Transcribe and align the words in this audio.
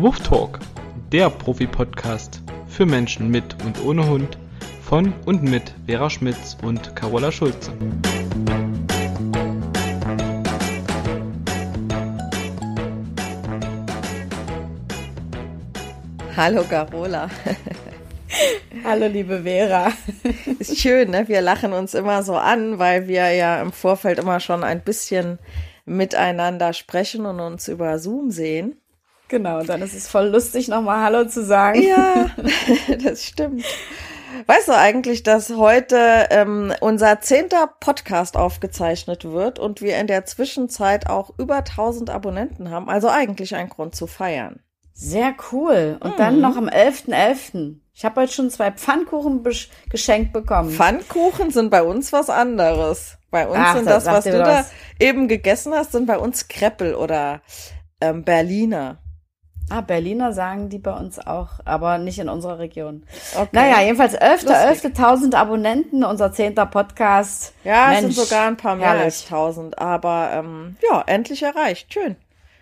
zum 0.00 0.08
Huftalk, 0.08 0.58
der 1.12 1.28
Profi-Podcast 1.28 2.40
für 2.68 2.86
Menschen 2.86 3.30
mit 3.30 3.54
und 3.64 3.84
ohne 3.84 4.08
Hund 4.08 4.38
von 4.82 5.12
und 5.26 5.42
mit 5.42 5.74
Vera 5.86 6.08
Schmitz 6.08 6.56
und 6.62 6.96
Carola 6.96 7.30
Schulze. 7.30 7.70
Hallo 16.34 16.64
Carola. 16.64 17.28
Hallo 18.84 19.06
liebe 19.06 19.42
Vera. 19.42 19.92
Ist 20.58 20.78
schön, 20.78 21.10
ne? 21.10 21.28
Wir 21.28 21.42
lachen 21.42 21.74
uns 21.74 21.92
immer 21.92 22.22
so 22.22 22.36
an, 22.36 22.78
weil 22.78 23.06
wir 23.06 23.32
ja 23.32 23.60
im 23.60 23.70
Vorfeld 23.70 24.18
immer 24.18 24.40
schon 24.40 24.64
ein 24.64 24.80
bisschen 24.80 25.38
miteinander 25.84 26.72
sprechen 26.72 27.26
und 27.26 27.38
uns 27.40 27.68
über 27.68 27.98
Zoom 27.98 28.30
sehen. 28.30 28.79
Genau, 29.30 29.60
und 29.60 29.68
dann 29.68 29.80
ist 29.80 29.94
es 29.94 30.08
voll 30.08 30.26
lustig, 30.26 30.66
nochmal 30.66 31.04
Hallo 31.04 31.24
zu 31.24 31.44
sagen. 31.44 31.80
Ja, 31.80 32.30
das 33.04 33.24
stimmt. 33.24 33.64
Weißt 34.46 34.66
du 34.66 34.76
eigentlich, 34.76 35.22
dass 35.22 35.50
heute 35.50 36.26
ähm, 36.30 36.72
unser 36.80 37.20
zehnter 37.20 37.68
Podcast 37.78 38.36
aufgezeichnet 38.36 39.24
wird 39.24 39.60
und 39.60 39.82
wir 39.82 39.98
in 39.98 40.08
der 40.08 40.24
Zwischenzeit 40.24 41.08
auch 41.08 41.32
über 41.38 41.58
1000 41.58 42.10
Abonnenten 42.10 42.70
haben? 42.70 42.88
Also 42.88 43.08
eigentlich 43.08 43.54
ein 43.54 43.68
Grund 43.68 43.94
zu 43.94 44.08
feiern. 44.08 44.60
Sehr 44.94 45.32
cool. 45.52 45.96
Und 46.00 46.14
mhm. 46.14 46.18
dann 46.18 46.40
noch 46.40 46.56
am 46.56 46.68
11.11. 46.68 47.12
.11. 47.12 47.76
Ich 47.94 48.04
habe 48.04 48.22
heute 48.22 48.32
schon 48.32 48.50
zwei 48.50 48.72
Pfannkuchen 48.72 49.44
geschenkt 49.88 50.32
bekommen. 50.32 50.70
Pfannkuchen 50.70 51.52
sind 51.52 51.70
bei 51.70 51.84
uns 51.84 52.12
was 52.12 52.30
anderes. 52.30 53.16
Bei 53.30 53.46
uns 53.46 53.60
Ach, 53.60 53.76
sind 53.76 53.86
das, 53.86 54.06
was 54.06 54.24
du 54.24 54.38
da 54.38 54.66
eben 54.98 55.28
gegessen 55.28 55.72
hast, 55.72 55.92
sind 55.92 56.06
bei 56.06 56.18
uns 56.18 56.48
Kreppel 56.48 56.96
oder 56.96 57.42
ähm, 58.00 58.24
Berliner. 58.24 58.98
Ah, 59.70 59.82
Berliner 59.82 60.32
sagen 60.32 60.68
die 60.68 60.78
bei 60.78 60.92
uns 60.92 61.24
auch, 61.24 61.60
aber 61.64 61.98
nicht 61.98 62.18
in 62.18 62.28
unserer 62.28 62.58
Region. 62.58 63.04
Okay. 63.36 63.48
Naja, 63.52 63.80
jedenfalls 63.82 64.18
11.11. 64.18 64.96
11.000 64.96 65.34
Abonnenten, 65.36 66.02
unser 66.02 66.32
zehnter 66.32 66.66
Podcast. 66.66 67.54
Ja, 67.62 67.88
Mensch, 67.88 68.08
es 68.08 68.16
sind 68.16 68.26
sogar 68.26 68.48
ein 68.48 68.56
paar 68.56 68.74
mehr 68.74 68.90
als 68.90 69.24
1000, 69.24 69.78
aber 69.78 70.30
ähm, 70.32 70.76
ja, 70.82 71.04
endlich 71.06 71.44
erreicht. 71.44 71.92
Schön. 71.94 72.16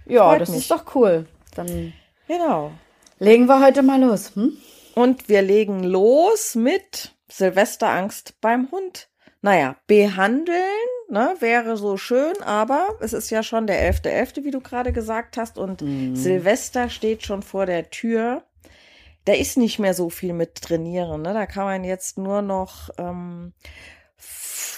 Ja, 0.05 0.29
Freut 0.29 0.43
das 0.43 0.51
mich. 0.51 0.59
ist 0.59 0.71
doch 0.71 0.95
cool. 0.95 1.27
Dann 1.55 1.95
genau. 2.27 2.73
legen 3.19 3.47
wir 3.47 3.65
heute 3.65 3.83
mal 3.83 4.01
los. 4.01 4.33
Hm? 4.35 4.59
Und 4.95 5.31
wir 5.31 5.41
legen 5.41 5.85
los 5.85 6.55
mit 6.57 7.15
Silvesterangst 7.29 8.39
beim 8.43 8.69
Hund. 8.71 9.09
Naja, 9.41 9.77
behandeln 9.87 10.89
ne, 11.09 11.35
wäre 11.41 11.77
so 11.77 11.97
schön, 11.97 12.41
aber 12.43 12.97
es 13.01 13.13
ist 13.13 13.31
ja 13.31 13.43
schon 13.43 13.67
der 13.67 13.93
11.11., 13.93 14.37
.11., 14.37 14.45
wie 14.45 14.51
du 14.51 14.61
gerade 14.61 14.93
gesagt 14.93 15.37
hast, 15.37 15.59
und 15.59 15.83
mhm. 15.83 16.15
Silvester 16.15 16.89
steht 16.89 17.25
schon 17.25 17.43
vor 17.43 17.67
der 17.67 17.91
Tür. 17.91 18.43
Da 19.25 19.35
ist 19.35 19.59
nicht 19.59 19.79
mehr 19.79 19.95
so 19.95 20.09
viel 20.09 20.33
mit 20.33 20.63
trainieren. 20.63 21.23
Ne? 21.23 21.35
Da 21.35 21.47
kann 21.47 21.65
man 21.65 21.85
jetzt 21.85 22.17
nur 22.17 22.41
noch 22.41 22.89
ähm, 22.97 23.53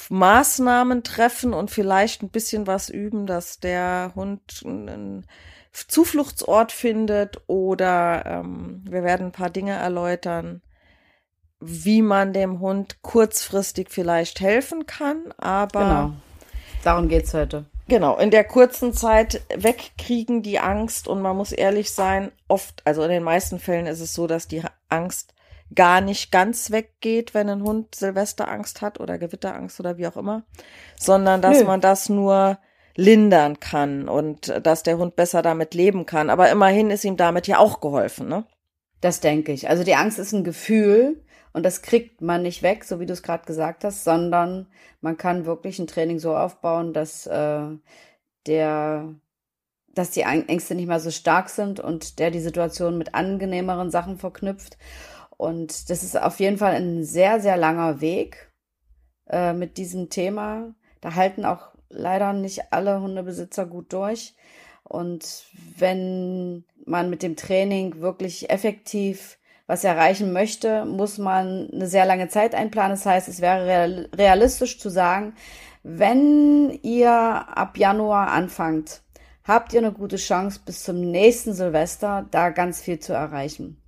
Maßnahmen 0.09 1.05
treffen 1.05 1.53
und 1.53 1.71
vielleicht 1.71 2.23
ein 2.23 2.31
bisschen 2.31 2.67
was 2.67 2.89
üben, 2.89 3.27
dass 3.27 3.61
der 3.61 4.13
Hund 4.17 4.63
einen 4.65 5.27
Zufluchtsort 5.73 6.73
findet 6.73 7.41
oder 7.47 8.25
ähm, 8.27 8.85
wir 8.89 9.05
werden 9.05 9.27
ein 9.27 9.33
paar 9.33 9.51
Dinge 9.51 9.75
erläutern, 9.75 10.63
wie 11.61 12.03
man 12.03 12.33
dem 12.33 12.61
Hund 12.61 13.03
kurzfristig 13.03 13.89
vielleicht 13.91 14.41
helfen 14.41 14.87
kann, 14.87 15.33
aber. 15.39 15.81
Genau. 15.81 16.13
Darum 16.83 17.09
geht's 17.09 17.35
heute. 17.35 17.67
Genau, 17.89 18.17
in 18.19 18.31
der 18.31 18.45
kurzen 18.45 18.93
Zeit 18.93 19.43
wegkriegen 19.55 20.43
die 20.43 20.61
Angst 20.61 21.09
und 21.09 21.21
man 21.21 21.37
muss 21.37 21.51
ehrlich 21.51 21.91
sein, 21.91 22.31
oft, 22.47 22.83
also 22.87 23.03
in 23.03 23.11
den 23.11 23.25
meisten 23.25 23.59
Fällen 23.59 23.87
ist 23.87 24.01
es 24.01 24.15
so, 24.15 24.27
dass 24.29 24.47
die 24.47 24.63
Angst 24.89 25.35
gar 25.75 26.01
nicht 26.01 26.31
ganz 26.31 26.71
weggeht, 26.71 27.35
wenn 27.35 27.49
ein 27.49 27.63
Hund 27.63 27.95
Silvesterangst 27.95 28.81
hat 28.81 29.01
oder 29.01 29.19
Gewitterangst 29.19 29.81
oder 29.81 29.99
wie 29.99 30.07
auch 30.07 30.17
immer, 30.17 30.45
sondern 30.99 31.43
dass 31.43 31.59
Nö. 31.59 31.65
man 31.65 31.81
das 31.81 32.09
nur 32.09 32.59
lindern 32.97 33.61
kann 33.61 34.09
und 34.09 34.53
dass 34.63 34.83
der 34.83 34.99
Hund 34.99 35.17
besser 35.17 35.43
damit 35.43 35.75
leben 35.75 36.07
kann. 36.07 36.31
Aber 36.31 36.51
immerhin 36.51 36.91
ist 36.91 37.05
ihm 37.05 37.17
damit 37.17 37.47
ja 37.47 37.59
auch 37.59 37.81
geholfen, 37.81 38.29
ne? 38.29 38.45
Das 39.01 39.21
denke 39.21 39.53
ich. 39.53 39.69
Also 39.69 39.83
die 39.83 39.95
Angst 39.95 40.19
ist 40.19 40.33
ein 40.33 40.45
Gefühl, 40.45 41.23
und 41.53 41.65
das 41.65 41.83
kriegt 41.83 42.21
man 42.21 42.43
nicht 42.43 42.63
weg, 42.63 42.85
so 42.85 43.01
wie 43.01 43.07
du 43.07 43.13
es 43.13 43.23
gerade 43.23 43.45
gesagt 43.45 43.85
hast, 43.85 44.05
sondern 44.05 44.67
man 45.01 45.17
kann 45.17 45.47
wirklich 45.47 45.79
ein 45.79 45.87
Training 45.87 46.19
so 46.19 46.37
aufbauen, 46.37 46.93
dass 46.93 47.27
äh, 47.27 47.67
der 48.47 49.15
dass 49.93 50.11
die 50.13 50.23
Ängste 50.23 50.75
nicht 50.77 50.87
mehr 50.87 51.01
so 51.01 51.11
stark 51.11 51.49
sind 51.49 51.81
und 51.81 52.21
der 52.21 52.31
die 52.31 52.41
Situation 52.41 52.97
mit 52.97 53.15
angenehmeren 53.15 53.91
Sachen 53.91 54.19
verknüpft. 54.19 54.79
Und 55.37 55.91
das 55.91 56.03
ist 56.03 56.17
auf 56.21 56.39
jeden 56.39 56.59
Fall 56.59 56.75
ein 56.75 57.03
sehr, 57.03 57.41
sehr 57.41 57.57
langer 57.57 58.01
Weg 58.01 58.53
äh, 59.29 59.53
mit 59.53 59.79
diesem 59.79 60.09
Thema. 60.09 60.75
Da 61.01 61.17
halten 61.17 61.45
auch 61.45 61.71
leider 61.89 62.33
nicht 62.33 62.73
alle 62.73 63.01
Hundebesitzer 63.01 63.67
gut 63.67 63.93
durch. 63.93 64.35
Und 64.85 65.45
wenn 65.77 66.65
man 66.87 67.11
mit 67.11 67.23
dem 67.23 67.37
Training 67.37 68.01
wirklich 68.01 68.51
effektiv 68.51 69.40
was 69.71 69.85
erreichen 69.85 70.33
möchte, 70.33 70.85
muss 70.85 71.17
man 71.17 71.71
eine 71.73 71.87
sehr 71.87 72.05
lange 72.05 72.29
Zeit 72.29 72.57
einplanen. 72.57 72.91
Das 72.91 73.07
heißt, 73.07 73.29
es 73.29 73.41
wäre 73.41 74.09
realistisch 74.17 74.81
zu 74.81 74.91
sagen, 74.91 75.35
wenn 75.85 76.77
ihr 76.83 77.13
ab 77.13 77.79
Januar 77.79 78.33
anfangt, 78.33 79.03
habt 79.45 79.73
ihr 79.73 79.79
eine 79.79 79.93
gute 79.93 80.17
Chance, 80.17 80.59
bis 80.67 80.83
zum 80.83 81.01
nächsten 81.01 81.55
Silvester 81.55 82.27
da 82.33 82.51
ganz 82.51 82.81
viel 82.81 82.99
zu 82.99 83.13
erreichen. 83.13 83.81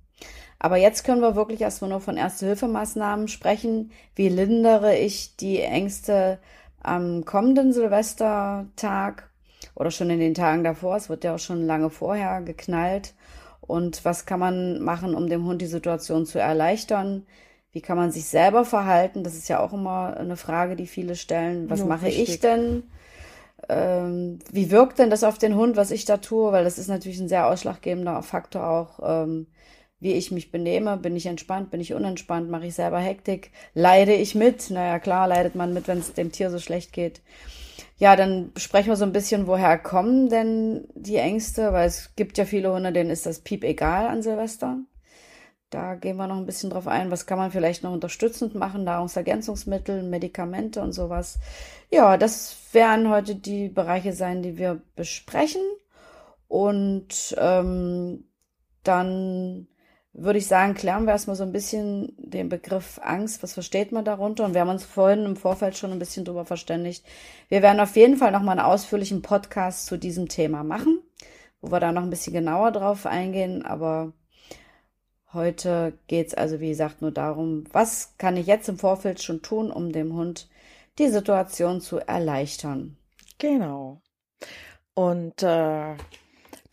Aber 0.57 0.77
jetzt 0.77 1.03
können 1.03 1.19
wir 1.19 1.35
wirklich 1.35 1.59
erstmal 1.59 1.89
nur 1.89 1.99
von 1.99 2.15
Erste-Hilfemaßnahmen 2.15 3.27
sprechen. 3.27 3.91
Wie 4.15 4.29
lindere 4.29 4.95
ich 4.95 5.35
die 5.35 5.59
Ängste 5.59 6.39
am 6.81 7.25
kommenden 7.25 7.73
Silvestertag 7.73 9.29
oder 9.75 9.91
schon 9.91 10.09
in 10.09 10.21
den 10.21 10.33
Tagen 10.33 10.63
davor? 10.63 10.95
Es 10.95 11.09
wird 11.09 11.25
ja 11.25 11.35
auch 11.35 11.39
schon 11.39 11.67
lange 11.67 11.89
vorher 11.89 12.41
geknallt. 12.41 13.13
Und 13.73 14.05
was 14.05 14.27
kann 14.27 14.39
man 14.39 14.83
machen, 14.83 15.15
um 15.15 15.27
dem 15.27 15.45
Hund 15.45 15.59
die 15.59 15.65
Situation 15.65 16.27
zu 16.27 16.37
erleichtern? 16.37 17.25
Wie 17.71 17.81
kann 17.81 17.97
man 17.97 18.11
sich 18.11 18.25
selber 18.25 18.65
verhalten? 18.65 19.23
Das 19.23 19.33
ist 19.33 19.49
ja 19.49 19.59
auch 19.59 19.73
immer 19.73 20.15
eine 20.15 20.37
Frage, 20.37 20.75
die 20.75 20.85
viele 20.85 21.15
stellen. 21.15 21.71
Was 21.71 21.79
ja, 21.79 21.87
mache 21.87 22.05
richtig. 22.05 22.29
ich 22.29 22.39
denn? 22.39 22.83
Ähm, 23.67 24.37
wie 24.51 24.69
wirkt 24.69 24.99
denn 24.99 25.09
das 25.09 25.23
auf 25.23 25.39
den 25.39 25.55
Hund, 25.55 25.75
was 25.75 25.89
ich 25.89 26.05
da 26.05 26.17
tue? 26.17 26.51
Weil 26.51 26.65
das 26.65 26.77
ist 26.77 26.87
natürlich 26.87 27.19
ein 27.19 27.29
sehr 27.29 27.47
ausschlaggebender 27.47 28.21
Faktor 28.21 28.69
auch, 28.69 29.23
ähm, 29.23 29.47
wie 29.99 30.13
ich 30.13 30.29
mich 30.29 30.51
benehme. 30.51 30.97
Bin 30.97 31.15
ich 31.15 31.25
entspannt? 31.25 31.71
Bin 31.71 31.81
ich 31.81 31.95
unentspannt? 31.95 32.51
Mache 32.51 32.67
ich 32.67 32.75
selber 32.75 32.99
Hektik? 32.99 33.49
Leide 33.73 34.13
ich 34.13 34.35
mit? 34.35 34.69
Naja, 34.69 34.99
klar, 34.99 35.27
leidet 35.27 35.55
man 35.55 35.73
mit, 35.73 35.87
wenn 35.87 35.97
es 35.97 36.13
dem 36.13 36.31
Tier 36.31 36.51
so 36.51 36.59
schlecht 36.59 36.93
geht. 36.93 37.21
Ja, 37.97 38.15
dann 38.15 38.51
besprechen 38.53 38.89
wir 38.91 38.95
so 38.95 39.05
ein 39.05 39.13
bisschen, 39.13 39.47
woher 39.47 39.77
kommen 39.77 40.29
denn 40.29 40.87
die 40.95 41.17
Ängste, 41.17 41.73
weil 41.73 41.87
es 41.87 42.15
gibt 42.15 42.37
ja 42.37 42.45
viele 42.45 42.73
Hunde, 42.73 42.91
denen 42.91 43.11
ist 43.11 43.25
das 43.25 43.39
Piep 43.39 43.63
egal 43.63 44.07
an 44.07 44.23
Silvester. 44.23 44.79
Da 45.69 45.95
gehen 45.95 46.17
wir 46.17 46.27
noch 46.27 46.37
ein 46.37 46.45
bisschen 46.45 46.69
drauf 46.69 46.87
ein, 46.87 47.09
was 47.09 47.25
kann 47.25 47.39
man 47.39 47.51
vielleicht 47.51 47.83
noch 47.83 47.93
unterstützend 47.93 48.53
machen, 48.53 48.83
Nahrungsergänzungsmittel, 48.83 50.03
Medikamente 50.03 50.81
und 50.81 50.91
sowas. 50.91 51.39
Ja, 51.91 52.17
das 52.17 52.55
werden 52.73 53.09
heute 53.09 53.35
die 53.35 53.69
Bereiche 53.69 54.13
sein, 54.13 54.43
die 54.43 54.57
wir 54.57 54.81
besprechen. 54.95 55.61
Und 56.47 57.35
ähm, 57.39 58.25
dann 58.83 59.67
würde 60.13 60.37
ich 60.37 60.47
sagen, 60.47 60.75
klären 60.75 61.05
wir 61.05 61.11
erstmal 61.11 61.35
so 61.35 61.43
ein 61.43 61.51
bisschen 61.51 62.13
den 62.17 62.47
Begriff 62.47 62.99
Angst. 63.03 63.41
Was 63.41 63.53
versteht 63.53 63.91
man 63.91 64.05
darunter? 64.05 64.45
Und 64.45 64.53
wir 64.53 64.61
haben 64.61 64.69
uns 64.69 64.83
vorhin 64.83 65.25
im 65.25 65.35
Vorfeld 65.35 65.75
schon 65.75 65.91
ein 65.91 65.99
bisschen 65.99 66.23
drüber 66.23 66.45
verständigt. 66.45 67.03
Wir 67.49 67.63
werden 67.63 67.79
auf 67.79 67.95
jeden 67.95 68.17
Fall 68.17 68.31
nochmal 68.31 68.59
einen 68.59 68.67
ausführlichen 68.67 69.23
Podcast 69.23 69.87
zu 69.87 69.97
diesem 69.97 70.29
Thema 70.29 70.63
machen, 70.63 71.01
wo 71.61 71.71
wir 71.71 71.79
da 71.79 71.91
noch 71.91 72.03
ein 72.03 72.11
bisschen 72.11 72.33
genauer 72.33 72.71
drauf 72.71 73.07
eingehen. 73.07 73.65
Aber 73.65 74.13
heute 75.33 75.97
geht's 76.07 76.35
also, 76.35 76.59
wie 76.59 76.69
gesagt, 76.69 77.01
nur 77.01 77.11
darum, 77.11 77.63
was 77.71 78.13
kann 78.19 78.37
ich 78.37 78.45
jetzt 78.45 78.69
im 78.69 78.77
Vorfeld 78.77 79.21
schon 79.21 79.41
tun, 79.41 79.71
um 79.71 79.91
dem 79.91 80.13
Hund 80.13 80.47
die 80.99 81.09
Situation 81.09 81.81
zu 81.81 81.97
erleichtern. 81.97 82.97
Genau. 83.39 83.99
Und 84.93 85.41
äh, 85.41 85.95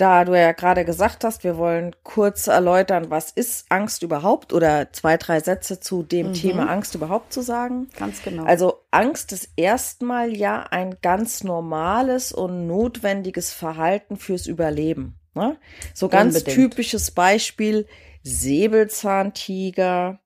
da 0.01 0.25
du 0.25 0.39
ja 0.39 0.53
gerade 0.53 0.85
gesagt 0.85 1.25
hast, 1.25 1.45
wir 1.45 1.59
wollen 1.59 1.95
kurz 2.03 2.47
erläutern, 2.47 3.11
was 3.11 3.31
ist 3.31 3.67
Angst 3.69 4.03
überhaupt 4.03 4.53
oder 4.53 4.93
zwei, 4.93 5.17
drei 5.17 5.41
Sätze 5.41 5.79
zu 5.79 6.03
dem 6.03 6.29
mhm. 6.29 6.35
Thema 6.35 6.71
Angst 6.71 6.95
überhaupt 6.95 7.33
zu 7.33 7.43
sagen. 7.43 7.89
Ganz 7.99 8.23
genau. 8.23 8.45
Also 8.45 8.83
Angst 8.91 9.33
ist 9.33 9.51
erstmal 9.57 10.35
ja 10.35 10.63
ein 10.71 10.97
ganz 11.03 11.45
normales 11.45 12.33
und 12.33 12.67
notwendiges 12.67 13.53
Verhalten 13.53 14.17
fürs 14.17 14.47
Überleben. 14.47 15.17
Ne? 15.35 15.59
So 15.93 16.09
ganz 16.09 16.37
Unbedingt. 16.37 16.57
typisches 16.57 17.11
Beispiel 17.11 17.87
Säbelzahntiger. 18.23 20.19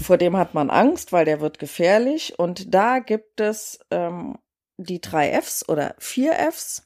Vor 0.00 0.16
dem 0.16 0.36
hat 0.36 0.54
man 0.54 0.70
Angst, 0.70 1.12
weil 1.12 1.24
der 1.24 1.40
wird 1.40 1.58
gefährlich. 1.58 2.38
Und 2.38 2.74
da 2.74 2.98
gibt 2.98 3.40
es 3.40 3.78
ähm, 3.90 4.38
die 4.76 5.00
drei 5.00 5.40
Fs 5.40 5.68
oder 5.68 5.94
vier 5.98 6.32
Fs. 6.32 6.85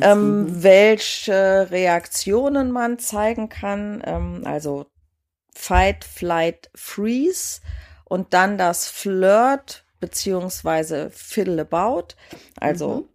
Ähm, 0.00 0.62
welche 0.62 1.68
Reaktionen 1.70 2.70
man 2.70 2.98
zeigen 2.98 3.48
kann. 3.48 4.02
Ähm, 4.04 4.42
also 4.44 4.86
Fight, 5.54 6.04
Flight, 6.04 6.70
Freeze 6.74 7.60
und 8.04 8.32
dann 8.34 8.58
das 8.58 8.88
Flirt 8.88 9.84
beziehungsweise 10.00 11.10
Fiddle 11.10 11.62
About. 11.62 12.14
Also 12.60 12.88
Mhm. 12.88 13.08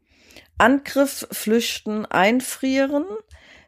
Angriff, 0.58 1.28
Flüchten, 1.32 2.06
Einfrieren. 2.06 3.06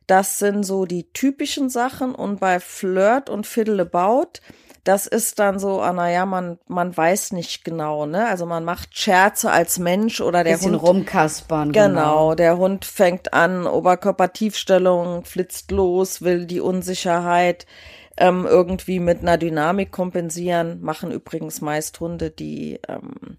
Das 0.07 0.37
sind 0.37 0.63
so 0.63 0.85
die 0.85 1.11
typischen 1.13 1.69
Sachen. 1.69 2.13
Und 2.13 2.39
bei 2.39 2.59
Flirt 2.59 3.29
und 3.29 3.47
Fiddle 3.47 3.81
About, 3.81 4.39
das 4.85 5.07
ist 5.07 5.39
dann 5.39 5.57
so, 5.57 5.81
ah, 5.81 5.93
naja, 5.93 6.27
man, 6.27 6.59
man 6.67 6.95
weiß 6.95 7.31
nicht 7.31 7.65
genau, 7.65 8.05
ne? 8.05 8.27
Also 8.27 8.45
man 8.45 8.63
macht 8.63 8.95
Scherze 8.97 9.51
als 9.51 9.79
Mensch 9.79 10.21
oder 10.21 10.43
der 10.43 10.53
Bisschen 10.53 10.73
Hund. 10.73 10.83
rumkaspern. 10.83 11.71
Genau, 11.71 12.35
der 12.35 12.57
Hund 12.57 12.85
fängt 12.85 13.33
an, 13.33 13.65
Oberkörpertiefstellung, 13.65 15.25
flitzt 15.25 15.71
los, 15.71 16.21
will 16.21 16.45
die 16.45 16.59
Unsicherheit 16.59 17.65
ähm, 18.17 18.45
irgendwie 18.45 18.99
mit 18.99 19.21
einer 19.21 19.39
Dynamik 19.39 19.91
kompensieren. 19.91 20.81
Machen 20.81 21.11
übrigens 21.11 21.61
meist 21.61 21.99
Hunde, 21.99 22.29
die 22.29 22.79
ähm, 22.87 23.37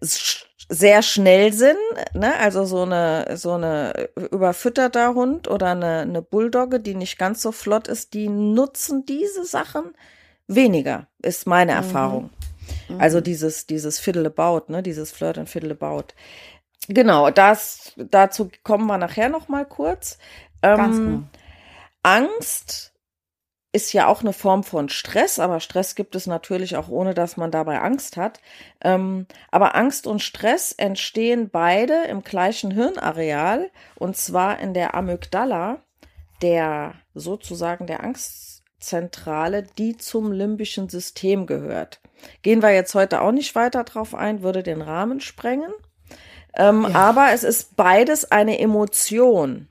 sehr 0.00 1.02
schnell 1.02 1.52
sind, 1.52 1.76
ne? 2.14 2.36
Also 2.38 2.64
so 2.64 2.82
eine 2.82 3.36
so 3.36 3.54
eine 3.54 4.10
überfütterter 4.30 5.14
Hund 5.14 5.48
oder 5.48 5.72
eine, 5.72 6.00
eine 6.02 6.22
Bulldogge, 6.22 6.78
die 6.78 6.94
nicht 6.94 7.18
ganz 7.18 7.42
so 7.42 7.50
flott 7.50 7.88
ist, 7.88 8.14
die 8.14 8.28
nutzen 8.28 9.04
diese 9.06 9.44
Sachen 9.44 9.92
weniger, 10.48 11.06
ist 11.22 11.46
meine 11.46 11.72
Erfahrung. 11.72 12.30
Also 12.98 13.20
dieses 13.20 13.66
dieses 13.66 13.98
Fiddle 13.98 14.26
about, 14.26 14.72
ne? 14.72 14.82
Dieses 14.82 15.12
Flirt 15.12 15.38
and 15.38 15.48
Fiddle 15.48 15.72
about. 15.72 16.14
Genau, 16.88 17.30
das 17.30 17.92
dazu 17.96 18.50
kommen 18.62 18.86
wir 18.86 18.98
nachher 18.98 19.28
noch 19.28 19.48
mal 19.48 19.64
kurz. 19.64 20.18
Ähm, 20.62 20.78
genau. 20.78 21.22
Angst 22.02 22.92
ist 23.72 23.92
ja 23.92 24.06
auch 24.06 24.22
eine 24.22 24.32
Form 24.32 24.64
von 24.64 24.88
Stress, 24.88 25.38
aber 25.38 25.60
Stress 25.60 25.94
gibt 25.94 26.14
es 26.14 26.26
natürlich 26.26 26.76
auch 26.76 26.88
ohne, 26.88 27.12
dass 27.12 27.36
man 27.36 27.50
dabei 27.50 27.80
Angst 27.80 28.16
hat. 28.16 28.40
Ähm, 28.80 29.26
aber 29.50 29.74
Angst 29.74 30.06
und 30.06 30.22
Stress 30.22 30.72
entstehen 30.72 31.50
beide 31.50 32.04
im 32.04 32.22
gleichen 32.22 32.70
Hirnareal 32.70 33.70
und 33.96 34.16
zwar 34.16 34.58
in 34.58 34.72
der 34.72 34.94
Amygdala, 34.94 35.82
der 36.40 36.94
sozusagen 37.14 37.86
der 37.86 38.02
Angstzentrale, 38.78 39.64
die 39.76 39.96
zum 39.96 40.30
limbischen 40.30 40.88
System 40.88 41.46
gehört. 41.46 42.00
Gehen 42.42 42.62
wir 42.62 42.72
jetzt 42.72 42.94
heute 42.94 43.20
auch 43.22 43.32
nicht 43.32 43.54
weiter 43.54 43.84
drauf 43.84 44.14
ein, 44.14 44.42
würde 44.42 44.62
den 44.62 44.82
Rahmen 44.82 45.20
sprengen. 45.20 45.72
Ähm, 46.54 46.86
Ja. 46.88 46.94
Aber 46.94 47.32
es 47.32 47.42
ist 47.42 47.76
beides 47.76 48.30
eine 48.30 48.58
Emotion. 48.58 49.68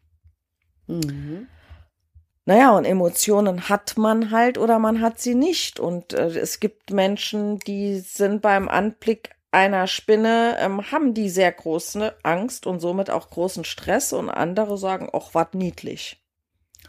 Mhm. 0.87 1.47
Naja, 2.45 2.71
und 2.71 2.85
Emotionen 2.85 3.67
hat 3.69 3.97
man 3.97 4.31
halt 4.31 4.57
oder 4.57 4.79
man 4.79 5.01
hat 5.01 5.19
sie 5.19 5.35
nicht. 5.35 5.79
Und 5.79 6.13
äh, 6.13 6.27
es 6.27 6.59
gibt 6.59 6.91
Menschen, 6.91 7.59
die 7.59 7.99
sind 7.99 8.41
beim 8.41 8.67
Anblick 8.69 9.31
einer 9.51 9.87
Spinne, 9.87 10.57
ähm, 10.59 10.91
haben 10.91 11.13
die 11.13 11.29
sehr 11.29 11.51
große 11.51 12.13
Angst 12.23 12.67
und 12.67 12.81
somit 12.81 13.09
auch 13.09 13.29
großen 13.29 13.63
Stress 13.63 14.13
und 14.13 14.29
andere 14.29 14.77
sagen, 14.77 15.09
ach, 15.13 15.29
was 15.33 15.47
niedlich. 15.53 16.21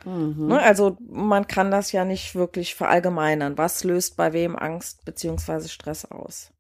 Mhm. 0.05 0.49
Ne? 0.49 0.61
Also 0.61 0.97
man 1.01 1.47
kann 1.47 1.71
das 1.71 1.93
ja 1.93 2.05
nicht 2.05 2.35
wirklich 2.35 2.75
verallgemeinern. 2.75 3.59
Was 3.59 3.85
löst 3.85 4.17
bei 4.17 4.33
wem 4.33 4.57
Angst 4.57 5.05
beziehungsweise 5.05 5.69
Stress 5.69 6.05
aus? 6.05 6.53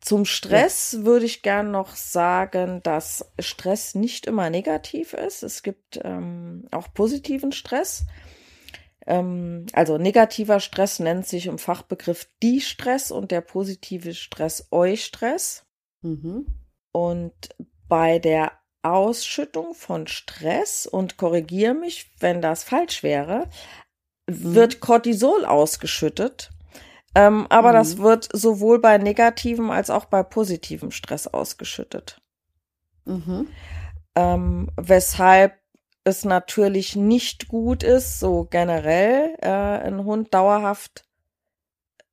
Zum 0.00 0.24
Stress 0.24 1.04
würde 1.04 1.26
ich 1.26 1.42
gern 1.42 1.70
noch 1.70 1.94
sagen, 1.94 2.82
dass 2.82 3.32
Stress 3.38 3.94
nicht 3.94 4.26
immer 4.26 4.50
negativ 4.50 5.12
ist. 5.12 5.44
Es 5.44 5.62
gibt 5.62 6.00
ähm, 6.02 6.66
auch 6.72 6.92
positiven 6.92 7.52
Stress. 7.52 8.04
Ähm, 9.06 9.66
also 9.72 9.98
negativer 9.98 10.58
Stress 10.58 10.98
nennt 10.98 11.28
sich 11.28 11.46
im 11.46 11.58
Fachbegriff 11.58 12.28
Die-Stress 12.42 13.12
und 13.12 13.30
der 13.30 13.42
positive 13.42 14.14
Stress 14.14 14.66
Eu-Stress. 14.72 15.66
Mhm. 16.02 16.46
Und 16.90 17.50
bei 17.88 18.18
der 18.18 18.52
Ausschüttung 18.82 19.74
von 19.74 20.06
Stress, 20.06 20.86
und 20.86 21.16
korrigiere 21.16 21.74
mich, 21.74 22.10
wenn 22.20 22.42
das 22.42 22.64
falsch 22.64 23.02
wäre, 23.02 23.48
wird 24.26 24.80
Cortisol 24.80 25.44
ausgeschüttet. 25.44 26.50
Ähm, 27.14 27.46
aber 27.50 27.70
Mhm. 27.70 27.76
das 27.76 27.98
wird 27.98 28.28
sowohl 28.32 28.78
bei 28.80 28.98
negativem 28.98 29.70
als 29.70 29.90
auch 29.90 30.06
bei 30.06 30.22
positivem 30.22 30.90
Stress 30.90 31.26
ausgeschüttet. 31.26 32.20
Mhm. 33.04 33.48
Ähm, 34.14 34.70
weshalb 34.76 35.58
es 36.04 36.24
natürlich 36.24 36.96
nicht 36.96 37.48
gut 37.48 37.82
ist, 37.82 38.18
so 38.18 38.46
generell 38.50 39.36
äh, 39.40 39.48
einen 39.48 40.04
Hund 40.04 40.34
dauerhaft 40.34 41.04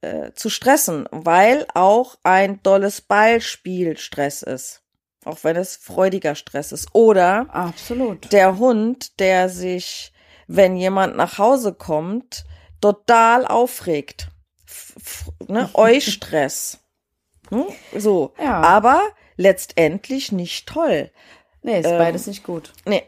äh, 0.02 0.32
zu 0.34 0.50
stressen, 0.50 1.08
weil 1.12 1.66
auch 1.74 2.18
ein 2.24 2.62
dolles 2.64 3.02
Ballspiel 3.02 3.98
Stress 3.98 4.44
ist. 4.44 4.84
Auch 5.26 5.44
wenn 5.44 5.56
es 5.56 5.76
freudiger 5.76 6.36
Stress 6.36 6.72
ist. 6.72 6.90
Oder 6.94 7.48
Absolut. 7.54 8.32
der 8.32 8.58
Hund, 8.58 9.20
der 9.20 9.50
sich, 9.50 10.14
wenn 10.48 10.78
jemand 10.78 11.18
nach 11.18 11.38
Hause 11.38 11.74
kommt, 11.74 12.46
total 12.82 13.46
aufregt. 13.46 14.30
F 14.66 15.30
ne? 15.48 15.70
Eustress. 15.74 16.80
Hm? 17.50 17.66
So. 17.98 18.34
Ja. 18.40 18.62
Aber 18.62 19.02
letztendlich 19.36 20.32
nicht 20.32 20.68
toll. 20.68 21.12
Nee, 21.62 21.80
ist 21.80 21.88
ähm, 21.88 21.98
beides 21.98 22.28
nicht 22.28 22.44
gut. 22.44 22.74
Nee. 22.86 23.04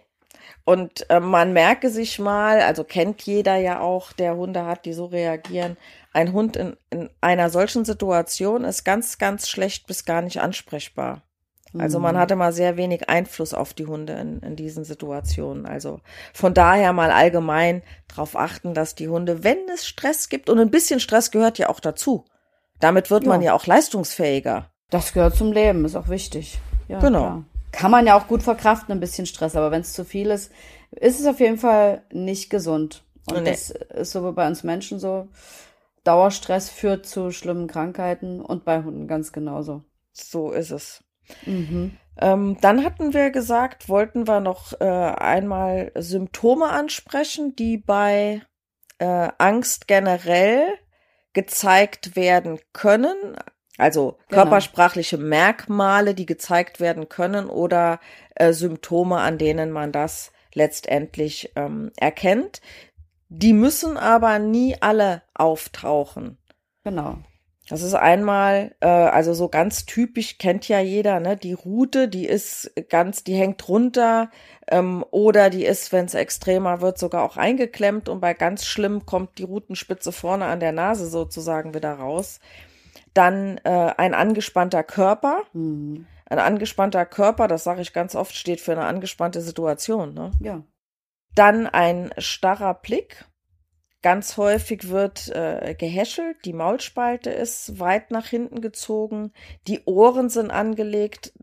Und 0.64 1.10
äh, 1.10 1.20
man 1.20 1.54
merke 1.54 1.90
sich 1.90 2.20
mal, 2.20 2.62
also 2.62 2.84
kennt 2.84 3.22
jeder 3.24 3.56
ja 3.56 3.80
auch, 3.80 4.12
der 4.12 4.36
Hunde 4.36 4.66
hat, 4.66 4.86
die 4.86 4.94
so 4.94 5.06
reagieren. 5.06 5.78
Ein 6.14 6.34
Hund 6.34 6.56
in, 6.56 6.78
in 6.90 7.10
einer 7.20 7.50
solchen 7.50 7.86
Situation 7.86 8.64
ist 8.64 8.84
ganz, 8.84 9.18
ganz 9.18 9.50
schlecht 9.50 9.88
bis 9.88 10.06
gar 10.06 10.22
nicht 10.22 10.42
ansprechbar. 10.42 11.24
Also 11.78 12.00
man 12.00 12.16
Mhm. 12.16 12.20
hat 12.20 12.32
immer 12.32 12.52
sehr 12.52 12.76
wenig 12.78 13.10
Einfluss 13.10 13.54
auf 13.54 13.74
die 13.74 13.86
Hunde 13.86 14.14
in, 14.14 14.40
in 14.42 14.56
diesen 14.56 14.84
Situationen. 14.84 15.66
Also 15.66 16.02
von 16.34 16.54
daher 16.54 16.92
mal 16.94 17.12
allgemein 17.12 17.82
darauf 18.10 18.36
achten, 18.36 18.74
dass 18.74 18.96
die 18.96 19.08
Hunde, 19.08 19.44
wenn 19.44 19.58
es 19.74 19.88
Stress 19.88 20.28
gibt, 20.30 20.50
und 20.50 20.60
ein 20.60 20.70
bisschen 20.72 21.00
Stress 21.00 21.32
gehört 21.32 21.58
ja 21.60 21.70
auch 21.70 21.80
dazu. 21.80 22.26
Damit 22.80 23.10
wird 23.12 23.26
man 23.26 23.42
Ja. 23.42 23.48
ja 23.48 23.54
auch 23.54 23.66
leistungsfähiger. 23.68 24.70
Das 24.90 25.14
gehört 25.14 25.36
zum 25.36 25.54
Leben, 25.54 25.86
ist 25.86 25.96
auch 25.96 26.10
wichtig. 26.10 26.60
Ja, 26.88 27.00
Genau. 27.00 27.20
Klar. 27.20 27.44
Kann 27.72 27.92
man 27.92 28.06
ja 28.06 28.18
auch 28.20 28.28
gut 28.28 28.44
verkraften, 28.44 28.92
ein 28.92 29.00
bisschen 29.00 29.26
Stress, 29.26 29.56
aber 29.56 29.72
wenn 29.72 29.80
es 29.82 29.94
zu 29.94 30.04
viel 30.04 30.30
ist, 30.30 30.52
ist 30.92 31.22
es 31.22 31.26
auf 31.26 31.40
jeden 31.40 31.58
Fall 31.58 32.04
nicht 32.12 32.50
gesund. 32.50 33.06
Und 33.30 33.44
Nee. 33.44 33.52
das 33.52 33.70
ist 33.70 34.12
so 34.12 34.28
wie 34.28 34.34
bei 34.34 34.46
uns 34.46 34.64
Menschen 34.64 35.00
so. 35.00 35.30
Dauerstress 36.04 36.70
führt 36.70 37.06
zu 37.06 37.32
schlimmen 37.32 37.68
Krankheiten 37.68 38.42
und 38.42 38.66
bei 38.66 38.84
Hunden 38.84 39.08
ganz 39.08 39.32
genauso. 39.32 39.84
So 40.12 40.52
ist 40.52 40.72
es. 40.72 41.04
Mhm. 41.46 41.98
Ähm, 42.18 42.58
dann 42.62 42.84
hatten 42.84 43.14
wir 43.14 43.32
gesagt, 43.32 43.90
wollten 43.90 44.28
wir 44.28 44.40
noch 44.40 44.80
äh, 44.80 44.86
einmal 44.86 45.92
Symptome 45.96 46.70
ansprechen, 46.70 47.56
die 47.56 47.78
bei 47.78 48.42
äh, 49.00 49.30
Angst 49.38 49.88
generell 49.88 50.68
gezeigt 51.34 52.16
werden 52.16 52.60
können. 52.74 53.16
Also 53.78 54.18
Genau. 54.28 54.44
körpersprachliche 54.44 55.18
Merkmale, 55.18 56.14
die 56.14 56.26
gezeigt 56.26 56.80
werden 56.80 57.10
können 57.10 57.48
oder 57.50 58.00
äh, 58.36 58.54
Symptome, 58.54 59.18
an 59.18 59.38
denen 59.38 59.72
man 59.72 59.92
das 59.92 60.32
letztendlich 60.54 61.54
ähm, 61.56 61.92
erkennt. 61.98 62.62
Die 63.30 63.54
müssen 63.54 63.98
aber 63.98 64.40
nie 64.40 64.76
alle 64.82 65.24
auftauchen. 65.34 66.38
Genau. 66.84 67.20
Das 67.72 67.84
ist 67.84 67.94
einmal, 67.94 68.76
äh, 68.82 68.86
also 68.86 69.34
so 69.34 69.48
ganz 69.48 69.86
typisch 69.86 70.38
kennt 70.38 70.68
ja 70.68 70.82
jeder, 70.82 71.22
ne? 71.22 71.38
Die 71.38 71.54
Rute, 71.54 72.10
die 72.10 72.26
ist 72.26 72.70
ganz, 72.90 73.24
die 73.24 73.36
hängt 73.36 73.66
runter 73.70 74.30
ähm, 74.68 75.06
oder 75.10 75.50
die 75.50 75.64
ist, 75.64 75.94
wenn 75.94 76.04
es 76.04 76.14
extremer 76.14 76.82
wird, 76.82 76.98
sogar 76.98 77.24
auch 77.24 77.38
eingeklemmt 77.38 78.10
und 78.10 78.20
bei 78.20 78.34
ganz 78.34 78.66
schlimm 78.66 79.06
kommt 79.06 79.38
die 79.38 79.44
Rutenspitze 79.44 80.12
vorne 80.12 80.48
an 80.48 80.60
der 80.60 80.74
Nase 80.74 81.08
sozusagen 81.08 81.74
wieder 81.74 81.94
raus. 81.94 82.42
Dann 83.14 83.58
äh, 83.64 83.94
ein 83.96 84.16
angespannter 84.16 84.84
Körper. 84.84 85.44
Mhm. 85.54 86.08
Ein 86.26 86.40
angespannter 86.40 87.06
Körper, 87.06 87.48
das 87.48 87.64
sage 87.64 87.82
ich 87.82 87.94
ganz 87.94 88.16
oft, 88.16 88.36
steht 88.36 88.60
für 88.60 88.74
eine 88.74 88.84
angespannte 88.84 89.40
Situation. 89.40 90.14
Ne? 90.14 90.32
Ja. 90.42 90.62
Dann 91.36 91.68
ein 91.68 92.12
starrer 92.18 92.74
Blick. 92.74 93.24
Ganz 94.02 94.38
häufig 94.38 94.90
wird 94.90 95.30
äh, 95.30 95.76
gehäschelt, 95.78 96.38
die 96.46 96.54
Maulspalte 96.54 97.30
ist 97.30 97.80
weit 97.80 98.10
nach 98.10 98.26
hinten 98.26 98.62
gezogen, 98.62 99.32
die 99.68 99.84
Ohren 99.86 100.30
sind 100.30 100.50
angelegt, 100.50 101.34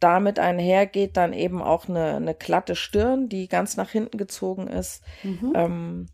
damit 0.00 0.38
einhergeht 0.38 1.16
dann 1.16 1.32
eben 1.32 1.62
auch 1.62 1.88
eine, 1.88 2.16
eine 2.16 2.34
glatte 2.34 2.76
Stirn, 2.76 3.28
die 3.28 3.48
ganz 3.48 3.76
nach 3.76 3.90
hinten 3.90 4.16
gezogen 4.16 4.68
ist. 4.68 5.02
Mhm. 5.22 5.52
Ähm, 5.54 6.06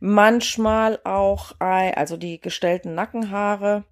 manchmal 0.00 1.00
auch, 1.04 1.52
also 1.58 2.16
die 2.16 2.40
gestellten 2.40 2.94
Nackenhaare, 2.94 3.84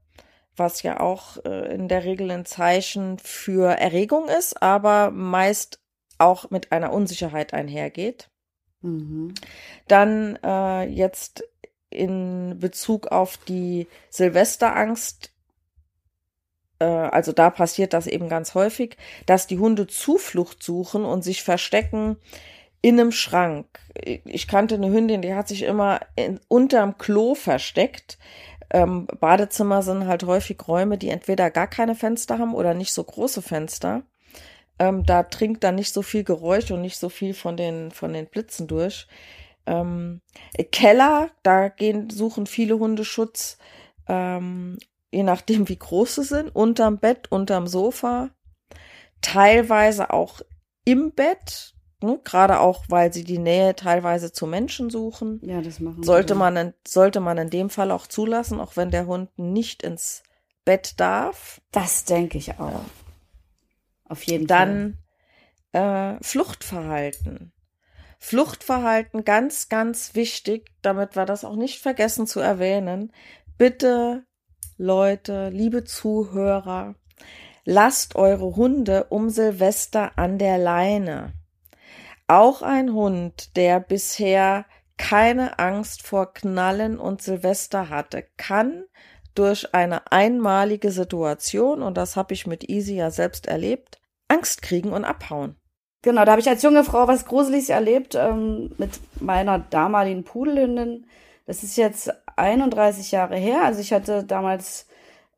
was 0.57 0.83
ja 0.83 1.01
auch 1.01 1.45
äh, 1.45 1.75
in 1.75 1.89
der 1.89 2.05
Regel 2.05 2.31
ein 2.31 2.45
Zeichen 2.45 3.19
für 3.19 3.79
Erregung 3.79 4.29
ist, 4.29 4.63
aber 4.63 5.11
meist 5.11 5.81
auch 6.19 6.51
mit 6.51 6.73
einer 6.73 6.93
Unsicherheit 6.93 7.55
einhergeht. 7.55 8.31
Mhm. 8.81 9.35
Dann 9.89 10.39
äh, 10.43 10.85
jetzt 10.85 11.45
in 11.97 12.59
Bezug 12.59 13.09
auf 13.09 13.37
die 13.37 13.87
Silvesterangst, 14.11 15.31
äh, 16.79 16.85
also 16.85 17.33
da 17.33 17.51
passiert 17.51 17.93
das 17.93 18.07
eben 18.07 18.29
ganz 18.29 18.55
häufig, 18.55 18.97
dass 19.27 19.47
die 19.47 19.59
Hunde 19.59 19.87
Zuflucht 19.87 20.63
suchen 20.63 21.05
und 21.05 21.23
sich 21.23 21.43
verstecken 21.43 22.17
in 22.83 23.01
einem 23.01 23.13
Schrank. 23.13 23.67
Ich 24.25 24.47
kannte 24.47 24.77
eine 24.77 24.91
Hündin, 24.91 25.23
die 25.23 25.35
hat 25.35 25.49
sich 25.49 25.63
immer 25.63 26.01
in, 26.15 26.41
unterm 26.49 26.99
Klo 26.99 27.35
versteckt. 27.35 28.19
Ähm, 28.71 29.07
Badezimmer 29.07 29.83
sind 29.83 30.07
halt 30.07 30.25
häufig 30.25 30.59
Räume, 30.67 30.99
die 30.99 31.09
entweder 31.09 31.51
gar 31.51 31.67
keine 31.67 31.95
Fenster 31.95 32.39
haben 32.39 32.55
oder 32.55 32.75
nicht 32.75 32.93
so 32.93 33.03
große 33.03 33.43
Fenster. 33.43 34.03
Ähm, 34.79 35.05
da 35.05 35.23
dringt 35.23 35.65
dann 35.65 35.77
nicht 35.77 35.93
so 35.93 36.03
viel 36.03 36.25
Geräusch 36.25 36.71
und 36.71 36.83
nicht 36.83 36.99
so 36.99 37.09
viel 37.09 37.33
von 37.33 37.57
den, 37.57 37.91
von 37.91 38.13
den 38.13 38.27
Blitzen 38.27 38.67
durch. 38.67 39.07
Ähm, 39.67 40.21
Keller, 40.73 41.31
da 41.43 41.69
gehen, 41.69 42.11
suchen 42.11 42.47
viele 42.47 42.79
Hunde 42.79 43.05
Schutz, 43.05 43.59
ähm, 44.09 44.79
je 45.11 45.23
nachdem 45.23 45.69
wie 45.69 45.79
groß 45.79 46.17
sie 46.17 46.25
sind, 46.25 46.55
unterm 46.55 46.99
Bett, 46.99 47.31
unterm 47.31 47.67
Sofa, 47.67 48.31
teilweise 49.21 50.11
auch 50.11 50.41
im 50.85 51.13
Bett, 51.13 51.75
ne, 52.01 52.21
gerade 52.23 52.61
auch, 52.61 52.85
weil 52.89 53.13
sie 53.13 53.25
die 53.25 53.39
Nähe 53.39 53.75
teilweise 53.75 54.33
zu 54.33 54.47
Menschen 54.47 54.91
suchen. 54.91 55.41
Ja, 55.43 55.61
das 55.61 55.81
machen 55.81 56.03
Sollte 56.03 56.35
sie. 56.35 56.39
man, 56.39 56.57
in, 56.57 56.75
sollte 56.87 57.21
man 57.21 57.39
in 57.39 57.51
dem 57.51 57.71
Fall 57.71 57.91
auch 57.91 58.07
zulassen, 58.07 58.61
auch 58.61 58.77
wenn 58.77 58.91
der 58.91 59.07
Hund 59.07 59.37
nicht 59.39 59.83
ins 59.83 60.23
Bett 60.65 61.01
darf. 61.01 61.61
Das 61.73 62.05
denke 62.05 62.39
ich 62.39 62.59
auch. 62.61 62.85
Auf 64.09 64.23
jeden 64.25 64.47
Fall. 64.47 64.95
Dann 65.73 66.17
äh, 66.17 66.23
Fluchtverhalten. 66.23 67.53
Fluchtverhalten 68.19 69.25
ganz, 69.25 69.69
ganz 69.69 70.15
wichtig, 70.15 70.71
damit 70.83 71.17
wir 71.17 71.27
das 71.27 71.45
auch 71.45 71.57
nicht 71.57 71.81
vergessen 71.81 72.27
zu 72.27 72.41
erwähnen. 72.41 73.13
Bitte, 73.59 74.25
Leute, 74.79 75.49
liebe 75.51 75.85
Zuhörer, 75.85 76.95
lasst 77.65 78.17
eure 78.17 78.57
Hunde 78.57 79.05
um 79.11 79.31
Silvester 79.31 80.13
an 80.17 80.39
der 80.39 80.59
Leine. 80.59 81.33
Auch 82.27 82.63
ein 82.63 82.93
Hund, 82.93 83.57
der 83.57 83.81
bisher 83.81 84.67
keine 84.97 85.59
Angst 85.59 86.03
vor 86.03 86.33
Knallen 86.33 86.99
und 86.99 87.23
Silvester 87.23 87.89
hatte, 87.89 88.27
kann 88.37 88.85
durch 89.35 89.75
eine 89.75 90.11
einmalige 90.11 90.91
Situation, 90.91 91.83
und 91.83 91.97
das 91.97 92.17
habe 92.17 92.35
ich 92.35 92.47
mit 92.47 92.69
Easy 92.69 92.97
ja 92.97 93.11
selbst 93.11 93.47
erlebt, 93.47 94.01
Angst 94.29 94.63
kriegen 94.63 94.93
und 94.93 95.05
abhauen. 95.05 95.57
Genau, 96.07 96.25
da 96.25 96.31
habe 96.31 96.41
ich 96.41 96.49
als 96.49 96.63
junge 96.63 96.85
Frau 96.85 97.09
was 97.09 97.25
Gruseliges 97.25 97.69
erlebt 97.69 98.15
ähm, 98.15 98.71
mit 98.79 99.01
meiner 99.19 99.59
damaligen 99.59 100.23
Pudelhündin. 100.23 101.05
Das 101.47 101.65
ist 101.65 101.77
jetzt 101.77 102.15
31 102.37 103.11
Jahre 103.11 103.35
her. 103.35 103.65
Also 103.65 103.81
ich 103.81 103.93
hatte 103.93 104.23
damals 104.23 104.87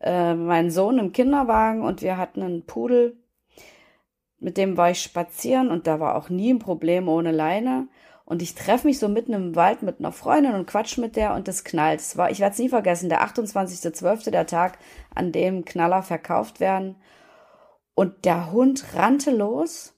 äh, 0.02 0.34
meinen 0.34 0.70
Sohn 0.70 0.98
im 0.98 1.12
Kinderwagen 1.12 1.80
und 1.80 2.02
wir 2.02 2.18
hatten 2.18 2.42
einen 2.42 2.66
Pudel. 2.66 3.16
Mit 4.40 4.58
dem 4.58 4.76
war 4.76 4.90
ich 4.90 5.00
spazieren 5.00 5.70
und 5.70 5.86
da 5.86 6.00
war 6.00 6.16
auch 6.16 6.28
nie 6.28 6.52
ein 6.52 6.58
Problem 6.58 7.08
ohne 7.08 7.32
Leine. 7.32 7.88
Und 8.26 8.42
ich 8.42 8.54
treffe 8.54 8.88
mich 8.88 8.98
so 8.98 9.08
mitten 9.08 9.32
im 9.32 9.56
Wald 9.56 9.80
mit 9.80 10.00
einer 10.00 10.12
Freundin 10.12 10.52
und 10.52 10.66
quatsch 10.66 10.98
mit 10.98 11.16
der 11.16 11.32
und 11.32 11.48
das 11.48 11.64
knallt. 11.64 12.00
Es 12.00 12.18
war, 12.18 12.30
ich 12.30 12.40
werde 12.40 12.52
es 12.52 12.58
nie 12.58 12.68
vergessen, 12.68 13.08
der 13.08 13.26
28.12., 13.26 14.30
der 14.32 14.46
Tag, 14.46 14.76
an 15.14 15.32
dem 15.32 15.64
Knaller 15.64 16.02
verkauft 16.02 16.60
werden. 16.60 16.96
Und 17.94 18.26
der 18.26 18.52
Hund 18.52 18.84
rannte 18.94 19.30
los 19.30 19.94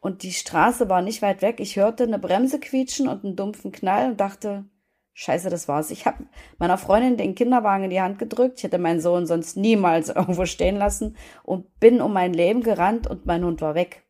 und 0.00 0.22
die 0.22 0.32
Straße 0.32 0.88
war 0.88 1.02
nicht 1.02 1.22
weit 1.22 1.42
weg. 1.42 1.60
Ich 1.60 1.76
hörte 1.76 2.04
eine 2.04 2.18
Bremse 2.18 2.58
quietschen 2.58 3.06
und 3.06 3.24
einen 3.24 3.36
dumpfen 3.36 3.70
Knall 3.70 4.10
und 4.10 4.20
dachte, 4.20 4.64
scheiße, 5.12 5.50
das 5.50 5.68
war's. 5.68 5.90
Ich 5.90 6.06
habe 6.06 6.24
meiner 6.58 6.78
Freundin 6.78 7.18
den 7.18 7.34
Kinderwagen 7.34 7.84
in 7.84 7.90
die 7.90 8.00
Hand 8.00 8.18
gedrückt. 8.18 8.58
Ich 8.58 8.64
hätte 8.64 8.78
meinen 8.78 9.00
Sohn 9.00 9.26
sonst 9.26 9.56
niemals 9.56 10.08
irgendwo 10.14 10.46
stehen 10.46 10.76
lassen 10.76 11.16
und 11.42 11.78
bin 11.80 12.00
um 12.00 12.12
mein 12.12 12.32
Leben 12.32 12.62
gerannt 12.62 13.06
und 13.06 13.26
mein 13.26 13.44
Hund 13.44 13.60
war 13.60 13.74
weg. 13.74 14.04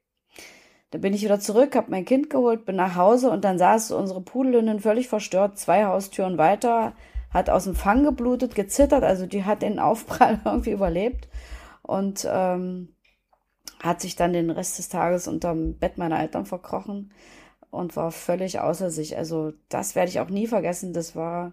Da 0.93 0.99
bin 0.99 1.15
ich 1.15 1.23
wieder 1.23 1.39
zurück, 1.39 1.77
habe 1.77 1.91
mein 1.91 2.05
Kind 2.05 2.31
geholt, 2.31 2.65
bin 2.65 2.77
nach 2.77 2.97
Hause 2.97 3.31
und 3.31 3.45
dann 3.45 3.59
saß 3.59 3.93
unsere 3.93 4.23
Pudelhündin 4.23 4.81
völlig 4.81 5.09
verstört, 5.09 5.57
zwei 5.57 5.85
Haustüren 5.85 6.37
weiter, 6.37 6.95
hat 7.31 7.49
aus 7.49 7.65
dem 7.65 7.77
Fang 7.77 8.03
geblutet, 8.03 8.57
gezittert, 8.57 9.05
also 9.05 9.27
die 9.27 9.45
hat 9.45 9.63
den 9.63 9.79
Aufprall 9.79 10.41
irgendwie 10.45 10.73
überlebt 10.73 11.29
und 11.83 12.27
ähm, 12.29 12.97
hat 13.83 14.01
sich 14.01 14.17
dann 14.17 14.33
den 14.33 14.51
Rest 14.51 14.79
des 14.79 14.89
Tages 14.89 15.27
unterm 15.27 15.75
Bett 15.75 15.99
meiner 15.99 16.21
Eltern 16.21 16.47
verkrochen 16.47 17.13
und 17.71 17.97
war 17.97 18.11
völlig 18.11 18.61
außer 18.61 18.91
sich. 18.91 19.17
Also 19.17 19.53
das 19.69 19.95
werde 19.95 20.11
ich 20.11 20.21
auch 20.21 20.29
nie 20.29 20.47
vergessen. 20.47 20.93
Das 20.93 21.17
war, 21.17 21.53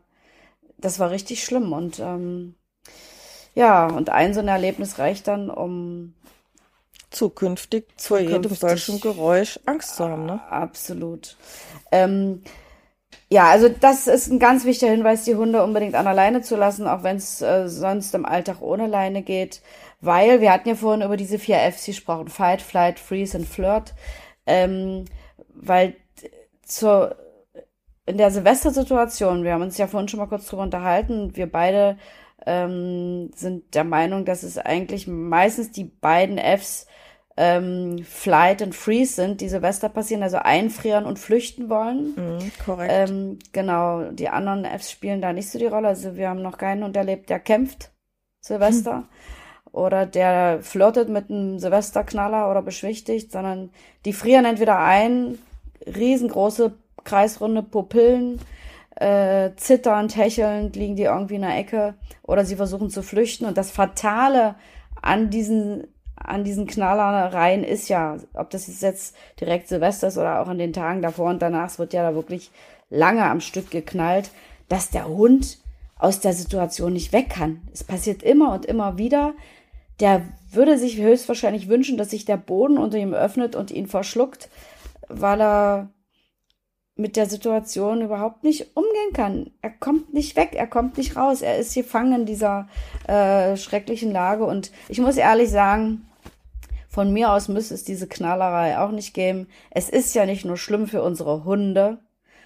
das 0.77 0.99
war 0.99 1.11
richtig 1.11 1.43
schlimm. 1.43 1.71
Und 1.73 1.99
ähm, 1.99 2.55
ja, 3.55 3.87
und 3.87 4.09
ein 4.09 4.33
so 4.33 4.39
ein 4.39 4.47
Erlebnis 4.47 4.99
reicht 4.99 5.27
dann, 5.27 5.49
um 5.49 6.13
Zukünftig, 7.09 7.85
vor 7.97 8.19
jedem 8.19 8.53
solchen 8.53 8.99
Geräusch 8.99 9.59
Angst 9.65 9.95
zu 9.95 10.03
haben, 10.03 10.25
ne? 10.25 10.41
Absolut. 10.49 11.37
Ähm, 11.91 12.43
ja, 13.29 13.49
also 13.49 13.69
das 13.69 14.07
ist 14.07 14.27
ein 14.27 14.39
ganz 14.39 14.65
wichtiger 14.65 14.91
Hinweis, 14.91 15.23
die 15.23 15.35
Hunde 15.35 15.63
unbedingt 15.63 15.95
an 15.95 16.05
der 16.05 16.13
Leine 16.13 16.41
zu 16.41 16.55
lassen, 16.55 16.87
auch 16.87 17.03
wenn 17.03 17.17
es 17.17 17.41
äh, 17.41 17.67
sonst 17.67 18.13
im 18.13 18.25
Alltag 18.25 18.61
ohne 18.61 18.87
Leine 18.87 19.21
geht. 19.21 19.61
Weil 19.99 20.41
wir 20.41 20.51
hatten 20.51 20.69
ja 20.69 20.75
vorhin 20.75 21.01
über 21.01 21.17
diese 21.17 21.39
vier 21.39 21.57
Fs 21.71 21.85
gesprochen, 21.85 22.27
Fight, 22.27 22.61
Flight, 22.61 22.99
Freeze 22.99 23.37
und 23.37 23.47
Flirt. 23.47 23.93
Ähm, 24.45 25.05
weil 25.49 25.95
zur, 26.61 27.15
in 28.05 28.17
der 28.17 28.31
Silvestersituation, 28.31 29.43
wir 29.43 29.53
haben 29.53 29.63
uns 29.63 29.77
ja 29.77 29.87
vorhin 29.87 30.07
schon 30.07 30.19
mal 30.19 30.27
kurz 30.27 30.45
drüber 30.45 30.63
unterhalten, 30.63 31.35
wir 31.35 31.51
beide 31.51 31.97
ähm, 32.45 33.31
sind 33.35 33.73
der 33.75 33.83
Meinung, 33.83 34.23
dass 34.23 34.43
es 34.43 34.57
eigentlich 34.57 35.07
meistens 35.07 35.71
die 35.71 35.85
beiden 35.85 36.37
Fs 36.37 36.87
ähm, 37.35 38.03
Flight 38.03 38.61
und 38.61 38.73
Freeze 38.73 39.13
sind, 39.13 39.41
die 39.41 39.49
Silvester 39.49 39.89
passieren, 39.89 40.23
also 40.23 40.37
einfrieren 40.37 41.05
und 41.05 41.19
flüchten 41.19 41.69
wollen. 41.69 42.13
Mhm, 42.15 42.51
korrekt. 42.65 42.91
Ähm, 42.93 43.39
genau, 43.51 44.11
die 44.11 44.29
anderen 44.29 44.65
Fs 44.65 44.91
spielen 44.91 45.21
da 45.21 45.33
nicht 45.33 45.49
so 45.49 45.59
die 45.59 45.67
Rolle. 45.67 45.89
Also 45.89 46.15
wir 46.15 46.29
haben 46.29 46.41
noch 46.41 46.57
keinen 46.57 46.83
unterlebt, 46.83 47.29
der 47.29 47.39
kämpft 47.39 47.91
Silvester. 48.41 49.03
Oder 49.77 50.07
der 50.07 50.59
flirtet 50.61 51.07
mit 51.07 51.29
einem 51.29 51.59
Silvesterknaller 51.59 52.49
oder 52.49 52.63
beschwichtigt, 52.63 53.31
sondern 53.31 53.69
die 54.05 54.13
frieren 54.13 54.45
entweder 54.45 54.79
ein, 54.79 55.37
riesengroße 55.85 56.73
kreisrunde 57.03 57.61
Pupillen, 57.61 58.39
äh, 58.95 59.51
zitternd, 59.55 60.17
hechelnd 60.17 60.75
liegen 60.75 60.95
die 60.95 61.03
irgendwie 61.03 61.35
in 61.35 61.43
der 61.43 61.55
Ecke 61.55 61.93
oder 62.23 62.43
sie 62.43 62.55
versuchen 62.55 62.89
zu 62.89 63.03
flüchten. 63.03 63.45
Und 63.45 63.55
das 63.55 63.69
Fatale 63.69 64.55
an 64.99 65.29
diesen 65.29 65.87
an 66.15 66.43
diesen 66.43 66.65
Knallereien 66.65 67.63
ist 67.63 67.87
ja, 67.87 68.17
ob 68.33 68.49
das 68.49 68.81
jetzt 68.81 69.15
direkt 69.39 69.67
Silvester 69.67 70.07
ist 70.07 70.17
oder 70.17 70.41
auch 70.41 70.47
an 70.47 70.57
den 70.57 70.73
Tagen 70.73 71.03
davor 71.03 71.29
und 71.29 71.43
danach, 71.43 71.67
es 71.67 71.77
wird 71.77 71.93
ja 71.93 72.01
da 72.01 72.15
wirklich 72.15 72.49
lange 72.89 73.23
am 73.23 73.39
Stück 73.39 73.69
geknallt, 73.69 74.31
dass 74.67 74.89
der 74.89 75.07
Hund 75.07 75.59
aus 75.99 76.19
der 76.19 76.33
Situation 76.33 76.93
nicht 76.93 77.13
weg 77.13 77.29
kann. 77.29 77.61
Es 77.71 77.83
passiert 77.83 78.23
immer 78.23 78.53
und 78.53 78.65
immer 78.65 78.97
wieder. 78.97 79.35
Der 79.99 80.23
würde 80.51 80.77
sich 80.77 80.97
höchstwahrscheinlich 80.97 81.67
wünschen, 81.67 81.97
dass 81.97 82.11
sich 82.11 82.25
der 82.25 82.37
Boden 82.37 82.77
unter 82.77 82.97
ihm 82.97 83.13
öffnet 83.13 83.55
und 83.55 83.71
ihn 83.71 83.87
verschluckt, 83.87 84.49
weil 85.07 85.41
er 85.41 85.89
mit 86.95 87.15
der 87.15 87.27
Situation 87.27 88.01
überhaupt 88.01 88.43
nicht 88.43 88.75
umgehen 88.75 89.13
kann. 89.13 89.51
Er 89.61 89.69
kommt 89.69 90.13
nicht 90.13 90.35
weg, 90.35 90.49
er 90.53 90.67
kommt 90.67 90.97
nicht 90.97 91.15
raus, 91.15 91.41
er 91.41 91.57
ist 91.57 91.75
gefangen 91.75 92.21
in 92.21 92.25
dieser 92.25 92.67
äh, 93.07 93.55
schrecklichen 93.55 94.11
Lage. 94.11 94.45
Und 94.45 94.71
ich 94.89 94.99
muss 94.99 95.17
ehrlich 95.17 95.49
sagen, 95.49 96.07
von 96.89 97.13
mir 97.13 97.31
aus 97.31 97.47
müsste 97.47 97.75
es 97.75 97.83
diese 97.83 98.07
Knallerei 98.07 98.79
auch 98.79 98.91
nicht 98.91 99.13
geben. 99.13 99.47
Es 99.69 99.89
ist 99.89 100.15
ja 100.15 100.25
nicht 100.25 100.45
nur 100.45 100.57
schlimm 100.57 100.87
für 100.87 101.03
unsere 101.03 101.43
Hunde, 101.43 101.99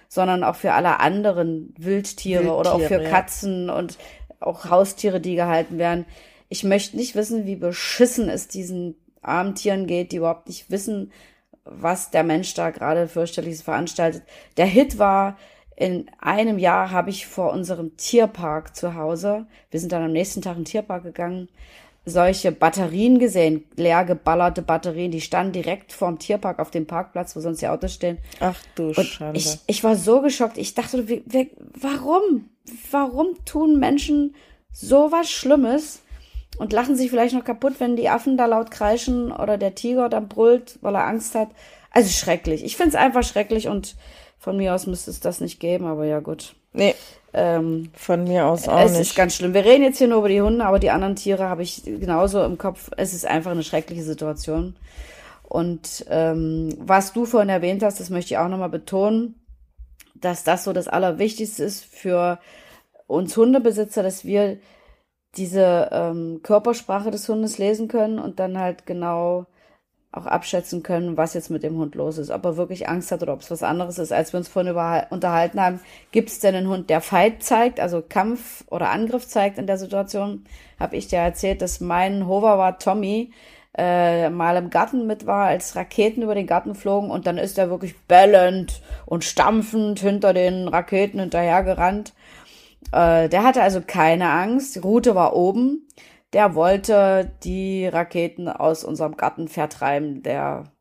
sondern 0.08 0.44
auch 0.44 0.56
für 0.56 0.74
alle 0.74 1.00
anderen 1.00 1.74
Wildtiere, 1.78 2.42
Wildtiere 2.42 2.54
oder 2.54 2.74
auch 2.74 2.82
für 2.82 3.02
Katzen 3.02 3.68
ja. 3.68 3.74
und 3.74 3.96
auch 4.40 4.68
Haustiere, 4.68 5.20
die 5.20 5.36
gehalten 5.36 5.78
werden. 5.78 6.04
Ich 6.52 6.64
möchte 6.64 6.98
nicht 6.98 7.14
wissen, 7.14 7.46
wie 7.46 7.56
beschissen 7.56 8.28
es 8.28 8.46
diesen 8.46 8.94
armen 9.22 9.54
Tieren 9.54 9.86
geht, 9.86 10.12
die 10.12 10.16
überhaupt 10.16 10.48
nicht 10.48 10.70
wissen, 10.70 11.10
was 11.64 12.10
der 12.10 12.24
Mensch 12.24 12.52
da 12.52 12.68
gerade 12.68 13.08
fürchterliches 13.08 13.62
veranstaltet. 13.62 14.22
Der 14.58 14.66
Hit 14.66 14.98
war, 14.98 15.38
in 15.76 16.10
einem 16.20 16.58
Jahr 16.58 16.90
habe 16.90 17.08
ich 17.08 17.26
vor 17.26 17.54
unserem 17.54 17.96
Tierpark 17.96 18.76
zu 18.76 18.94
Hause, 18.94 19.46
wir 19.70 19.80
sind 19.80 19.92
dann 19.92 20.02
am 20.02 20.12
nächsten 20.12 20.42
Tag 20.42 20.58
in 20.58 20.64
den 20.64 20.66
Tierpark 20.66 21.04
gegangen, 21.04 21.48
solche 22.04 22.52
Batterien 22.52 23.18
gesehen, 23.18 23.64
leer 23.76 24.04
geballerte 24.04 24.60
Batterien, 24.60 25.10
die 25.10 25.22
standen 25.22 25.52
direkt 25.52 25.90
vorm 25.90 26.18
Tierpark 26.18 26.58
auf 26.58 26.70
dem 26.70 26.86
Parkplatz, 26.86 27.34
wo 27.34 27.40
sonst 27.40 27.62
die 27.62 27.68
Autos 27.68 27.94
stehen. 27.94 28.18
Ach 28.40 28.60
du 28.74 28.88
Und 28.88 29.06
Schande. 29.06 29.38
Ich, 29.38 29.58
ich 29.66 29.82
war 29.82 29.96
so 29.96 30.20
geschockt. 30.20 30.58
Ich 30.58 30.74
dachte, 30.74 31.08
wie, 31.08 31.22
wie, 31.24 31.50
warum? 31.80 32.50
Warum 32.90 33.42
tun 33.46 33.78
Menschen 33.78 34.34
so 34.70 35.10
was 35.10 35.30
Schlimmes? 35.30 36.01
Und 36.58 36.72
lachen 36.72 36.96
sich 36.96 37.10
vielleicht 37.10 37.34
noch 37.34 37.44
kaputt, 37.44 37.74
wenn 37.78 37.96
die 37.96 38.08
Affen 38.08 38.36
da 38.36 38.46
laut 38.46 38.70
kreischen 38.70 39.32
oder 39.32 39.58
der 39.58 39.74
Tiger 39.74 40.08
dann 40.08 40.28
brüllt, 40.28 40.78
weil 40.80 40.94
er 40.94 41.06
Angst 41.06 41.34
hat. 41.34 41.48
Also 41.90 42.10
schrecklich. 42.10 42.64
Ich 42.64 42.76
finde 42.76 42.90
es 42.90 42.94
einfach 42.94 43.22
schrecklich 43.22 43.68
und 43.68 43.96
von 44.38 44.56
mir 44.56 44.74
aus 44.74 44.86
müsste 44.86 45.10
es 45.10 45.20
das 45.20 45.40
nicht 45.40 45.60
geben, 45.60 45.86
aber 45.86 46.04
ja 46.04 46.20
gut. 46.20 46.54
Nee. 46.72 46.94
Ähm, 47.34 47.90
von 47.94 48.24
mir 48.24 48.46
aus 48.46 48.68
auch 48.68 48.80
es 48.80 48.92
nicht. 48.92 49.00
Es 49.00 49.08
ist 49.08 49.16
ganz 49.16 49.36
schlimm. 49.36 49.54
Wir 49.54 49.64
reden 49.64 49.84
jetzt 49.84 49.98
hier 49.98 50.08
nur 50.08 50.18
über 50.18 50.28
die 50.28 50.42
Hunde, 50.42 50.64
aber 50.64 50.78
die 50.78 50.90
anderen 50.90 51.16
Tiere 51.16 51.48
habe 51.48 51.62
ich 51.62 51.84
genauso 51.84 52.42
im 52.44 52.58
Kopf. 52.58 52.90
Es 52.96 53.14
ist 53.14 53.26
einfach 53.26 53.52
eine 53.52 53.62
schreckliche 53.62 54.02
Situation. 54.02 54.76
Und 55.44 56.06
ähm, 56.08 56.74
was 56.78 57.12
du 57.12 57.24
vorhin 57.24 57.50
erwähnt 57.50 57.82
hast, 57.82 58.00
das 58.00 58.10
möchte 58.10 58.34
ich 58.34 58.38
auch 58.38 58.48
nochmal 58.48 58.68
betonen, 58.68 59.34
dass 60.14 60.44
das 60.44 60.64
so 60.64 60.72
das 60.72 60.88
Allerwichtigste 60.88 61.64
ist 61.64 61.84
für 61.84 62.38
uns 63.06 63.36
Hundebesitzer, 63.36 64.02
dass 64.02 64.24
wir 64.24 64.58
diese 65.36 65.88
ähm, 65.92 66.40
Körpersprache 66.42 67.10
des 67.10 67.28
Hundes 67.28 67.58
lesen 67.58 67.88
können 67.88 68.18
und 68.18 68.38
dann 68.38 68.58
halt 68.58 68.86
genau 68.86 69.46
auch 70.12 70.26
abschätzen 70.26 70.82
können, 70.82 71.16
was 71.16 71.32
jetzt 71.32 71.50
mit 71.50 71.62
dem 71.62 71.78
Hund 71.78 71.94
los 71.94 72.18
ist, 72.18 72.30
ob 72.30 72.44
er 72.44 72.58
wirklich 72.58 72.86
Angst 72.86 73.10
hat 73.10 73.22
oder 73.22 73.32
ob 73.32 73.40
es 73.40 73.50
was 73.50 73.62
anderes 73.62 73.98
ist. 73.98 74.12
Als 74.12 74.32
wir 74.34 74.38
uns 74.38 74.48
vorhin 74.48 74.74
unterhalten 75.10 75.58
haben, 75.58 75.80
gibt 76.10 76.28
es 76.28 76.38
denn 76.38 76.54
einen 76.54 76.68
Hund, 76.68 76.90
der 76.90 77.00
Fight 77.00 77.42
zeigt, 77.42 77.80
also 77.80 78.02
Kampf 78.06 78.64
oder 78.68 78.90
Angriff 78.90 79.26
zeigt 79.26 79.56
in 79.56 79.66
der 79.66 79.78
Situation, 79.78 80.44
habe 80.78 80.96
ich 80.96 81.08
dir 81.08 81.18
erzählt, 81.18 81.62
dass 81.62 81.80
mein 81.80 82.26
Hover 82.26 82.58
war 82.58 82.78
Tommy 82.78 83.32
äh, 83.76 84.28
mal 84.28 84.56
im 84.56 84.68
Garten 84.68 85.06
mit 85.06 85.26
war, 85.26 85.46
als 85.46 85.76
Raketen 85.76 86.22
über 86.22 86.34
den 86.34 86.46
Garten 86.46 86.74
flogen 86.74 87.10
und 87.10 87.26
dann 87.26 87.38
ist 87.38 87.56
er 87.56 87.70
wirklich 87.70 87.98
bellend 88.00 88.82
und 89.06 89.24
stampfend 89.24 89.98
hinter 89.98 90.34
den 90.34 90.68
Raketen 90.68 91.20
hinterhergerannt. 91.20 92.12
Äh, 92.90 93.28
der 93.28 93.44
hatte 93.44 93.62
also 93.62 93.80
keine 93.86 94.30
Angst, 94.30 94.74
die 94.74 94.80
Route 94.80 95.14
war 95.14 95.34
oben. 95.36 95.86
Der 96.32 96.54
wollte 96.54 97.30
die 97.44 97.86
Raketen 97.86 98.48
aus 98.48 98.84
unserem 98.84 99.16
Garten 99.16 99.48
vertreiben, 99.48 100.22
der 100.22 100.72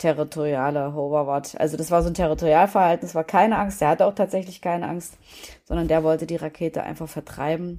territoriale 0.00 0.94
Hoverwart. 0.94 1.54
Also 1.58 1.76
das 1.76 1.90
war 1.90 2.02
so 2.02 2.08
ein 2.08 2.14
Territorialverhalten, 2.14 3.06
es 3.06 3.14
war 3.14 3.24
keine 3.24 3.58
Angst, 3.58 3.80
der 3.80 3.88
hatte 3.88 4.06
auch 4.06 4.14
tatsächlich 4.14 4.60
keine 4.60 4.88
Angst, 4.88 5.16
sondern 5.64 5.88
der 5.88 6.02
wollte 6.02 6.26
die 6.26 6.36
Rakete 6.36 6.82
einfach 6.82 7.08
vertreiben 7.08 7.78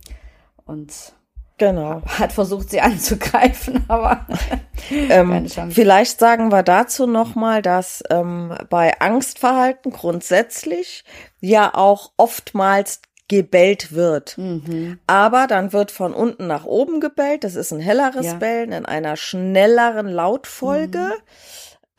und 0.66 1.14
genau. 1.58 2.02
hat 2.06 2.32
versucht, 2.32 2.70
sie 2.70 2.82
anzugreifen, 2.82 3.84
aber 3.88 4.28
ähm, 4.92 5.48
vielleicht 5.72 6.20
sagen 6.20 6.52
wir 6.52 6.64
dazu 6.64 7.08
nochmal, 7.08 7.62
dass 7.62 8.04
ähm, 8.10 8.56
bei 8.70 9.00
Angstverhalten 9.02 9.92
grundsätzlich 9.92 11.04
ja 11.40 11.74
auch 11.74 12.12
oftmals 12.18 13.02
gebellt 13.32 13.94
wird. 13.94 14.38
Mhm. 14.38 15.00
Aber 15.08 15.48
dann 15.48 15.72
wird 15.72 15.90
von 15.90 16.14
unten 16.14 16.48
nach 16.48 16.66
oben 16.66 17.00
gebellt. 17.00 17.46
Das 17.46 17.56
ist 17.56 17.72
ein 17.72 17.80
helleres 17.80 18.26
ja. 18.26 18.34
Bellen 18.34 18.74
in 18.74 18.86
einer 18.86 19.16
schnelleren 19.16 20.10
Lautfolge. 20.10 21.00
Mhm. 21.00 21.22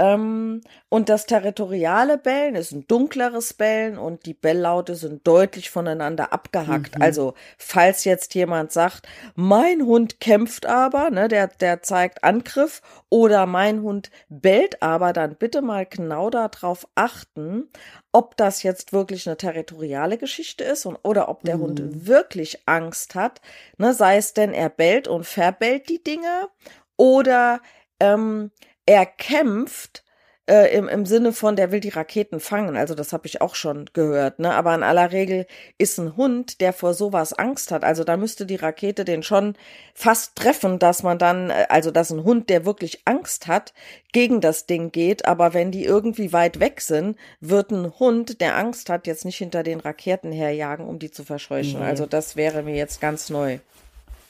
Ähm, 0.03 0.63
und 0.89 1.09
das 1.09 1.27
territoriale 1.27 2.19
Bellen 2.19 2.57
ist 2.57 2.73
ein 2.73 2.89
dunkleres 2.89 3.55
Bellen 3.55 3.99
und 3.99 4.27
die 4.27 4.35
Belllaute 4.35 4.97
sind 4.97 5.25
deutlich 5.27 5.71
voneinander 5.71 6.33
abgehackt. 6.33 6.97
Mhm. 6.97 7.03
Also, 7.03 7.35
falls 7.57 8.03
jetzt 8.05 8.35
jemand 8.35 8.73
sagt, 8.73 9.07
mein 9.37 9.83
Hund 9.83 10.19
kämpft 10.19 10.67
aber, 10.67 11.11
ne, 11.11 11.29
der, 11.29 11.47
der 11.47 11.83
zeigt 11.83 12.25
Angriff 12.25 12.83
oder 13.11 13.47
mein 13.47 13.83
Hund 13.83 14.11
bellt 14.29 14.83
aber, 14.83 15.13
dann 15.13 15.37
bitte 15.37 15.63
mal 15.63 15.87
genau 15.87 16.31
darauf 16.31 16.89
achten, 16.97 17.71
ob 18.11 18.37
das 18.37 18.65
jetzt 18.65 18.93
wirklich 18.93 19.29
eine 19.29 19.37
territoriale 19.37 20.19
Geschichte 20.19 20.65
ist 20.65 20.85
und, 20.85 20.99
oder 21.05 21.29
ob 21.29 21.45
der 21.45 21.59
mhm. 21.59 21.63
Hund 21.63 22.07
wirklich 22.07 22.67
Angst 22.67 23.15
hat. 23.15 23.41
Ne, 23.79 23.95
sei 23.95 24.17
es 24.17 24.35
denn, 24.35 24.53
er 24.53 24.69
bellt 24.69 25.07
und 25.07 25.25
verbellt 25.25 25.89
die 25.89 26.03
Dinge 26.03 26.49
oder 26.97 27.61
ähm, 28.01 28.51
er 28.87 29.07
kämpft 29.07 30.05
äh, 30.47 30.77
im, 30.77 30.89
im 30.89 31.07
Sinne 31.07 31.33
von, 31.33 31.55
der 31.55 31.71
will 31.71 31.79
die 31.79 31.91
Raketen 31.91 32.41
fangen. 32.41 32.77
Also 32.77 32.95
das 32.95 33.13
habe 33.13 33.27
ich 33.27 33.41
auch 33.41 33.55
schon 33.55 33.89
gehört. 33.93 34.41
Ne? 34.41 34.53
Aber 34.53 34.75
in 34.75 34.83
aller 34.83 35.13
Regel 35.13 35.47
ist 35.79 35.99
ein 35.99 36.17
Hund, 36.17 36.61
der 36.61 36.73
vor 36.73 36.95
sowas 36.95 37.33
Angst 37.33 37.71
hat. 37.71 37.85
Also 37.85 38.03
da 38.03 38.17
müsste 38.17 38.45
die 38.45 38.57
Rakete 38.57 39.05
den 39.05 39.23
schon 39.23 39.55
fast 39.95 40.35
treffen, 40.35 40.81
dass 40.81 41.05
man 41.05 41.19
dann, 41.19 41.51
äh, 41.51 41.67
also 41.69 41.93
dass 41.93 42.11
ein 42.11 42.25
Hund, 42.25 42.51
der 42.51 42.65
wirklich 42.65 43.03
Angst 43.05 43.47
hat, 43.47 43.73
gegen 44.13 44.41
das 44.41 44.67
Ding 44.67 44.91
geht. 44.91 45.27
Aber 45.27 45.55
wenn 45.55 45.71
die 45.71 45.85
irgendwie 45.85 46.33
weit 46.33 46.59
weg 46.59 46.81
sind, 46.81 47.17
wird 47.41 47.71
ein 47.71 47.93
Hund, 48.01 48.41
der 48.41 48.57
Angst 48.57 48.91
hat, 48.91 49.07
jetzt 49.07 49.25
nicht 49.25 49.39
hinter 49.39 49.63
den 49.63 49.79
Raketen 49.79 50.33
herjagen, 50.33 50.87
um 50.87 50.99
die 50.99 51.13
zu 51.13 51.25
verscheuchen. 51.25 51.81
Nee. 51.81 51.87
Also 51.87 52.05
das 52.07 52.35
wäre 52.35 52.65
mir 52.65 52.75
jetzt 52.75 53.01
ganz 53.01 53.31
neu. 53.31 53.59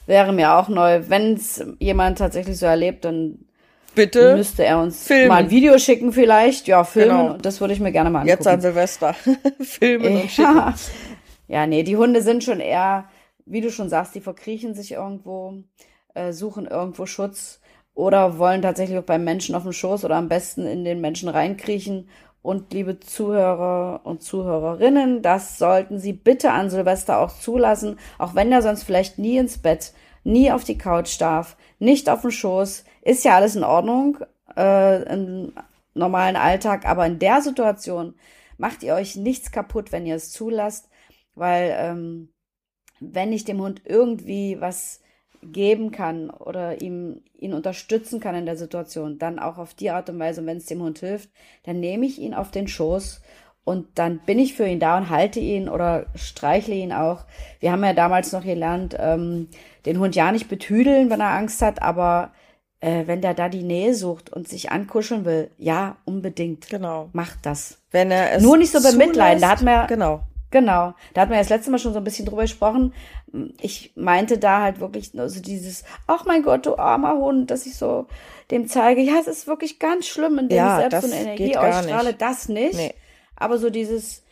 Wäre 0.04 0.32
mir 0.32 0.54
auch 0.54 0.68
neu. 0.68 1.04
Wenn 1.08 1.34
es 1.34 1.64
jemand 1.78 2.18
tatsächlich 2.18 2.58
so 2.58 2.66
erlebt, 2.66 3.06
dann 3.06 3.38
Bitte. 3.94 4.36
Müsste 4.36 4.64
er 4.64 4.80
uns 4.80 5.06
filmen. 5.06 5.28
mal 5.28 5.36
ein 5.36 5.50
Video 5.50 5.78
schicken 5.78 6.12
vielleicht. 6.12 6.66
Ja, 6.66 6.84
filmen. 6.84 7.26
Genau. 7.26 7.38
Das 7.38 7.60
würde 7.60 7.74
ich 7.74 7.80
mir 7.80 7.92
gerne 7.92 8.10
mal 8.10 8.20
angucken. 8.20 8.36
Jetzt 8.38 8.46
an 8.46 8.60
Silvester. 8.60 9.14
filmen 9.60 10.22
und 10.22 10.30
schicken. 10.30 10.74
Ja, 11.48 11.66
nee, 11.66 11.82
die 11.82 11.96
Hunde 11.96 12.22
sind 12.22 12.44
schon 12.44 12.60
eher, 12.60 13.04
wie 13.44 13.60
du 13.60 13.70
schon 13.70 13.88
sagst, 13.88 14.14
die 14.14 14.20
verkriechen 14.20 14.74
sich 14.74 14.92
irgendwo, 14.92 15.64
äh, 16.14 16.32
suchen 16.32 16.66
irgendwo 16.66 17.04
Schutz 17.06 17.60
oder 17.94 18.38
wollen 18.38 18.62
tatsächlich 18.62 18.98
auch 18.98 19.04
beim 19.04 19.24
Menschen 19.24 19.54
auf 19.54 19.64
dem 19.64 19.72
Schoß 19.72 20.04
oder 20.04 20.16
am 20.16 20.28
besten 20.28 20.66
in 20.66 20.84
den 20.84 21.00
Menschen 21.00 21.28
reinkriechen. 21.28 22.08
Und 22.40 22.72
liebe 22.72 22.98
Zuhörer 22.98 24.00
und 24.02 24.22
Zuhörerinnen, 24.22 25.22
das 25.22 25.58
sollten 25.58 25.98
Sie 25.98 26.12
bitte 26.12 26.50
an 26.50 26.70
Silvester 26.70 27.18
auch 27.18 27.38
zulassen, 27.38 27.98
auch 28.18 28.34
wenn 28.34 28.50
er 28.50 28.62
sonst 28.62 28.82
vielleicht 28.82 29.18
nie 29.18 29.36
ins 29.36 29.58
Bett, 29.58 29.92
nie 30.24 30.50
auf 30.50 30.64
die 30.64 30.78
Couch 30.78 31.20
darf, 31.20 31.56
nicht 31.78 32.08
auf 32.08 32.22
dem 32.22 32.32
Schoß, 32.32 32.84
ist 33.02 33.24
ja 33.24 33.36
alles 33.36 33.56
in 33.56 33.64
Ordnung 33.64 34.18
äh, 34.56 35.02
im 35.12 35.52
normalen 35.94 36.36
Alltag, 36.36 36.86
aber 36.86 37.06
in 37.06 37.18
der 37.18 37.42
Situation 37.42 38.14
macht 38.56 38.82
ihr 38.82 38.94
euch 38.94 39.16
nichts 39.16 39.52
kaputt, 39.52 39.92
wenn 39.92 40.06
ihr 40.06 40.14
es 40.14 40.30
zulasst, 40.30 40.88
weil 41.34 41.74
ähm, 41.76 42.28
wenn 43.00 43.32
ich 43.32 43.44
dem 43.44 43.60
Hund 43.60 43.82
irgendwie 43.84 44.60
was 44.60 45.00
geben 45.42 45.90
kann 45.90 46.30
oder 46.30 46.80
ihm 46.80 47.22
ihn 47.36 47.52
unterstützen 47.52 48.20
kann 48.20 48.36
in 48.36 48.46
der 48.46 48.56
Situation, 48.56 49.18
dann 49.18 49.40
auch 49.40 49.58
auf 49.58 49.74
die 49.74 49.90
Art 49.90 50.08
und 50.08 50.20
Weise, 50.20 50.46
wenn 50.46 50.58
es 50.58 50.66
dem 50.66 50.80
Hund 50.80 51.00
hilft, 51.00 51.30
dann 51.64 51.80
nehme 51.80 52.06
ich 52.06 52.20
ihn 52.20 52.34
auf 52.34 52.52
den 52.52 52.68
Schoß 52.68 53.20
und 53.64 53.86
dann 53.96 54.20
bin 54.20 54.38
ich 54.38 54.54
für 54.54 54.66
ihn 54.66 54.78
da 54.78 54.96
und 54.96 55.10
halte 55.10 55.40
ihn 55.40 55.68
oder 55.68 56.06
streichle 56.14 56.74
ihn 56.74 56.92
auch. 56.92 57.24
Wir 57.58 57.72
haben 57.72 57.82
ja 57.82 57.92
damals 57.92 58.32
noch 58.32 58.44
gelernt, 58.44 58.96
ähm, 58.98 59.48
den 59.84 59.98
Hund 59.98 60.14
ja 60.14 60.30
nicht 60.30 60.48
betüdeln, 60.48 61.10
wenn 61.10 61.20
er 61.20 61.30
Angst 61.30 61.60
hat, 61.62 61.82
aber 61.82 62.30
äh, 62.82 63.06
wenn 63.06 63.20
der 63.20 63.32
da 63.32 63.48
die 63.48 63.62
Nähe 63.62 63.94
sucht 63.94 64.32
und 64.32 64.48
sich 64.48 64.72
ankuscheln 64.72 65.24
will, 65.24 65.50
ja, 65.56 65.96
unbedingt. 66.04 66.68
Genau. 66.68 67.08
Macht 67.12 67.38
das. 67.44 67.78
Wenn 67.92 68.10
er 68.10 68.32
es 68.32 68.42
Nur 68.42 68.56
nicht 68.56 68.72
so 68.72 68.82
bemitleiden. 68.82 69.40
Da 69.40 69.50
hat 69.50 69.62
man 69.62 69.86
genau. 69.86 70.20
Genau. 70.50 70.92
Da 71.14 71.22
hat 71.22 71.28
man 71.28 71.36
ja 71.36 71.42
das 71.42 71.48
letzte 71.48 71.70
Mal 71.70 71.78
schon 71.78 71.92
so 71.92 71.98
ein 71.98 72.04
bisschen 72.04 72.26
drüber 72.26 72.42
gesprochen. 72.42 72.92
Ich 73.60 73.92
meinte 73.94 74.36
da 74.36 74.60
halt 74.60 74.80
wirklich 74.80 75.14
nur 75.14 75.28
so 75.30 75.40
dieses, 75.40 75.84
ach 76.06 76.26
mein 76.26 76.42
Gott, 76.42 76.66
du 76.66 76.76
armer 76.76 77.16
Hund, 77.16 77.50
dass 77.50 77.66
ich 77.66 77.76
so 77.76 78.06
dem 78.50 78.68
zeige, 78.68 79.00
ja, 79.00 79.14
es 79.18 79.28
ist 79.28 79.46
wirklich 79.46 79.78
ganz 79.78 80.06
schlimm, 80.06 80.38
indem 80.38 80.58
ja, 80.58 80.74
ich 80.74 80.90
selbst 80.90 81.08
so 81.08 81.14
eine 81.14 81.22
Energie 81.22 81.56
ausstrahle, 81.56 82.12
das 82.12 82.48
nicht. 82.48 82.74
Nee. 82.74 82.94
Aber 83.36 83.56
so 83.58 83.70
dieses, 83.70 84.24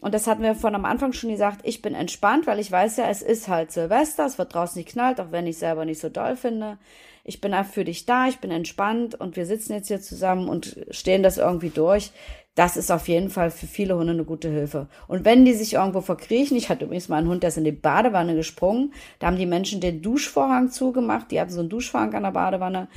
und 0.00 0.14
das 0.14 0.26
hatten 0.26 0.42
wir 0.42 0.54
von 0.54 0.74
am 0.74 0.86
Anfang 0.86 1.12
schon 1.12 1.30
gesagt, 1.30 1.60
ich 1.62 1.82
bin 1.82 1.94
entspannt, 1.94 2.46
weil 2.46 2.58
ich 2.58 2.72
weiß 2.72 2.96
ja, 2.96 3.08
es 3.08 3.22
ist 3.22 3.48
halt 3.48 3.70
Silvester, 3.70 4.24
es 4.26 4.38
wird 4.38 4.54
draußen 4.54 4.78
nicht 4.78 4.88
knallt, 4.88 5.20
auch 5.20 5.30
wenn 5.30 5.46
ich 5.46 5.58
selber 5.58 5.84
nicht 5.84 6.00
so 6.00 6.08
doll 6.08 6.36
finde. 6.36 6.78
Ich 7.28 7.42
bin 7.42 7.52
für 7.64 7.84
dich 7.84 8.06
da, 8.06 8.26
ich 8.26 8.38
bin 8.38 8.50
entspannt 8.50 9.14
und 9.14 9.36
wir 9.36 9.44
sitzen 9.44 9.74
jetzt 9.74 9.88
hier 9.88 10.00
zusammen 10.00 10.48
und 10.48 10.78
stehen 10.90 11.22
das 11.22 11.36
irgendwie 11.36 11.68
durch. 11.68 12.10
Das 12.58 12.76
ist 12.76 12.90
auf 12.90 13.06
jeden 13.06 13.30
Fall 13.30 13.52
für 13.52 13.68
viele 13.68 13.96
Hunde 13.96 14.12
eine 14.12 14.24
gute 14.24 14.48
Hilfe. 14.48 14.88
Und 15.06 15.24
wenn 15.24 15.44
die 15.44 15.54
sich 15.54 15.74
irgendwo 15.74 16.00
verkriechen, 16.00 16.56
ich 16.56 16.68
hatte 16.68 16.86
übrigens 16.86 17.08
mal 17.08 17.18
einen 17.18 17.28
Hund, 17.28 17.44
der 17.44 17.50
ist 17.50 17.56
in 17.56 17.62
die 17.62 17.70
Badewanne 17.70 18.34
gesprungen, 18.34 18.92
da 19.20 19.28
haben 19.28 19.36
die 19.36 19.46
Menschen 19.46 19.80
den 19.80 20.02
Duschvorhang 20.02 20.72
zugemacht, 20.72 21.30
die 21.30 21.40
hatten 21.40 21.52
so 21.52 21.60
einen 21.60 21.68
Duschvorhang 21.68 22.12
an 22.14 22.24
der 22.24 22.32
Badewanne 22.32 22.88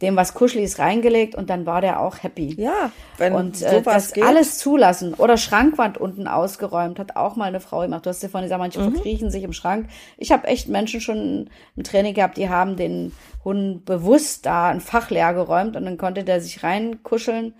dem 0.00 0.14
was 0.14 0.34
Kuscheliges 0.34 0.78
reingelegt 0.78 1.34
und 1.34 1.50
dann 1.50 1.66
war 1.66 1.80
der 1.80 1.98
auch 1.98 2.22
happy. 2.22 2.54
Ja, 2.60 2.92
wenn 3.16 3.32
und 3.32 3.60
äh, 3.60 3.82
das 3.82 4.12
geht. 4.12 4.22
alles 4.22 4.58
zulassen 4.58 5.14
oder 5.14 5.36
Schrankwand 5.36 5.98
unten 5.98 6.28
ausgeräumt 6.28 7.00
hat 7.00 7.16
auch 7.16 7.34
mal 7.34 7.46
eine 7.46 7.58
Frau 7.58 7.80
gemacht. 7.80 8.06
Du 8.06 8.10
hast 8.10 8.22
ja 8.22 8.28
vorhin 8.28 8.46
gesagt, 8.46 8.60
manche 8.60 8.78
mhm. 8.78 8.92
verkriechen 8.92 9.32
sich 9.32 9.42
im 9.42 9.52
Schrank. 9.52 9.88
Ich 10.16 10.30
habe 10.30 10.46
echt 10.46 10.68
Menschen 10.68 11.00
schon 11.00 11.50
im 11.74 11.82
Training 11.82 12.14
gehabt, 12.14 12.36
die 12.36 12.48
haben 12.48 12.76
den 12.76 13.10
Hund 13.44 13.84
bewusst 13.84 14.46
da 14.46 14.68
ein 14.68 14.80
Fach 14.80 15.10
leer 15.10 15.34
geräumt 15.34 15.74
und 15.74 15.84
dann 15.84 15.98
konnte 15.98 16.22
der 16.22 16.40
sich 16.40 16.62
reinkuscheln 16.62 17.54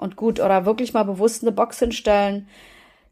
und 0.00 0.16
gut 0.16 0.40
oder 0.40 0.66
wirklich 0.66 0.92
mal 0.92 1.04
bewusst 1.04 1.42
eine 1.42 1.52
Box 1.52 1.78
hinstellen, 1.78 2.48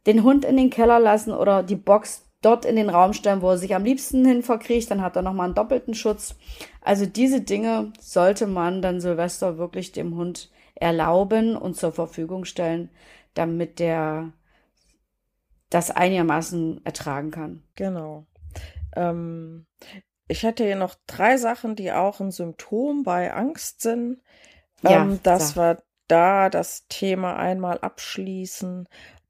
den 0.07 0.23
Hund 0.23 0.45
in 0.45 0.57
den 0.57 0.71
Keller 0.71 0.99
lassen 0.99 1.33
oder 1.33 1.63
die 1.63 1.77
Box 1.77 2.25
dort 2.41 2.65
in 2.65 2.77
den 2.77 2.89
Raum 2.89 3.13
stellen, 3.13 3.43
wo 3.43 3.51
er 3.51 3.59
sich 3.59 3.75
am 3.75 3.85
liebsten 3.85 4.25
hin 4.25 4.43
verkriecht, 4.43 4.91
dann 4.91 5.03
hat 5.03 5.17
er 5.17 5.23
nochmal 5.23 5.47
einen 5.47 5.55
doppelten 5.55 5.95
Schutz. 5.95 6.37
Also 6.81 7.05
diese 7.05 7.41
Dinge 7.41 7.93
sollte 8.01 8.47
man 8.47 8.81
dann 8.81 9.01
Silvester 9.01 9.59
wirklich 9.59 9.93
dem 9.93 10.17
Hund 10.17 10.51
erlauben 10.75 11.57
und 11.57 11.77
zur 11.77 11.93
Verfügung 11.93 12.45
stellen, 12.45 12.91
damit 13.35 13.81
der 13.81 14.33
das 15.71 15.91
einigermaßen 15.91 16.81
ertragen 16.85 17.31
kann. 17.31 17.63
Genau. 17.75 18.27
Ähm, 18.97 19.67
ich 20.29 20.43
hätte 20.43 20.65
hier 20.65 20.77
noch 20.77 20.95
drei 21.07 21.37
Sachen, 21.37 21.75
die 21.75 21.93
auch 21.93 22.21
ein 22.21 22.31
Symptom 22.31 23.03
bei 23.03 23.33
Angst 23.33 23.83
sind. 23.83 24.23
Ja, 24.83 25.03
ähm, 25.03 25.21
dass 25.23 25.55
sag. 25.55 25.57
wir 25.57 25.83
da 26.09 26.51
das 26.51 26.87
Thema 26.89 27.37
einmal 27.37 27.79
abschließen. 27.81 28.89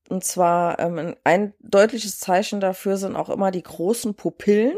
Und 0.09 0.25
zwar 0.25 0.79
ähm, 0.79 1.17
ein 1.25 1.55
deutliches 1.61 2.19
Zeichen 2.21 2.61
dafür 2.61 2.97
sind 2.97 3.17
auch 3.17 3.29
immer 3.31 3.51
die 3.51 3.63
großen 3.63 4.15
Pupillen. 4.15 4.77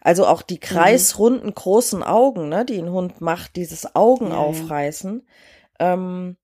Also 0.00 0.26
auch 0.26 0.42
die 0.42 0.58
kreisrunden 0.60 1.54
großen 1.54 2.02
Augen, 2.02 2.48
ne, 2.48 2.64
die 2.64 2.78
ein 2.78 2.90
Hund 2.90 3.20
macht, 3.20 3.56
dieses 3.56 3.94
Augen 3.94 4.32
Ja, 4.32 4.48
ja. 4.50 4.72
aufreißen. 4.72 5.26
Ähm, 5.80 6.36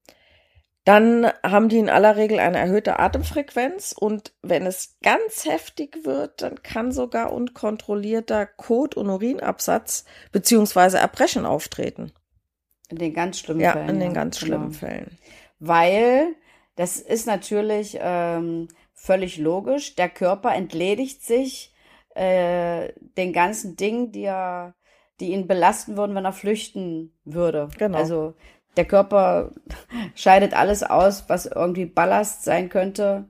dann 0.85 1.31
haben 1.45 1.69
die 1.69 1.79
in 1.79 1.91
aller 1.91 2.17
Regel 2.17 2.39
eine 2.41 2.59
erhöhte 2.59 2.99
Atemfrequenz 2.99 3.93
und 3.99 4.33
wenn 4.43 4.65
es 4.67 4.97
ganz 5.03 5.45
heftig 5.45 6.05
wird, 6.05 6.41
dann 6.43 6.63
kann 6.63 6.93
sogar 6.93 7.33
unkontrollierter 7.33 8.47
Kot- 8.47 8.97
und 8.97 9.11
Urinabsatz 9.11 10.05
beziehungsweise 10.33 10.99
Erbrechen 10.99 11.45
auftreten. 11.45 12.13
In 12.91 12.99
den 12.99 13.13
ganz 13.15 13.39
schlimmen 13.39 13.61
Ja, 13.61 13.73
Fällen. 13.73 13.89
in 13.89 14.01
den 14.01 14.09
ja, 14.09 14.15
ganz 14.15 14.39
genau. 14.39 14.57
schlimmen 14.57 14.73
Fällen. 14.73 15.19
Weil 15.59 16.35
das 16.77 16.99
ist 17.01 17.27
natürlich 17.27 17.99
ähm, 18.01 18.69
völlig 18.95 19.39
logisch. 19.39 19.95
Der 19.97 20.09
Körper 20.09 20.55
entledigt 20.55 21.25
sich 21.25 21.75
äh, 22.15 22.93
den 23.17 23.33
ganzen 23.33 23.77
Dingen, 23.77 24.13
die 24.13 24.25
er, 24.25 24.75
die 25.21 25.33
ihn 25.33 25.47
belasten 25.47 25.97
würden, 25.97 26.15
wenn 26.15 26.25
er 26.25 26.33
flüchten 26.33 27.13
würde. 27.25 27.69
Genau. 27.79 27.99
Also 27.99 28.35
der 28.77 28.85
Körper 28.85 29.53
scheidet 30.15 30.55
alles 30.55 30.83
aus, 30.83 31.25
was 31.29 31.47
irgendwie 31.47 31.87
Ballast 31.87 32.45
sein 32.45 32.69
könnte, 32.69 33.29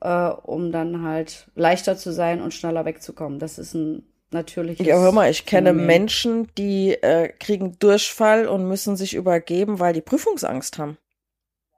äh, 0.00 0.28
um 0.28 0.72
dann 0.72 1.02
halt 1.04 1.50
leichter 1.54 1.96
zu 1.96 2.12
sein 2.12 2.40
und 2.42 2.52
schneller 2.52 2.84
wegzukommen. 2.84 3.38
Das 3.38 3.58
ist 3.58 3.74
ein 3.74 4.07
natürliches 4.30 4.86
Ja, 4.86 4.98
hör 4.98 5.12
mal, 5.12 5.30
ich 5.30 5.46
kenne 5.46 5.70
Phänomen. 5.70 5.86
Menschen, 5.86 6.48
die 6.56 6.92
äh, 6.94 7.28
kriegen 7.38 7.78
Durchfall 7.78 8.46
und 8.46 8.66
müssen 8.68 8.96
sich 8.96 9.14
übergeben, 9.14 9.80
weil 9.80 9.92
die 9.94 10.00
Prüfungsangst 10.00 10.78
haben. 10.78 10.98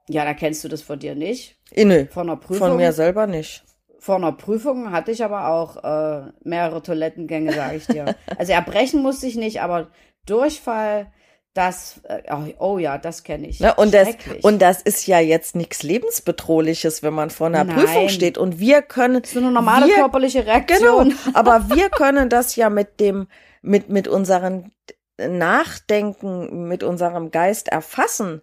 Ja, 0.09 0.25
da 0.25 0.33
kennst 0.33 0.63
du 0.63 0.67
das 0.67 0.81
von 0.81 0.99
dir 0.99 1.15
nicht. 1.15 1.55
Eh, 1.71 1.85
nö, 1.85 2.05
Von 2.07 2.29
einer 2.29 2.37
Prüfung. 2.37 2.67
von 2.69 2.77
mir 2.77 2.91
selber 2.91 3.27
nicht. 3.27 3.63
Vor 3.99 4.15
einer 4.15 4.31
Prüfung 4.31 4.91
hatte 4.91 5.11
ich 5.11 5.23
aber 5.23 5.47
auch 5.49 5.77
äh, 5.83 6.31
mehrere 6.43 6.81
Toilettengänge, 6.81 7.53
sage 7.53 7.77
ich 7.77 7.87
dir. 7.87 8.15
Also 8.37 8.51
erbrechen 8.51 9.01
musste 9.01 9.27
ich 9.27 9.35
nicht, 9.35 9.61
aber 9.61 9.89
Durchfall, 10.25 11.11
das, 11.53 11.99
äh, 12.03 12.21
oh, 12.31 12.43
oh 12.59 12.77
ja, 12.77 12.97
das 12.97 13.23
kenne 13.23 13.47
ich. 13.47 13.59
Ne? 13.59 13.73
Und, 13.75 13.93
das, 13.93 14.09
und 14.41 14.61
das 14.61 14.81
ist 14.81 15.05
ja 15.07 15.19
jetzt 15.19 15.55
nichts 15.55 15.83
Lebensbedrohliches, 15.83 17.03
wenn 17.03 17.13
man 17.13 17.29
vor 17.29 17.47
einer 17.47 17.65
Nein. 17.65 17.75
Prüfung 17.75 18.07
steht. 18.09 18.37
Und 18.37 18.59
wir 18.59 18.81
können. 18.81 19.21
das 19.21 19.31
ist 19.31 19.37
eine 19.37 19.51
normale 19.51 19.87
wir, 19.87 19.95
körperliche 19.95 20.39
Genau, 20.43 20.51
Reaktion. 20.53 21.15
aber 21.33 21.69
wir 21.69 21.89
können 21.89 22.29
das 22.29 22.55
ja 22.55 22.69
mit 22.69 22.99
dem, 23.01 23.27
mit, 23.61 23.89
mit 23.89 24.07
unserem 24.07 24.71
Nachdenken, 25.17 26.67
mit 26.67 26.83
unserem 26.83 27.31
Geist 27.31 27.67
erfassen. 27.67 28.41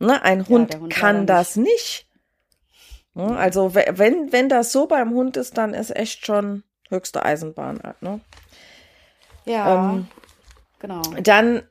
Ne? 0.00 0.22
Ein 0.22 0.48
Hund, 0.48 0.72
der 0.72 0.80
Hund 0.80 0.92
kann 0.92 1.26
das 1.26 1.56
nicht. 1.56 2.08
Ne? 3.14 3.36
Also 3.36 3.74
we- 3.74 3.86
wenn, 3.92 4.32
wenn 4.32 4.48
das 4.48 4.72
so 4.72 4.86
beim 4.86 5.10
Hund 5.14 5.36
ist, 5.36 5.56
dann 5.56 5.72
ist 5.72 5.94
echt 5.94 6.26
schon 6.26 6.64
höchste 6.88 7.24
Eisenbahn. 7.24 7.80
Ne? 8.00 8.20
Ja, 9.44 9.92
Ähm, 9.92 10.08
genau. 10.80 11.02
Dann 11.22 11.62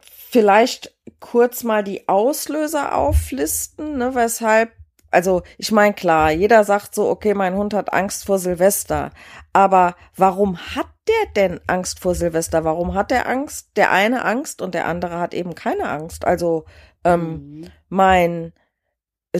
vielleicht 0.00 0.94
kurz 1.20 1.62
mal 1.64 1.82
die 1.84 2.08
Auslöser 2.08 2.94
auflisten, 2.94 3.98
ne, 3.98 4.14
weshalb, 4.14 4.72
also 5.10 5.42
ich 5.58 5.72
meine, 5.72 5.94
klar, 5.94 6.30
jeder 6.30 6.64
sagt 6.64 6.94
so, 6.94 7.08
okay, 7.08 7.34
mein 7.34 7.54
Hund 7.54 7.74
hat 7.74 7.92
Angst 7.92 8.26
vor 8.26 8.38
Silvester, 8.38 9.10
aber 9.52 9.94
warum 10.16 10.58
hat 10.58 10.86
der 11.08 11.32
denn 11.34 11.60
Angst 11.66 12.00
vor 12.00 12.14
Silvester? 12.14 12.64
Warum 12.64 12.94
hat 12.94 13.10
der 13.10 13.28
Angst? 13.28 13.70
Der 13.76 13.90
eine 13.90 14.24
Angst 14.24 14.62
und 14.62 14.74
der 14.74 14.86
andere 14.86 15.18
hat 15.18 15.34
eben 15.34 15.54
keine 15.54 15.88
Angst. 15.88 16.24
Also 16.24 16.64
ähm, 17.04 17.60
Mhm. 17.60 17.66
mein 17.88 18.52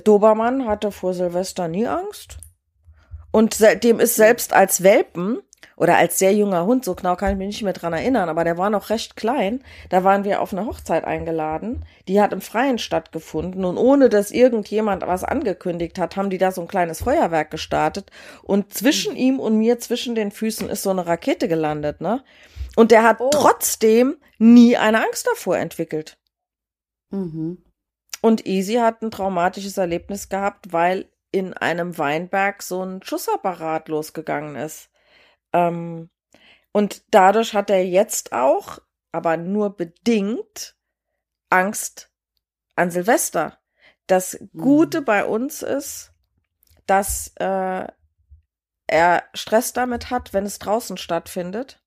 Dobermann 0.04 0.66
hatte 0.66 0.90
vor 0.90 1.14
Silvester 1.14 1.68
nie 1.68 1.86
Angst. 1.86 2.38
Und 3.30 3.60
dem 3.82 4.00
ist 4.00 4.16
selbst 4.16 4.52
als 4.52 4.82
Welpen 4.82 5.40
oder 5.82 5.96
als 5.96 6.16
sehr 6.16 6.32
junger 6.32 6.64
Hund, 6.64 6.84
so 6.84 6.94
genau 6.94 7.16
kann 7.16 7.32
ich 7.32 7.38
mich 7.38 7.48
nicht 7.48 7.62
mehr 7.64 7.72
dran 7.72 7.92
erinnern, 7.92 8.28
aber 8.28 8.44
der 8.44 8.56
war 8.56 8.70
noch 8.70 8.88
recht 8.88 9.16
klein. 9.16 9.64
Da 9.90 10.04
waren 10.04 10.22
wir 10.22 10.40
auf 10.40 10.52
eine 10.52 10.64
Hochzeit 10.64 11.04
eingeladen. 11.04 11.84
Die 12.06 12.20
hat 12.20 12.32
im 12.32 12.40
Freien 12.40 12.78
stattgefunden 12.78 13.64
und 13.64 13.76
ohne 13.78 14.08
dass 14.08 14.30
irgendjemand 14.30 15.04
was 15.04 15.24
angekündigt 15.24 15.98
hat, 15.98 16.14
haben 16.14 16.30
die 16.30 16.38
da 16.38 16.52
so 16.52 16.60
ein 16.60 16.68
kleines 16.68 17.02
Feuerwerk 17.02 17.50
gestartet 17.50 18.12
und 18.44 18.72
zwischen 18.72 19.16
ihm 19.16 19.40
und 19.40 19.58
mir, 19.58 19.80
zwischen 19.80 20.14
den 20.14 20.30
Füßen 20.30 20.68
ist 20.68 20.84
so 20.84 20.90
eine 20.90 21.04
Rakete 21.04 21.48
gelandet, 21.48 22.00
ne? 22.00 22.22
Und 22.76 22.92
der 22.92 23.02
hat 23.02 23.16
Oh. 23.20 23.30
trotzdem 23.32 24.18
nie 24.38 24.76
eine 24.76 25.04
Angst 25.04 25.26
davor 25.26 25.58
entwickelt. 25.58 26.16
Mhm. 27.10 27.58
Und 28.20 28.46
Easy 28.46 28.74
hat 28.74 29.02
ein 29.02 29.10
traumatisches 29.10 29.76
Erlebnis 29.78 30.28
gehabt, 30.28 30.72
weil 30.72 31.06
in 31.32 31.54
einem 31.54 31.98
Weinberg 31.98 32.62
so 32.62 32.84
ein 32.84 33.02
Schussapparat 33.02 33.88
losgegangen 33.88 34.54
ist. 34.54 34.91
Ähm, 35.52 36.10
und 36.72 37.04
dadurch 37.10 37.54
hat 37.54 37.70
er 37.70 37.86
jetzt 37.86 38.32
auch, 38.32 38.78
aber 39.12 39.36
nur 39.36 39.76
bedingt, 39.76 40.76
Angst 41.50 42.10
an 42.76 42.90
Silvester. 42.90 43.58
Das 44.06 44.38
Gute 44.56 45.00
Mhm. 45.02 45.04
bei 45.04 45.24
uns 45.24 45.62
ist, 45.62 46.12
dass 46.86 47.32
äh, 47.36 47.86
er 48.86 49.24
Stress 49.34 49.72
damit 49.72 50.10
hat, 50.10 50.32
wenn 50.32 50.44
es 50.46 50.58
draußen 50.58 50.96
stattfindet. 50.96 51.81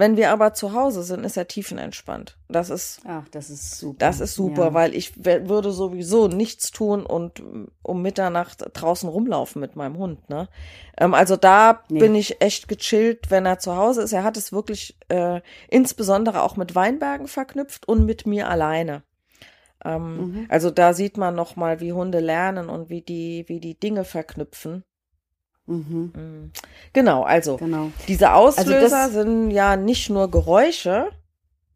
Wenn 0.00 0.16
wir 0.16 0.30
aber 0.30 0.54
zu 0.54 0.74
Hause 0.74 1.02
sind, 1.02 1.24
ist 1.24 1.36
er 1.36 1.48
tiefenentspannt. 1.48 2.38
Das 2.48 2.70
ist 2.70 3.00
Ach, 3.04 3.26
das 3.32 3.50
ist 3.50 3.80
super. 3.80 3.96
das 3.98 4.20
ist 4.20 4.36
super, 4.36 4.66
Ja. 4.66 4.74
weil 4.74 4.94
ich 4.94 5.24
würde 5.24 5.72
sowieso 5.72 6.28
nichts 6.28 6.70
tun 6.70 7.04
und 7.04 7.40
mm, 7.40 7.64
um 7.82 8.00
Mitternacht 8.00 8.64
draußen 8.74 9.08
rumlaufen 9.08 9.58
mit 9.60 9.74
meinem 9.74 9.98
Hund. 9.98 10.30
Ne? 10.30 10.48
Ähm, 10.98 11.14
also 11.14 11.34
da 11.36 11.82
Nee. 11.88 11.98
bin 11.98 12.14
ich 12.14 12.40
echt 12.40 12.68
gechillt, 12.68 13.32
wenn 13.32 13.44
er 13.44 13.58
zu 13.58 13.74
Hause 13.74 14.02
ist. 14.02 14.12
Er 14.12 14.22
hat 14.22 14.36
es 14.36 14.52
wirklich 14.52 14.96
äh, 15.08 15.40
insbesondere 15.68 16.42
auch 16.44 16.56
mit 16.56 16.76
Weinbergen 16.76 17.26
verknüpft 17.26 17.88
und 17.88 18.06
mit 18.06 18.24
mir 18.24 18.48
alleine. 18.48 19.02
Ähm, 19.84 20.16
Mhm. 20.16 20.46
Also 20.48 20.70
da 20.70 20.92
sieht 20.94 21.16
man 21.16 21.34
noch 21.34 21.56
mal, 21.56 21.80
wie 21.80 21.92
Hunde 21.92 22.20
lernen 22.20 22.68
und 22.68 22.88
wie 22.88 23.02
die 23.02 23.44
wie 23.48 23.58
die 23.58 23.78
Dinge 23.78 24.04
verknüpfen. 24.04 24.84
Mhm. 25.68 26.50
Genau, 26.92 27.22
also 27.22 27.56
Genau. 27.58 27.90
diese 28.08 28.32
Auslöser 28.32 29.04
das- 29.06 29.12
sind 29.12 29.50
ja 29.50 29.76
nicht 29.76 30.10
nur 30.10 30.30
Geräusche, 30.30 31.10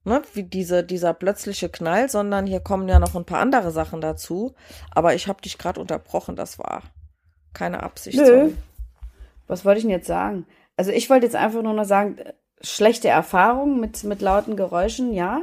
ne, 0.05 0.23
wie 0.35 0.43
diese, 0.45 0.83
dieser 0.83 1.13
plötzliche 1.15 1.69
Knall, 1.69 2.09
sondern 2.09 2.47
hier 2.47 2.61
kommen 2.61 2.89
ja 2.89 2.99
noch 2.99 3.15
ein 3.15 3.25
paar 3.27 3.41
andere 3.41 3.71
Sachen 3.71 4.01
dazu. 4.01 4.55
Aber 4.91 5.15
ich 5.15 5.29
habe 5.29 5.43
dich 5.43 5.59
gerade 5.59 5.81
unterbrochen, 5.81 6.35
das 6.37 6.59
war 6.59 6.83
keine 7.53 7.83
Absicht. 7.83 8.17
Nö. 8.19 8.25
sorry. 8.27 8.57
Was 9.47 9.65
wollte 9.65 9.79
ich 9.79 9.85
denn 9.85 9.91
jetzt 9.91 10.07
sagen? 10.07 10.47
Also 10.77 10.91
ich 10.91 11.11
wollte 11.11 11.27
jetzt 11.27 11.37
einfach 11.37 11.63
nur 11.63 11.75
noch 11.75 11.85
sagen, 11.85 12.17
äh, 12.19 12.33
schlechte 12.63 13.09
Erfahrungen 13.09 13.79
mit, 13.79 14.03
mit 14.05 14.23
lauten 14.23 14.57
Geräuschen, 14.57 15.13
ja, 15.13 15.43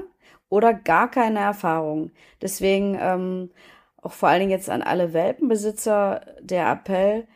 oder 0.50 0.74
gar 0.74 1.12
keine 1.12 1.40
Erfahrung. 1.40 2.10
Deswegen 2.42 2.98
ähm, 3.00 3.52
auch 4.02 4.14
vor 4.14 4.30
allen 4.30 4.40
Dingen 4.40 4.52
jetzt 4.52 4.70
an 4.70 4.82
alle 4.82 5.14
Welpenbesitzer 5.14 6.22
der 6.42 6.72
Appell, 6.72 7.28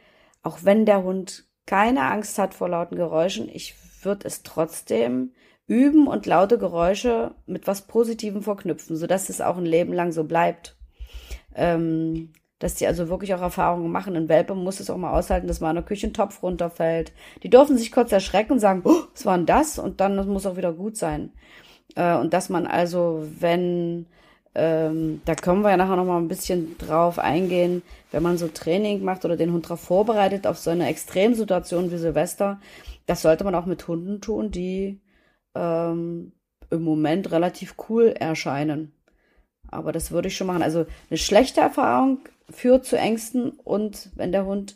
auch 0.43 0.59
wenn 0.63 0.85
der 0.85 1.03
Hund 1.03 1.45
keine 1.65 2.03
Angst 2.03 2.37
hat 2.37 2.53
vor 2.53 2.69
lauten 2.69 2.95
Geräuschen, 2.95 3.49
ich 3.49 3.75
würde 4.03 4.27
es 4.27 4.43
trotzdem 4.43 5.31
üben 5.65 6.07
und 6.07 6.25
laute 6.25 6.57
Geräusche 6.57 7.35
mit 7.45 7.67
was 7.67 7.87
Positivem 7.87 8.43
verknüpfen, 8.43 8.97
sodass 8.97 9.29
es 9.29 9.41
auch 9.41 9.57
ein 9.57 9.65
Leben 9.65 9.93
lang 9.93 10.11
so 10.11 10.25
bleibt. 10.25 10.75
Ähm, 11.55 12.33
dass 12.59 12.75
die 12.75 12.87
also 12.87 13.09
wirklich 13.09 13.33
auch 13.33 13.41
Erfahrungen 13.41 13.91
machen. 13.91 14.15
Ein 14.15 14.29
Welpe 14.29 14.55
muss 14.55 14.79
es 14.79 14.89
auch 14.89 14.95
mal 14.95 15.11
aushalten, 15.11 15.47
dass 15.47 15.59
mal 15.59 15.71
in 15.71 15.75
der 15.75 15.83
Küche 15.83 16.07
ein 16.07 16.13
Topf 16.13 16.41
runterfällt. 16.41 17.11
Die 17.43 17.49
dürfen 17.49 17.77
sich 17.77 17.91
kurz 17.91 18.11
erschrecken 18.13 18.53
und 18.53 18.59
sagen, 18.59 18.81
oh, 18.85 19.03
was 19.13 19.25
war 19.25 19.35
denn 19.35 19.45
das? 19.45 19.77
Und 19.79 19.99
dann 19.99 20.15
das 20.15 20.25
muss 20.27 20.45
auch 20.45 20.55
wieder 20.55 20.71
gut 20.71 20.95
sein. 20.95 21.33
Äh, 21.95 22.15
und 22.15 22.33
dass 22.33 22.47
man 22.47 22.65
also, 22.65 23.27
wenn, 23.39 24.05
ähm, 24.55 25.21
da 25.25 25.35
können 25.35 25.61
wir 25.61 25.71
ja 25.71 25.77
nachher 25.77 25.97
noch 25.97 26.05
mal 26.05 26.17
ein 26.17 26.29
bisschen 26.29 26.77
drauf 26.77 27.19
eingehen, 27.19 27.81
wenn 28.13 28.23
man 28.23 28.37
so 28.37 28.47
Training 28.47 29.03
macht 29.03 29.25
oder 29.25 29.35
den 29.35 29.51
Hund 29.51 29.65
darauf 29.65 29.79
vorbereitet 29.79 30.45
auf 30.45 30.59
so 30.59 30.69
eine 30.69 30.87
Extremsituation 30.87 31.91
wie 31.91 31.97
Silvester, 31.97 32.61
das 33.07 33.23
sollte 33.23 33.43
man 33.43 33.55
auch 33.55 33.65
mit 33.65 33.87
Hunden 33.87 34.21
tun, 34.21 34.51
die 34.51 35.01
ähm, 35.55 36.31
im 36.69 36.83
Moment 36.83 37.31
relativ 37.31 37.75
cool 37.89 38.09
erscheinen. 38.17 38.93
Aber 39.67 39.91
das 39.91 40.11
würde 40.11 40.27
ich 40.27 40.37
schon 40.37 40.45
machen. 40.45 40.61
Also 40.61 40.85
eine 41.09 41.17
schlechte 41.17 41.61
Erfahrung 41.61 42.19
führt 42.51 42.85
zu 42.85 42.97
Ängsten 42.97 43.49
und 43.49 44.11
wenn 44.15 44.31
der 44.31 44.45
Hund 44.45 44.75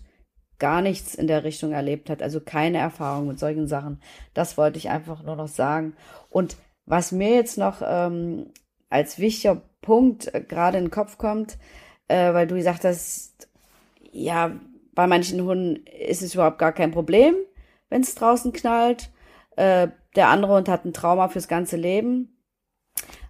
gar 0.58 0.82
nichts 0.82 1.14
in 1.14 1.28
der 1.28 1.44
Richtung 1.44 1.74
erlebt 1.74 2.10
hat, 2.10 2.24
also 2.24 2.40
keine 2.40 2.80
Erfahrung 2.80 3.28
mit 3.28 3.38
solchen 3.38 3.68
Sachen, 3.68 4.02
das 4.34 4.58
wollte 4.58 4.80
ich 4.80 4.90
einfach 4.90 5.22
nur 5.22 5.36
noch 5.36 5.48
sagen. 5.48 5.96
Und 6.32 6.58
was 6.88 7.12
mir 7.12 7.36
jetzt 7.36 7.60
noch 7.60 7.84
ähm, 7.86 8.48
als 8.90 9.20
wichtiger 9.20 9.62
Punkt 9.82 10.34
äh, 10.34 10.42
gerade 10.42 10.80
in 10.80 10.86
den 10.86 10.92
Kopf 10.92 11.20
kommt, 11.20 11.60
äh, 12.08 12.34
weil 12.34 12.48
du 12.48 12.56
gesagt 12.56 12.84
hast, 12.84 13.48
ja, 14.12 14.52
bei 14.94 15.08
manchen 15.08 15.44
Hunden 15.44 15.86
ist 15.86 16.22
es 16.22 16.34
überhaupt 16.34 16.58
gar 16.58 16.72
kein 16.72 16.92
Problem, 16.92 17.36
wenn 17.90 18.02
es 18.02 18.16
draußen 18.16 18.54
knallt. 18.54 19.12
Äh, 19.56 19.90
der 20.16 20.30
andere 20.30 20.56
Hund 20.56 20.70
hat 20.70 20.86
ein 20.86 20.94
Trauma 20.94 21.28
fürs 21.28 21.48
ganze 21.48 21.78
Leben. 21.78 22.38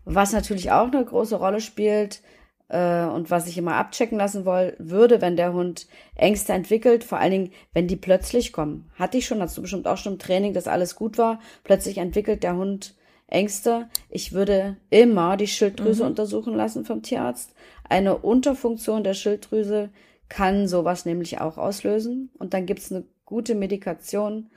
Was 0.06 0.32
natürlich 0.32 0.72
auch 0.72 0.88
eine 0.88 1.04
große 1.04 1.36
Rolle 1.36 1.60
spielt 1.60 2.22
äh, 2.70 3.04
und 3.04 3.30
was 3.30 3.48
ich 3.48 3.58
immer 3.58 3.76
abchecken 3.76 4.18
lassen 4.18 4.46
woll, 4.46 4.76
würde, 4.80 5.20
wenn 5.20 5.36
der 5.36 5.54
Hund 5.54 5.88
Ängste 6.16 6.54
entwickelt, 6.54 7.04
vor 7.04 7.18
allen 7.18 7.32
Dingen, 7.32 7.52
wenn 7.74 7.88
die 7.88 7.98
plötzlich 7.98 8.54
kommen. 8.54 8.90
Hatte 8.96 9.18
ich 9.18 9.26
schon, 9.26 9.42
hast 9.42 9.58
du 9.58 9.62
bestimmt 9.62 9.88
auch 9.88 9.98
schon 9.98 10.14
im 10.14 10.20
Training, 10.20 10.54
dass 10.54 10.68
alles 10.68 10.96
gut 10.96 11.18
war. 11.18 11.40
Plötzlich 11.66 11.98
entwickelt 11.98 12.44
der 12.44 12.56
Hund 12.56 12.96
Ängste. 13.28 13.90
Ich 14.10 14.32
würde 14.32 14.78
immer 14.90 15.36
die 15.36 15.48
Schilddrüse 15.48 16.04
mhm. 16.04 16.12
untersuchen 16.12 16.56
lassen 16.56 16.86
vom 16.86 17.02
Tierarzt. 17.02 17.54
Eine 17.90 18.18
Unterfunktion 18.18 19.04
der 19.04 19.14
Schilddrüse 19.14 19.90
kann 20.30 20.68
sowas 20.68 21.06
nämlich 21.06 21.40
auch 21.40 21.58
auslösen. 21.58 22.32
Und 22.38 22.54
dann 22.54 22.66
gibt's 22.66 22.92
eine 22.92 23.06
gute 23.26 23.56
Medikation. 23.56 24.52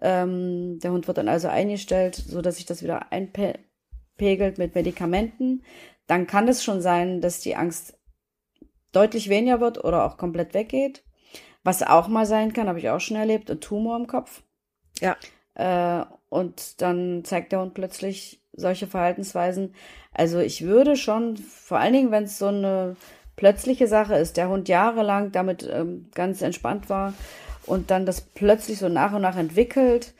Ähm, 0.00 0.78
der 0.80 0.92
Hund 0.92 1.06
wird 1.06 1.18
dann 1.18 1.28
also 1.28 1.48
eingestellt, 1.48 2.14
so 2.14 2.42
dass 2.42 2.56
sich 2.56 2.66
das 2.66 2.82
wieder 2.82 3.12
einpegelt 3.12 4.58
mit 4.58 4.74
Medikamenten. 4.74 5.62
Dann 6.06 6.26
kann 6.26 6.48
es 6.48 6.64
schon 6.64 6.80
sein, 6.80 7.20
dass 7.20 7.40
die 7.40 7.56
Angst 7.56 7.98
deutlich 8.92 9.28
weniger 9.28 9.60
wird 9.60 9.84
oder 9.84 10.04
auch 10.04 10.16
komplett 10.16 10.54
weggeht. 10.54 11.04
Was 11.64 11.82
auch 11.82 12.08
mal 12.08 12.26
sein 12.26 12.52
kann, 12.52 12.68
habe 12.68 12.78
ich 12.78 12.90
auch 12.90 13.00
schon 13.00 13.16
erlebt, 13.16 13.50
ein 13.50 13.60
Tumor 13.60 13.96
im 13.96 14.06
Kopf. 14.06 14.42
Ja. 15.00 15.16
Äh, 15.54 16.04
und 16.32 16.80
dann 16.80 17.24
zeigt 17.26 17.52
der 17.52 17.60
Hund 17.60 17.74
plötzlich 17.74 18.40
solche 18.54 18.86
Verhaltensweisen. 18.86 19.74
Also 20.14 20.38
ich 20.38 20.64
würde 20.64 20.96
schon, 20.96 21.36
vor 21.36 21.78
allen 21.78 21.92
Dingen, 21.92 22.10
wenn 22.10 22.24
es 22.24 22.38
so 22.38 22.46
eine 22.46 22.96
plötzliche 23.36 23.86
Sache 23.86 24.14
ist, 24.14 24.38
der 24.38 24.48
Hund 24.48 24.66
jahrelang 24.70 25.30
damit 25.30 25.68
ähm, 25.70 26.08
ganz 26.14 26.40
entspannt 26.40 26.88
war 26.88 27.12
und 27.66 27.90
dann 27.90 28.06
das 28.06 28.22
plötzlich 28.22 28.78
so 28.78 28.88
nach 28.88 29.12
und 29.12 29.20
nach 29.20 29.36
entwickelt, 29.36 30.14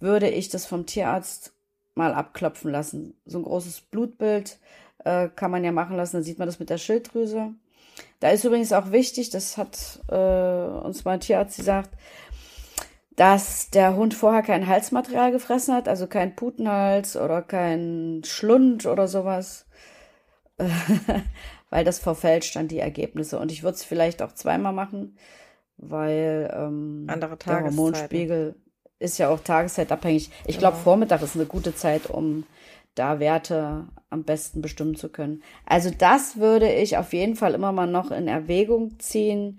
würde 0.00 0.28
ich 0.28 0.48
das 0.48 0.66
vom 0.66 0.84
Tierarzt 0.84 1.52
mal 1.94 2.12
abklopfen 2.12 2.72
lassen. 2.72 3.14
So 3.24 3.38
ein 3.38 3.44
großes 3.44 3.82
Blutbild 3.82 4.58
äh, 5.04 5.28
kann 5.28 5.52
man 5.52 5.62
ja 5.62 5.70
machen 5.70 5.96
lassen, 5.96 6.16
dann 6.16 6.24
sieht 6.24 6.40
man 6.40 6.48
das 6.48 6.58
mit 6.58 6.70
der 6.70 6.78
Schilddrüse. 6.78 7.54
Da 8.18 8.30
ist 8.30 8.42
übrigens 8.42 8.72
auch 8.72 8.90
wichtig, 8.90 9.30
das 9.30 9.56
hat 9.56 10.00
äh, 10.08 10.16
uns 10.84 11.04
mein 11.04 11.20
Tierarzt 11.20 11.56
gesagt, 11.56 11.90
dass 13.16 13.70
der 13.70 13.94
Hund 13.96 14.14
vorher 14.14 14.42
kein 14.42 14.66
Halsmaterial 14.66 15.32
gefressen 15.32 15.74
hat, 15.74 15.88
also 15.88 16.06
kein 16.06 16.34
Putenhals 16.34 17.16
oder 17.16 17.42
kein 17.42 18.22
Schlund 18.24 18.86
oder 18.86 19.08
sowas. 19.08 19.66
weil 21.72 21.84
das 21.84 21.98
verfälscht 21.98 22.54
dann 22.54 22.68
die 22.68 22.80
Ergebnisse. 22.80 23.38
Und 23.38 23.50
ich 23.50 23.62
würde 23.62 23.76
es 23.76 23.82
vielleicht 23.82 24.20
auch 24.20 24.32
zweimal 24.32 24.74
machen, 24.74 25.16
weil 25.78 26.52
ähm, 26.54 27.06
der 27.08 27.62
Hormonspiegel 27.64 28.56
ist 28.98 29.16
ja 29.16 29.30
auch 29.30 29.40
tageszeitabhängig. 29.40 30.30
Ich 30.40 30.58
genau. 30.58 30.58
glaube, 30.58 30.76
Vormittag 30.76 31.22
ist 31.22 31.34
eine 31.34 31.46
gute 31.46 31.74
Zeit, 31.74 32.10
um 32.10 32.44
da 32.94 33.20
Werte 33.20 33.88
am 34.10 34.24
besten 34.24 34.60
bestimmen 34.60 34.96
zu 34.96 35.08
können. 35.08 35.42
Also 35.64 35.90
das 35.90 36.36
würde 36.36 36.70
ich 36.70 36.98
auf 36.98 37.14
jeden 37.14 37.36
Fall 37.36 37.54
immer 37.54 37.72
mal 37.72 37.86
noch 37.86 38.10
in 38.10 38.28
Erwägung 38.28 38.98
ziehen, 38.98 39.58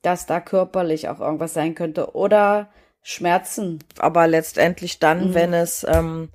dass 0.00 0.24
da 0.24 0.40
körperlich 0.40 1.10
auch 1.10 1.20
irgendwas 1.20 1.52
sein 1.52 1.74
könnte 1.74 2.14
oder 2.14 2.70
Schmerzen. 3.02 3.80
Aber 3.98 4.26
letztendlich 4.26 4.98
dann, 4.98 5.30
mhm. 5.30 5.34
wenn 5.34 5.52
es 5.52 5.86
ähm, 5.88 6.30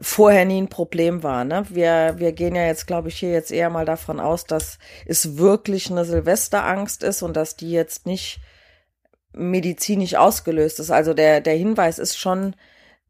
vorher 0.00 0.44
nie 0.44 0.60
ein 0.60 0.68
Problem 0.68 1.22
war. 1.22 1.44
Ne? 1.44 1.64
Wir, 1.68 2.14
wir 2.18 2.32
gehen 2.32 2.54
ja 2.54 2.66
jetzt, 2.66 2.86
glaube 2.86 3.08
ich, 3.08 3.18
hier 3.18 3.30
jetzt 3.30 3.50
eher 3.50 3.70
mal 3.70 3.84
davon 3.84 4.20
aus, 4.20 4.44
dass 4.44 4.78
es 5.06 5.38
wirklich 5.38 5.90
eine 5.90 6.04
Silvesterangst 6.04 7.02
ist 7.02 7.22
und 7.22 7.36
dass 7.36 7.56
die 7.56 7.70
jetzt 7.70 8.06
nicht 8.06 8.40
medizinisch 9.32 10.14
ausgelöst 10.14 10.80
ist. 10.80 10.90
Also 10.90 11.14
der, 11.14 11.40
der 11.40 11.54
Hinweis 11.54 11.98
ist 11.98 12.16
schon 12.16 12.54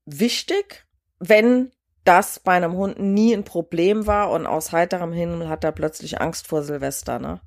wichtig, 0.04 0.86
wenn 1.18 1.70
das 2.04 2.40
bei 2.40 2.52
einem 2.52 2.72
Hund 2.72 2.98
nie 2.98 3.34
ein 3.34 3.44
Problem 3.44 4.06
war 4.06 4.30
und 4.30 4.46
aus 4.46 4.72
heiterem 4.72 5.12
Himmel 5.12 5.48
hat 5.48 5.64
er 5.64 5.72
plötzlich 5.72 6.20
Angst 6.20 6.46
vor 6.46 6.62
Silvester, 6.62 7.18
ne? 7.18 7.40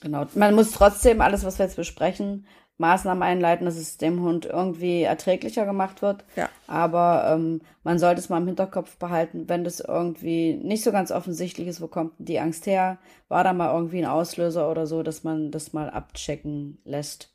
Genau. 0.00 0.26
Man 0.34 0.54
muss 0.54 0.70
trotzdem 0.70 1.20
alles, 1.22 1.44
was 1.44 1.58
wir 1.58 1.64
jetzt 1.64 1.76
besprechen, 1.76 2.46
Maßnahmen 2.78 3.22
einleiten, 3.22 3.66
dass 3.66 3.76
es 3.76 3.98
dem 3.98 4.20
Hund 4.20 4.46
irgendwie 4.46 5.02
erträglicher 5.02 5.64
gemacht 5.64 6.02
wird. 6.02 6.24
Ja. 6.34 6.48
Aber 6.66 7.32
ähm, 7.32 7.60
man 7.84 7.98
sollte 7.98 8.20
es 8.20 8.28
mal 8.28 8.38
im 8.38 8.46
Hinterkopf 8.46 8.96
behalten, 8.96 9.48
wenn 9.48 9.62
das 9.62 9.80
irgendwie 9.80 10.54
nicht 10.54 10.82
so 10.82 10.90
ganz 10.90 11.12
offensichtlich 11.12 11.68
ist, 11.68 11.80
wo 11.80 11.86
kommt 11.86 12.14
die 12.18 12.40
Angst 12.40 12.66
her, 12.66 12.98
war 13.28 13.44
da 13.44 13.52
mal 13.52 13.72
irgendwie 13.72 13.98
ein 13.98 14.10
Auslöser 14.10 14.70
oder 14.70 14.86
so, 14.86 15.02
dass 15.02 15.22
man 15.22 15.50
das 15.50 15.72
mal 15.72 15.88
abchecken 15.88 16.78
lässt, 16.84 17.32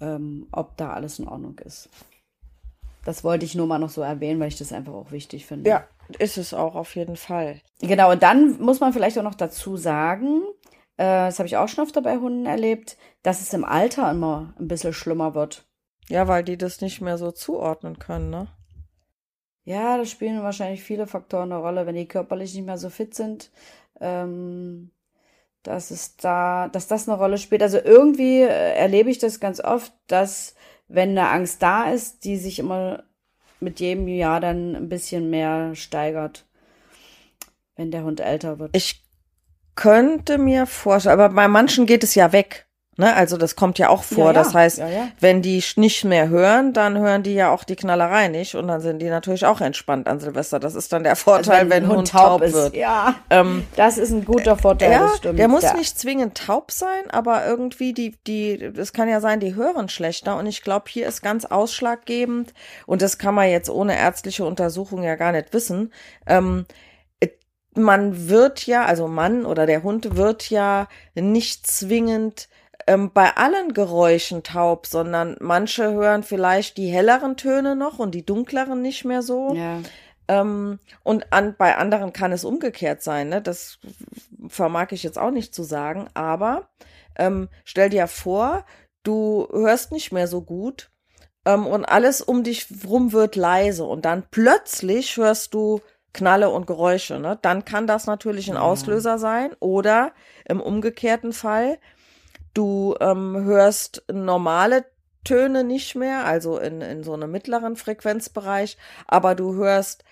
ähm, 0.00 0.48
ob 0.50 0.76
da 0.76 0.92
alles 0.92 1.18
in 1.20 1.28
Ordnung 1.28 1.58
ist. 1.64 1.88
Das 3.04 3.22
wollte 3.22 3.44
ich 3.44 3.54
nur 3.54 3.68
mal 3.68 3.78
noch 3.78 3.90
so 3.90 4.02
erwähnen, 4.02 4.40
weil 4.40 4.48
ich 4.48 4.58
das 4.58 4.72
einfach 4.72 4.92
auch 4.92 5.12
wichtig 5.12 5.46
finde. 5.46 5.70
Ja, 5.70 5.84
ist 6.18 6.38
es 6.38 6.52
auch 6.52 6.74
auf 6.74 6.96
jeden 6.96 7.14
Fall. 7.14 7.60
Genau, 7.80 8.10
und 8.10 8.22
dann 8.24 8.60
muss 8.60 8.80
man 8.80 8.92
vielleicht 8.92 9.16
auch 9.16 9.22
noch 9.22 9.36
dazu 9.36 9.76
sagen, 9.76 10.42
das 10.96 11.38
habe 11.38 11.46
ich 11.46 11.56
auch 11.56 11.68
schon 11.68 11.84
öfter 11.84 12.00
bei 12.00 12.16
Hunden 12.16 12.46
erlebt, 12.46 12.96
dass 13.22 13.40
es 13.40 13.52
im 13.52 13.64
Alter 13.64 14.10
immer 14.10 14.54
ein 14.58 14.68
bisschen 14.68 14.92
schlimmer 14.92 15.34
wird. 15.34 15.66
Ja, 16.08 16.28
weil 16.28 16.44
die 16.44 16.56
das 16.56 16.80
nicht 16.80 17.00
mehr 17.00 17.18
so 17.18 17.32
zuordnen 17.32 17.98
können, 17.98 18.30
ne? 18.30 18.48
Ja, 19.64 19.98
da 19.98 20.04
spielen 20.04 20.42
wahrscheinlich 20.42 20.82
viele 20.82 21.08
Faktoren 21.08 21.50
eine 21.50 21.60
Rolle, 21.60 21.86
wenn 21.86 21.96
die 21.96 22.06
körperlich 22.06 22.54
nicht 22.54 22.64
mehr 22.64 22.78
so 22.78 22.88
fit 22.88 23.14
sind. 23.14 23.50
Ähm, 24.00 24.92
dass 25.66 25.90
es 25.90 26.16
da, 26.16 26.68
dass 26.68 26.86
das 26.86 27.08
eine 27.08 27.18
Rolle 27.18 27.38
spielt. 27.38 27.62
Also 27.62 27.78
irgendwie 27.78 28.42
äh, 28.42 28.74
erlebe 28.74 29.10
ich 29.10 29.18
das 29.18 29.40
ganz 29.40 29.60
oft, 29.60 29.92
dass 30.06 30.54
wenn 30.88 31.10
eine 31.10 31.28
Angst 31.28 31.62
da 31.62 31.90
ist, 31.90 32.24
die 32.24 32.36
sich 32.36 32.58
immer 32.58 33.02
mit 33.58 33.80
jedem 33.80 34.06
Jahr 34.06 34.40
dann 34.40 34.76
ein 34.76 34.88
bisschen 34.88 35.30
mehr 35.30 35.74
steigert, 35.74 36.46
wenn 37.74 37.90
der 37.90 38.04
Hund 38.04 38.20
älter 38.20 38.58
wird. 38.58 38.76
Ich 38.76 39.05
könnte 39.76 40.38
mir 40.38 40.66
vorstellen, 40.66 41.20
aber 41.20 41.34
bei 41.34 41.48
manchen 41.48 41.86
geht 41.86 42.02
es 42.02 42.14
ja 42.14 42.32
weg. 42.32 42.66
Ne, 42.98 43.14
also 43.14 43.36
das 43.36 43.56
kommt 43.56 43.78
ja 43.78 43.90
auch 43.90 44.02
vor. 44.02 44.28
Ja, 44.28 44.32
ja. 44.32 44.32
Das 44.32 44.54
heißt, 44.54 44.78
ja, 44.78 45.08
wenn 45.20 45.42
die 45.42 45.62
nicht 45.76 46.04
mehr 46.04 46.30
hören, 46.30 46.72
dann 46.72 46.96
hören 46.96 47.22
die 47.22 47.34
ja 47.34 47.50
auch 47.50 47.62
die 47.64 47.76
Knallerei 47.76 48.28
nicht 48.28 48.54
und 48.54 48.68
dann 48.68 48.80
sind 48.80 49.00
die 49.00 49.10
natürlich 49.10 49.44
auch 49.44 49.60
entspannt 49.60 50.08
an 50.08 50.18
Silvester. 50.18 50.58
Das 50.58 50.74
ist 50.74 50.94
dann 50.94 51.02
der 51.02 51.14
Vorteil, 51.14 51.58
also 51.58 51.70
wenn, 51.70 51.82
wenn 51.82 51.88
Hund 51.90 52.08
taub, 52.08 52.40
taub 52.40 52.52
wird. 52.52 52.74
Ja, 52.74 53.16
ähm, 53.28 53.64
das 53.76 53.98
ist 53.98 54.12
ein 54.12 54.24
guter 54.24 54.56
Vorteil. 54.56 54.92
Ja, 54.92 55.00
das 55.00 55.18
stimmt. 55.18 55.38
Der 55.38 55.48
muss 55.48 55.74
nicht 55.74 55.98
zwingend 55.98 56.38
taub 56.38 56.70
sein, 56.70 57.10
aber 57.10 57.46
irgendwie 57.46 57.92
die, 57.92 58.14
die, 58.26 58.54
es 58.54 58.94
kann 58.94 59.10
ja 59.10 59.20
sein, 59.20 59.40
die 59.40 59.54
hören 59.54 59.90
schlechter 59.90 60.38
und 60.38 60.46
ich 60.46 60.62
glaube, 60.62 60.86
hier 60.88 61.06
ist 61.06 61.20
ganz 61.20 61.44
ausschlaggebend 61.44 62.54
und 62.86 63.02
das 63.02 63.18
kann 63.18 63.34
man 63.34 63.50
jetzt 63.50 63.68
ohne 63.68 63.94
ärztliche 63.94 64.46
Untersuchung 64.46 65.02
ja 65.02 65.16
gar 65.16 65.32
nicht 65.32 65.52
wissen. 65.52 65.92
Ähm, 66.26 66.64
man 67.76 68.28
wird 68.28 68.66
ja, 68.66 68.84
also 68.84 69.08
Mann 69.08 69.44
oder 69.46 69.66
der 69.66 69.82
Hund 69.82 70.16
wird 70.16 70.50
ja 70.50 70.88
nicht 71.14 71.66
zwingend 71.66 72.48
ähm, 72.86 73.10
bei 73.12 73.36
allen 73.36 73.74
Geräuschen 73.74 74.42
taub, 74.42 74.86
sondern 74.86 75.36
manche 75.40 75.92
hören 75.92 76.22
vielleicht 76.22 76.76
die 76.76 76.88
helleren 76.88 77.36
Töne 77.36 77.76
noch 77.76 77.98
und 77.98 78.14
die 78.14 78.24
dunkleren 78.24 78.82
nicht 78.82 79.04
mehr 79.04 79.22
so. 79.22 79.54
Ja. 79.54 79.80
Ähm, 80.28 80.78
und 81.02 81.32
an, 81.32 81.54
bei 81.56 81.76
anderen 81.76 82.12
kann 82.12 82.32
es 82.32 82.44
umgekehrt 82.44 83.02
sein, 83.02 83.28
ne? 83.28 83.40
Das 83.40 83.78
vermag 84.48 84.88
ich 84.90 85.02
jetzt 85.02 85.18
auch 85.18 85.30
nicht 85.30 85.54
zu 85.54 85.62
sagen, 85.62 86.08
aber 86.14 86.68
ähm, 87.16 87.48
stell 87.64 87.90
dir 87.90 88.08
vor, 88.08 88.64
du 89.02 89.46
hörst 89.52 89.92
nicht 89.92 90.12
mehr 90.12 90.26
so 90.26 90.42
gut 90.42 90.90
ähm, 91.44 91.66
und 91.66 91.84
alles 91.84 92.20
um 92.20 92.42
dich 92.42 92.66
rum 92.86 93.12
wird 93.12 93.36
leise 93.36 93.84
und 93.84 94.04
dann 94.04 94.24
plötzlich 94.30 95.16
hörst 95.16 95.54
du 95.54 95.80
Knalle 96.16 96.48
und 96.48 96.66
Geräusche, 96.66 97.20
ne? 97.20 97.38
Dann 97.42 97.66
kann 97.66 97.86
das 97.86 98.06
natürlich 98.06 98.50
ein 98.50 98.56
Auslöser 98.56 99.18
sein. 99.18 99.54
Oder 99.60 100.12
im 100.46 100.62
umgekehrten 100.62 101.34
Fall, 101.34 101.78
du 102.54 102.96
ähm, 103.00 103.44
hörst 103.44 104.02
normale 104.10 104.86
Töne 105.24 105.62
nicht 105.62 105.94
mehr, 105.94 106.24
also 106.24 106.58
in, 106.58 106.80
in 106.80 107.02
so 107.02 107.12
einem 107.12 107.30
mittleren 107.30 107.76
Frequenzbereich, 107.76 108.78
aber 109.06 109.34
du 109.34 109.54
hörst 109.54 110.04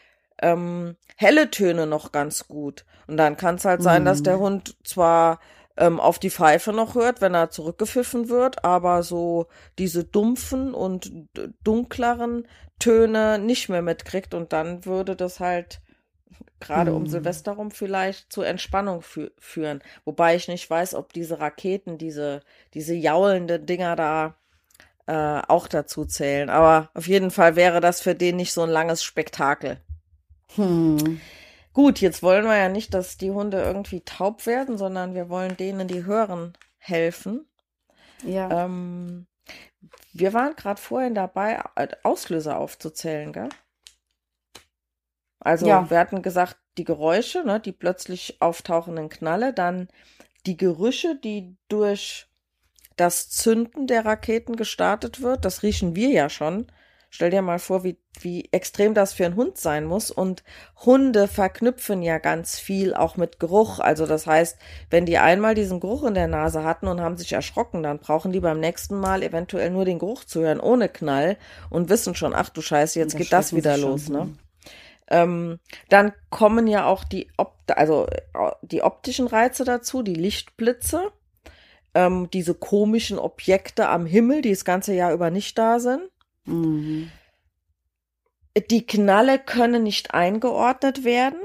ähm, 0.43 0.97
helle 1.17 1.51
Töne 1.51 1.87
noch 1.87 2.13
ganz 2.13 2.49
gut. 2.49 2.85
Und 3.07 3.17
dann 3.17 3.39
kann 3.39 3.55
es 3.55 3.65
halt 3.65 3.83
sein, 3.83 4.03
mhm. 4.03 4.07
dass 4.07 4.23
der 4.23 4.39
Hund 4.39 4.77
zwar 4.85 5.41
ähm, 5.79 6.01
auf 6.01 6.19
die 6.19 6.31
Pfeife 6.31 6.75
noch 6.75 6.95
hört, 6.95 7.23
wenn 7.23 7.35
er 7.35 7.49
zurückgepfiffen 7.49 8.29
wird, 8.29 8.63
aber 8.63 9.03
so 9.03 9.47
diese 9.79 10.05
dumpfen 10.05 10.75
und 10.75 11.11
dunkleren 11.63 12.47
Töne 12.79 13.39
nicht 13.39 13.71
mehr 13.71 13.83
mitkriegt 13.83 14.35
und 14.35 14.53
dann 14.53 14.85
würde 14.85 15.17
das 15.17 15.41
halt 15.41 15.81
gerade 16.61 16.91
hm. 16.91 16.97
um 16.97 17.07
Silvester 17.07 17.53
rum 17.53 17.71
vielleicht 17.71 18.33
zur 18.33 18.47
Entspannung 18.47 19.03
fü 19.03 19.31
führen. 19.39 19.83
Wobei 20.05 20.37
ich 20.37 20.49
nicht 20.49 20.69
weiß, 20.69 20.95
ob 20.95 21.13
diese 21.13 21.41
Raketen, 21.41 21.99
diese, 21.99 22.41
diese 22.75 22.95
jaulenden 22.95 23.67
Dinger 23.67 23.97
da 23.97 24.35
äh, 25.07 25.43
auch 25.49 25.69
dazu 25.69 26.05
zählen. 26.05 26.51
Aber 26.51 26.91
auf 26.95 27.07
jeden 27.07 27.31
Fall 27.31 27.57
wäre 27.57 27.81
das 27.81 28.01
für 28.01 28.15
den 28.15 28.37
nicht 28.37 28.53
so 28.53 28.63
ein 28.63 28.71
langes 28.71 29.03
Spektakel. 29.03 29.81
Hm. 30.55 31.21
Gut, 31.73 32.01
jetzt 32.01 32.23
wollen 32.23 32.45
wir 32.45 32.57
ja 32.57 32.69
nicht, 32.69 32.95
dass 32.95 33.17
die 33.17 33.33
Hunde 33.33 33.61
irgendwie 33.61 34.01
taub 34.01 34.47
werden, 34.47 34.79
sondern 34.79 35.15
wir 35.15 35.29
wollen 35.29 35.57
denen, 35.57 35.89
die 35.89 36.05
hören, 36.05 36.53
helfen. 36.79 37.47
Ja. 38.25 38.65
Ähm, 38.65 39.27
wir 40.13 40.33
waren 40.33 40.55
gerade 40.55 40.81
vorhin 40.81 41.15
dabei, 41.15 41.61
Auslöser 42.05 42.59
aufzuzählen, 42.59 43.33
gell? 43.33 43.49
Also 45.45 45.67
Ja. 45.67 45.89
wir 45.89 45.99
hatten 45.99 46.23
gesagt, 46.23 46.57
die 46.79 46.85
Geräusche, 46.85 47.45
ne, 47.45 47.61
die 47.61 47.73
plötzlich 47.73 48.39
auftauchenden 48.41 49.09
Knalle, 49.09 49.53
dann 49.53 49.89
die 50.47 50.57
Gerüche, 50.57 51.17
die 51.23 51.57
durch 51.69 52.27
das 52.97 53.29
Zünden 53.31 53.87
der 53.87 54.05
Raketen 54.05 54.57
gestartet 54.57 55.23
wird. 55.23 55.45
Das 55.45 55.63
riechen 55.63 55.95
wir 55.95 56.11
ja 56.11 56.29
schon. 56.29 56.67
Stell 57.11 57.31
dir 57.31 57.43
mal 57.43 57.61
vor, 57.61 57.85
wie, 57.85 57.97
wie 58.21 58.49
extrem 58.51 58.93
das 58.93 59.13
für 59.13 59.25
einen 59.25 59.37
Hund 59.37 59.57
sein 59.57 59.85
muss. 59.85 60.11
Und 60.11 60.43
Hunde 60.85 61.29
verknüpfen 61.29 62.03
ja 62.03 62.19
ganz 62.19 62.59
viel 62.59 62.93
auch 62.95 63.17
mit 63.17 63.39
Geruch. 63.39 63.79
Also 63.79 64.07
das 64.07 64.27
heißt, 64.27 64.59
wenn 64.91 65.07
die 65.07 65.19
einmal 65.19 65.55
diesen 65.55 65.79
Geruch 65.79 66.05
in 66.05 66.15
der 66.15 66.27
Nase 66.27 66.65
hatten 66.65 66.89
und 66.89 67.01
haben 67.01 67.17
sich 67.17 67.33
erschrocken, 67.33 67.83
dann 67.85 68.01
brauchen 68.01 68.33
die 68.33 68.41
beim 68.41 68.59
nächsten 68.59 68.97
Mal 68.99 69.23
eventuell 69.23 69.71
nur 69.71 69.85
den 69.85 70.01
Geruch 70.01 70.25
zu 70.25 70.41
hören, 70.41 70.59
ohne 70.61 70.89
Knall 70.89 71.37
und 71.71 71.89
wissen 71.89 72.15
schon, 72.17 72.35
ach 72.35 72.49
du 72.49 72.61
Scheiße, 72.63 72.99
jetzt 72.99 73.17
geht 73.17 73.33
das 73.33 73.55
wieder 73.55 73.77
los, 73.77 74.09
ne? 74.09 74.33
Ähm, 75.09 75.59
dann 75.89 76.13
kommen 76.31 76.67
ja 76.67 76.87
auch 76.87 77.05
die, 77.05 77.31
Op 77.37 77.55
also, 77.69 78.07
äh, 78.07 78.51
die 78.63 78.83
optischen 78.83 79.27
Reize 79.27 79.65
dazu, 79.65 80.03
die 80.03 80.15
Lichtblitze, 80.15 81.13
ähm, 81.95 82.29
diese 82.33 82.55
komischen 82.55 83.19
Objekte 83.19 83.89
am 83.89 84.07
Himmel, 84.07 84.43
die 84.43 84.51
das 84.51 84.65
ganze 84.65 84.95
Jahr 84.95 85.13
über 85.13 85.31
nicht 85.31 85.59
da 85.59 85.79
sind. 85.79 86.03
Mhm. 86.45 87.11
Die 88.71 88.87
Knalle 88.87 89.39
können 89.39 89.83
nicht 89.83 90.15
eingeordnet 90.15 91.05
werden. 91.05 91.41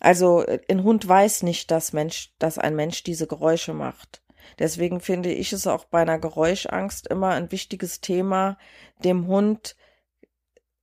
Also 0.00 0.42
äh, 0.42 0.60
ein 0.70 0.82
Hund 0.84 1.06
weiß 1.06 1.42
nicht, 1.42 1.70
dass, 1.70 1.92
Mensch, 1.92 2.32
dass 2.38 2.58
ein 2.58 2.76
Mensch 2.76 3.02
diese 3.02 3.26
Geräusche 3.26 3.74
macht. 3.74 4.22
Deswegen 4.58 5.00
finde 5.00 5.32
ich 5.32 5.52
es 5.52 5.66
auch 5.66 5.84
bei 5.84 6.02
einer 6.02 6.18
Geräuschangst 6.18 7.08
immer 7.08 7.30
ein 7.30 7.52
wichtiges 7.52 8.00
Thema, 8.00 8.58
dem 9.04 9.26
Hund 9.26 9.76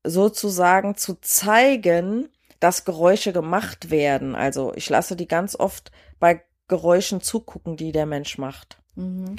sozusagen 0.04 0.96
zu 0.96 1.20
zeigen, 1.22 2.30
dass 2.60 2.86
Geräusche 2.86 3.34
gemacht 3.34 3.92
werden. 3.92 4.36
Also 4.36 4.74
ich 4.76 4.90
lasse 4.90 5.16
die 5.16 5.28
ganz 5.28 5.56
oft 5.56 5.92
bei 6.20 6.42
Geräuschen 6.68 7.22
zugucken, 7.22 7.78
die 7.78 7.92
der 7.92 8.06
Mensch 8.06 8.38
macht. 8.38 8.78
Mhm. 8.96 9.36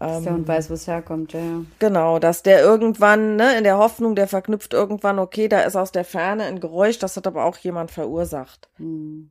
Ähm, 0.00 0.28
Hund 0.28 0.48
weiß, 0.48 0.70
wo 0.70 0.74
es 0.74 0.86
herkommt, 0.86 1.32
ja, 1.32 1.40
ja. 1.40 1.60
Genau, 1.78 2.18
dass 2.18 2.42
der 2.42 2.60
irgendwann, 2.60 3.36
ne, 3.36 3.56
in 3.56 3.64
der 3.64 3.78
Hoffnung, 3.78 4.14
der 4.14 4.28
verknüpft 4.28 4.74
irgendwann, 4.74 5.18
okay, 5.18 5.48
da 5.48 5.60
ist 5.62 5.76
aus 5.76 5.92
der 5.92 6.04
Ferne 6.04 6.44
ein 6.44 6.60
Geräusch, 6.60 6.98
das 6.98 7.16
hat 7.16 7.26
aber 7.26 7.44
auch 7.44 7.56
jemand 7.56 7.90
verursacht. 7.90 8.68
Hm. 8.76 9.30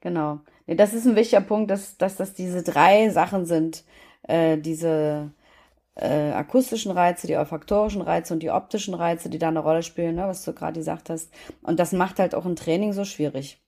Genau. 0.00 0.40
Nee, 0.66 0.76
das 0.76 0.92
ist 0.92 1.06
ein 1.06 1.16
wichtiger 1.16 1.40
Punkt, 1.40 1.70
dass, 1.70 1.96
dass 1.96 2.16
das 2.16 2.34
diese 2.34 2.62
drei 2.62 3.08
Sachen 3.10 3.46
sind. 3.46 3.84
Äh, 4.22 4.58
diese 4.58 5.30
äh, 5.96 6.32
akustischen 6.32 6.92
Reize, 6.92 7.26
die 7.26 7.36
olfaktorischen 7.36 8.02
Reize 8.02 8.34
und 8.34 8.42
die 8.42 8.50
optischen 8.50 8.94
Reize, 8.94 9.28
die 9.30 9.38
da 9.38 9.48
eine 9.48 9.60
Rolle 9.60 9.82
spielen, 9.82 10.16
ne, 10.16 10.26
was 10.26 10.44
du 10.44 10.52
gerade 10.52 10.78
gesagt 10.78 11.10
hast. 11.10 11.32
Und 11.62 11.78
das 11.78 11.92
macht 11.92 12.18
halt 12.18 12.34
auch 12.34 12.46
ein 12.46 12.56
Training 12.56 12.92
so 12.92 13.04
schwierig. 13.04 13.60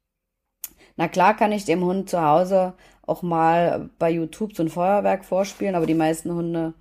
Na 0.96 1.08
klar 1.08 1.36
kann 1.36 1.52
ich 1.52 1.64
dem 1.64 1.84
Hund 1.84 2.10
zu 2.10 2.20
Hause 2.20 2.74
auch 3.02 3.22
mal 3.22 3.90
bei 3.98 4.10
YouTube 4.10 4.56
so 4.56 4.62
ein 4.62 4.68
Feuerwerk 4.68 5.24
vorspielen, 5.24 5.74
aber 5.74 5.86
die 5.86 5.94
meisten 5.94 6.32
Hunde 6.32 6.74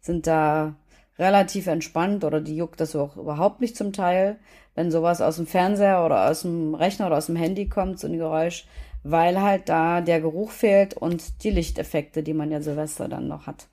sind 0.00 0.26
da 0.26 0.74
relativ 1.18 1.66
entspannt 1.66 2.24
oder 2.24 2.40
die 2.40 2.56
juckt 2.56 2.80
das 2.80 2.96
auch 2.96 3.16
überhaupt 3.16 3.60
nicht 3.60 3.76
zum 3.76 3.92
Teil, 3.92 4.38
wenn 4.74 4.90
sowas 4.90 5.20
aus 5.20 5.36
dem 5.36 5.46
Fernseher 5.46 6.04
oder 6.04 6.30
aus 6.30 6.42
dem 6.42 6.74
Rechner 6.74 7.06
oder 7.06 7.18
aus 7.18 7.26
dem 7.26 7.36
Handy 7.36 7.68
kommt, 7.68 7.98
so 7.98 8.06
ein 8.06 8.16
Geräusch, 8.16 8.66
weil 9.02 9.40
halt 9.40 9.68
da 9.68 10.00
der 10.00 10.20
Geruch 10.20 10.50
fehlt 10.50 10.94
und 10.94 11.42
die 11.42 11.50
Lichteffekte, 11.50 12.22
die 12.22 12.34
man 12.34 12.50
ja 12.50 12.60
Silvester 12.60 13.08
dann 13.08 13.28
noch 13.28 13.46
hat. 13.46 13.68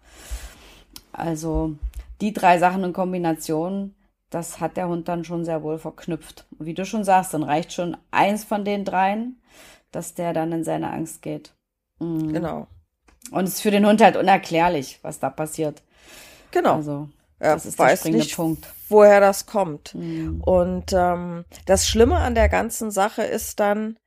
Also 1.18 1.76
die 2.22 2.34
drei 2.34 2.60
Sachen 2.60 2.84
in 2.84 2.94
Kombination, 2.94 3.96
das 4.30 4.60
hat 4.60 4.78
der 4.78 4.88
Hund 4.88 5.08
dann 5.08 5.24
schon 5.24 5.46
sehr 5.46 5.64
wohl 5.64 5.78
verknüpft. 5.78 6.46
Und 6.58 6.66
wie 6.66 6.74
du 6.74 6.86
schon 6.86 7.04
sagst, 7.04 7.34
dann 7.34 7.44
reicht 7.44 7.74
schon 7.74 7.98
eins 8.12 8.44
von 8.44 8.66
den 8.66 8.86
dreien, 8.86 9.42
dass 9.92 10.14
der 10.14 10.34
dann 10.34 10.52
in 10.52 10.64
seine 10.64 10.92
Angst 10.92 11.22
geht. 11.22 11.54
Mhm. 12.00 12.34
Genau. 12.34 12.68
Und 13.32 13.46
es 13.46 13.56
ist 13.56 13.62
für 13.62 13.72
den 13.72 13.86
Hund 13.86 14.02
halt 14.02 14.18
unerklärlich, 14.18 15.00
was 15.02 15.20
da 15.20 15.30
passiert. 15.30 15.82
Genau. 16.52 16.76
Also, 16.76 17.10
er 17.40 17.54
das 17.56 17.66
ist 17.66 17.80
der 17.80 17.88
weiß 17.88 18.00
springende 18.00 18.24
nicht, 18.26 18.36
Punkt. 18.36 18.68
woher 18.90 19.20
das 19.20 19.46
kommt. 19.46 19.96
Mhm. 19.96 20.42
Und 20.42 20.94
ähm, 20.94 21.46
das 21.66 21.88
Schlimme 21.88 22.18
an 22.18 22.36
der 22.36 22.50
ganzen 22.50 22.92
Sache 22.92 23.24
ist 23.24 23.60
dann 23.60 23.98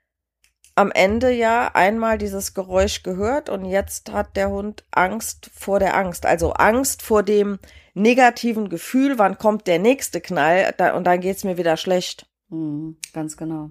am 0.78 0.92
Ende 0.92 1.32
ja 1.32 1.72
einmal 1.74 2.18
dieses 2.18 2.54
Geräusch 2.54 3.02
gehört 3.02 3.48
und 3.48 3.64
jetzt 3.64 4.12
hat 4.12 4.36
der 4.36 4.48
Hund 4.48 4.84
Angst 4.92 5.50
vor 5.52 5.80
der 5.80 5.96
Angst. 5.96 6.24
Also 6.24 6.52
Angst 6.52 7.02
vor 7.02 7.24
dem 7.24 7.58
negativen 7.94 8.68
Gefühl, 8.68 9.18
wann 9.18 9.38
kommt 9.38 9.66
der 9.66 9.80
nächste 9.80 10.20
Knall 10.20 10.72
und 10.94 11.04
dann 11.04 11.20
geht's 11.20 11.42
mir 11.42 11.58
wieder 11.58 11.76
schlecht. 11.76 12.26
Mhm, 12.48 12.96
ganz 13.12 13.36
genau. 13.36 13.70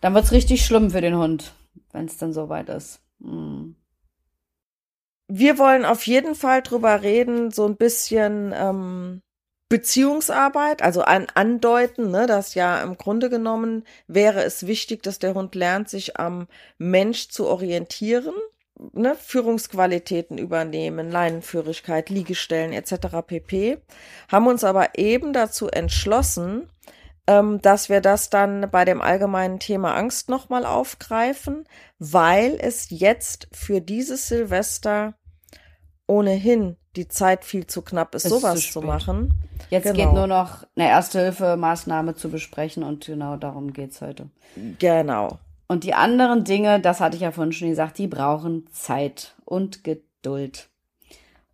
Dann 0.00 0.14
wird's 0.14 0.32
richtig 0.32 0.64
schlimm 0.64 0.90
für 0.90 1.02
den 1.02 1.18
Hund, 1.18 1.52
wenn 1.92 2.06
es 2.06 2.16
dann 2.16 2.32
soweit 2.32 2.70
ist. 2.70 3.00
Mhm. 3.18 3.76
Wir 5.28 5.58
wollen 5.58 5.84
auf 5.84 6.06
jeden 6.06 6.34
Fall 6.34 6.62
drüber 6.62 7.02
reden, 7.02 7.50
so 7.50 7.66
ein 7.66 7.76
bisschen 7.76 8.54
ähm, 8.56 9.20
Beziehungsarbeit, 9.68 10.80
also 10.82 11.02
an, 11.02 11.26
andeuten, 11.34 12.10
ne, 12.10 12.26
dass 12.26 12.54
ja 12.54 12.80
im 12.82 12.96
Grunde 12.96 13.28
genommen 13.28 13.84
wäre 14.06 14.44
es 14.44 14.66
wichtig, 14.66 15.02
dass 15.02 15.18
der 15.18 15.34
Hund 15.34 15.56
lernt, 15.56 15.88
sich 15.88 16.18
am 16.18 16.46
Mensch 16.78 17.28
zu 17.30 17.46
orientieren, 17.46 18.34
ne, 18.92 19.16
Führungsqualitäten 19.16 20.38
übernehmen, 20.38 21.10
Leinenführigkeit, 21.10 22.10
Liegestellen 22.10 22.72
etc. 22.72 23.26
pp. 23.26 23.78
Haben 24.30 24.46
uns 24.46 24.62
aber 24.62 24.96
eben 24.98 25.32
dazu 25.32 25.68
entschlossen, 25.68 26.70
ähm, 27.26 27.60
dass 27.60 27.88
wir 27.88 28.00
das 28.00 28.30
dann 28.30 28.70
bei 28.70 28.84
dem 28.84 29.00
allgemeinen 29.00 29.58
Thema 29.58 29.96
Angst 29.96 30.28
nochmal 30.28 30.64
aufgreifen, 30.64 31.64
weil 31.98 32.56
es 32.60 32.86
jetzt 32.90 33.48
für 33.52 33.80
dieses 33.80 34.28
Silvester 34.28 35.14
ohnehin 36.06 36.76
die 36.96 37.08
Zeit 37.08 37.44
viel 37.44 37.66
zu 37.66 37.82
knapp 37.82 38.14
ist, 38.14 38.24
Es 38.24 38.32
ist 38.32 38.40
sowas 38.40 38.60
zu 38.60 38.80
zu 38.80 38.82
machen. 38.82 39.34
Jetzt 39.70 39.84
Genau. 39.84 39.96
geht 39.96 40.12
nur 40.12 40.26
noch 40.26 40.64
eine 40.76 40.88
Erste-Hilfe-Maßnahme 40.88 42.14
zu 42.14 42.30
besprechen 42.30 42.82
und 42.82 43.06
genau 43.06 43.36
darum 43.36 43.72
geht's 43.72 44.00
heute. 44.00 44.28
Genau. 44.78 45.38
Und 45.68 45.84
die 45.84 45.94
anderen 45.94 46.44
Dinge, 46.44 46.80
das 46.80 47.00
hatte 47.00 47.16
ich 47.16 47.22
ja 47.22 47.32
vorhin 47.32 47.52
schon 47.52 47.68
gesagt, 47.70 47.98
die 47.98 48.06
brauchen 48.06 48.66
Zeit 48.72 49.34
und 49.44 49.82
Geduld. 49.84 50.68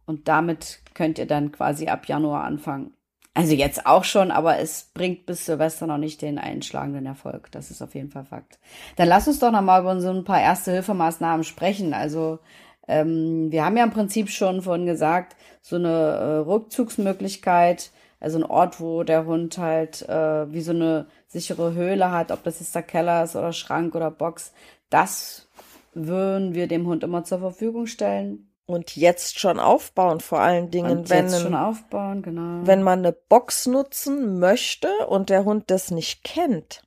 Und 0.05 0.29
damit 0.29 0.81
könnt 0.95 1.19
ihr 1.19 1.27
dann 1.27 1.53
quasi 1.53 1.89
ab 1.89 2.07
Januar 2.07 2.45
anfangen. 2.45 2.93
Also 3.35 3.55
jetzt 3.55 3.87
auch 3.87 4.05
schon, 4.05 4.31
aber 4.31 4.59
es 4.59 4.91
bringt 4.93 5.25
bis 5.25 5.47
Silvester 5.47 5.87
noch 5.87 5.97
nicht 5.97 6.21
den 6.21 6.39
einschlagenden 6.39 7.07
Erfolg. 7.07 7.51
Das 7.53 7.71
ist 7.71 7.81
auf 7.81 7.95
jeden 7.95 8.11
Fall 8.11 8.25
Fakt. 8.27 8.59
Dann 8.97 9.09
lass 9.09 9.27
uns 9.27 9.39
doch 9.39 9.51
noch 9.51 9.63
mal 9.63 9.81
über 9.81 9.99
so 10.03 10.11
ein 10.11 10.25
paar 10.25 10.41
Erste-Hilfemaßnahmen 10.43 11.45
sprechen. 11.45 11.95
Also 11.95 12.41
ähm, 12.89 13.51
wir 13.51 13.65
haben 13.65 13.77
ja 13.77 13.85
im 13.85 13.91
Prinzip 13.91 14.29
schon 14.31 14.63
vorhin 14.63 14.87
gesagt, 14.87 15.37
so 15.61 15.77
eine 15.77 15.89
äh, 15.89 16.37
Rückzugsmöglichkeit, 16.39 17.91
also 18.21 18.39
ein 18.39 18.45
Ort, 18.45 18.81
wo 18.81 19.03
der 19.03 19.27
Hund 19.27 19.59
halt 19.59 20.09
äh, 20.09 20.53
wie 20.53 20.61
so 20.61 20.73
eine 20.73 21.07
sichere 21.27 21.75
Höhle 21.75 22.11
hat, 22.11 22.31
ob 22.31 22.43
das 22.45 22.61
jetzt 22.61 22.75
der 22.75 22.83
Keller 22.83 23.25
ist 23.25 23.37
oder 23.37 23.53
Schrank 23.53 23.95
oder 23.95 24.11
Box, 24.11 24.53
das 24.91 25.49
würden 25.95 26.55
wir 26.55 26.69
dem 26.69 26.87
Hund 26.87 27.05
immer 27.05 27.25
zur 27.25 27.39
Verfügung 27.39 27.87
stellen. 27.87 28.49
Und 28.65 28.97
jetzt 28.97 29.41
schon 29.41 29.59
aufbauen, 29.59 30.21
vor 30.21 30.41
allen 30.41 30.71
Dingen, 30.71 30.99
Und 30.99 31.11
wenn, 31.11 31.27
jetzt 31.27 31.41
schon 31.41 31.55
aufbauen, 31.55 32.23
genau. 32.23 32.67
wenn 32.67 32.83
man 32.83 33.01
eine 33.01 33.13
Box 33.13 33.67
nutzen 33.67 34.39
möchte 34.39 34.89
und 35.09 35.31
der 35.31 35.45
Hund 35.45 35.65
das 35.71 35.91
nicht 35.91 36.23
kennt, 36.23 36.83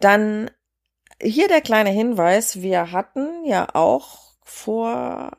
dann 0.00 0.50
hier 1.20 1.48
der 1.48 1.62
kleine 1.62 1.90
Hinweis, 1.90 2.60
wir 2.60 2.92
hatten 2.92 3.46
ja 3.46 3.68
auch 3.74 4.25
vor, 4.46 5.32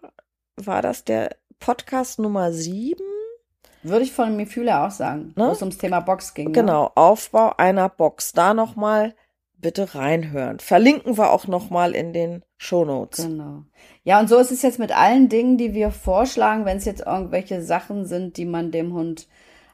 war 0.57 0.81
das 0.81 1.03
der 1.05 1.35
Podcast 1.59 2.19
Nummer 2.19 2.51
sieben? 2.51 3.03
Würde 3.83 4.03
ich 4.03 4.11
von 4.11 4.37
her 4.37 4.85
auch 4.85 4.91
sagen, 4.91 5.33
Ne? 5.35 5.47
wo 5.47 5.51
es 5.51 5.61
ums 5.61 5.77
Thema 5.77 6.01
Box 6.01 6.33
ging. 6.33 6.47
ne? 6.47 6.51
Genau, 6.53 6.91
Aufbau 6.95 7.53
einer 7.57 7.89
Box. 7.89 8.33
Da 8.33 8.53
nochmal 8.53 9.15
bitte 9.59 9.95
reinhören. 9.95 10.59
Verlinken 10.59 11.17
wir 11.17 11.31
auch 11.31 11.47
nochmal 11.47 11.95
in 11.95 12.13
den 12.13 12.43
Shownotes. 12.57 13.25
Genau. 13.25 13.63
Ja, 14.03 14.19
und 14.19 14.27
so 14.29 14.37
ist 14.37 14.51
es 14.51 14.61
jetzt 14.61 14.77
mit 14.79 14.95
allen 14.95 15.29
Dingen, 15.29 15.57
die 15.57 15.73
wir 15.73 15.91
vorschlagen, 15.91 16.65
wenn 16.65 16.77
es 16.77 16.85
jetzt 16.85 17.01
irgendwelche 17.05 17.61
Sachen 17.61 18.05
sind, 18.05 18.37
die 18.37 18.45
man 18.45 18.71
dem 18.71 18.93
Hund 18.93 19.27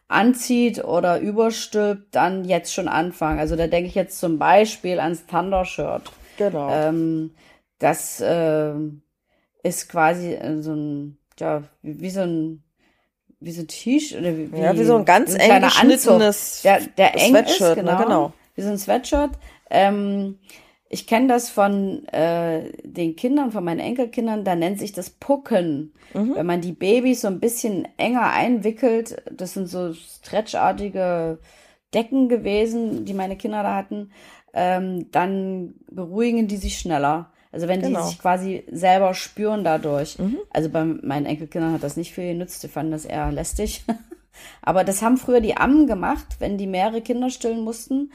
anzieht 0.08 0.84
oder 0.84 1.20
überstülpt, 1.20 2.14
dann 2.16 2.46
jetzt 2.46 2.74
schon 2.74 2.88
anfangen. 2.88 3.40
Also 3.40 3.56
da 3.56 3.68
denke 3.68 3.88
ich 3.88 3.96
jetzt 3.96 4.20
zum 4.20 4.38
Beispiel 4.38 5.00
ans 5.00 5.26
Thunder-Shirt. 5.26 6.12
Genau. 6.38 6.70
Ähm, 6.72 7.34
das 7.80 8.22
ähm, 8.26 9.03
ist 9.64 9.90
quasi 9.90 10.34
äh, 10.34 10.62
so 10.62 10.74
ein, 10.74 11.18
ja, 11.40 11.64
wie, 11.82 12.10
so 12.10 12.22
ein, 12.22 12.64
wie 13.40 13.52
so 13.52 13.62
ein 13.62 13.68
T-Shirt 13.68 14.20
oder 14.20 14.38
wie, 14.38 14.50
ja, 14.60 14.78
wie 14.78 14.84
so 14.84 14.96
ein 14.96 15.06
ganz 15.06 15.34
eng 15.34 15.40
kleiner 15.40 15.68
Anzug, 15.68 15.90
geschnittenes 15.90 16.62
der, 16.64 16.82
der 16.98 17.16
eng 17.16 17.32
Sweatshirt, 17.32 17.78
ist, 17.78 17.84
ne? 17.84 17.84
genau, 17.84 18.04
Genau. 18.04 18.34
Wie 18.56 18.62
so 18.62 18.70
ein 18.70 18.78
Sweatshirt. 18.78 19.32
Ähm, 19.70 20.38
ich 20.90 21.08
kenne 21.08 21.28
das 21.28 21.50
von 21.50 22.08
äh, 22.10 22.72
den 22.84 23.16
Kindern, 23.16 23.52
von 23.52 23.64
meinen 23.64 23.80
Enkelkindern, 23.80 24.44
da 24.44 24.56
nennt 24.56 24.78
sich 24.78 24.92
das 24.92 25.10
Pucken. 25.10 25.92
Mhm. 26.14 26.36
Wenn 26.36 26.46
man 26.46 26.62
die 26.62 26.74
Babys 26.74 27.22
so 27.22 27.28
ein 27.30 27.40
bisschen 27.40 27.88
enger 27.98 28.30
einwickelt, 28.30 29.24
das 29.32 29.54
sind 29.54 29.68
so 29.68 29.94
stretchartige 29.94 31.40
Decken 31.96 32.30
gewesen, 32.30 33.06
die 33.06 33.16
meine 33.16 33.38
Kinder 33.38 33.64
da 33.64 33.76
hatten, 33.76 34.12
ähm, 34.54 35.10
dann 35.12 35.74
beruhigen 35.90 36.48
die 36.48 36.58
sich 36.58 36.78
schneller. 36.78 37.33
Also 37.54 37.68
wenn 37.68 37.82
genau. 37.82 38.02
die 38.02 38.08
sich 38.10 38.20
quasi 38.20 38.64
selber 38.72 39.14
spüren 39.14 39.64
dadurch. 39.64 40.18
Mhm. 40.18 40.40
Also 40.50 40.70
bei 40.70 40.84
meinen 40.84 41.28
Enkelkindern 41.28 41.74
hat 41.74 41.84
das 41.84 41.96
nicht 41.96 42.12
viel 42.12 42.34
genützt, 42.34 42.64
die 42.64 42.68
fanden 42.68 42.92
das 42.92 43.06
eher 43.06 43.32
lästig. 43.32 43.86
Aber 44.64 44.84
das 44.84 45.04
haben 45.04 45.18
früher 45.18 45.40
die 45.40 45.56
Ammen 45.56 45.86
gemacht, 45.86 46.26
wenn 46.40 46.58
die 46.58 46.66
mehrere 46.66 47.02
Kinder 47.02 47.30
stillen 47.30 47.62
mussten. 47.62 48.12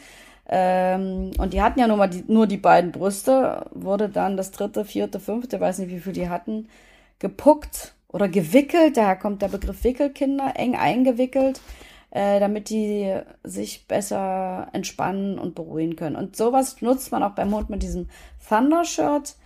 Ähm, 0.48 1.30
und 1.38 1.52
die 1.52 1.62
hatten 1.62 1.78
ja 1.78 1.86
nur 1.86 1.96
mal 1.96 2.08
die, 2.08 2.24
nur 2.26 2.48
die 2.48 2.56
beiden 2.56 2.90
Brüste, 2.90 3.66
wurde 3.70 4.08
dann 4.08 4.36
das 4.36 4.50
dritte, 4.50 4.84
vierte, 4.84 5.20
fünfte, 5.20 5.60
weiß 5.60 5.78
nicht 5.78 5.90
wie 5.90 6.00
viel 6.00 6.12
die 6.12 6.28
hatten, 6.28 6.68
gepuckt 7.20 7.94
oder 8.08 8.28
gewickelt. 8.28 8.96
Daher 8.96 9.16
kommt 9.16 9.42
der 9.42 9.48
Begriff 9.48 9.84
Wickelkinder, 9.84 10.54
eng 10.56 10.74
eingewickelt, 10.74 11.60
äh, 12.10 12.40
damit 12.40 12.70
die 12.70 13.14
sich 13.42 13.86
besser 13.86 14.68
entspannen 14.72 15.38
und 15.38 15.54
beruhigen 15.54 15.96
können. 15.96 16.16
Und 16.16 16.36
sowas 16.36 16.80
nutzt 16.80 17.12
man 17.12 17.22
auch 17.22 17.34
beim 17.34 17.54
Hund 17.54 17.70
mit 17.70 17.82
diesem 17.82 18.08
Thunder 18.48 18.84
Shirt. 18.84 19.36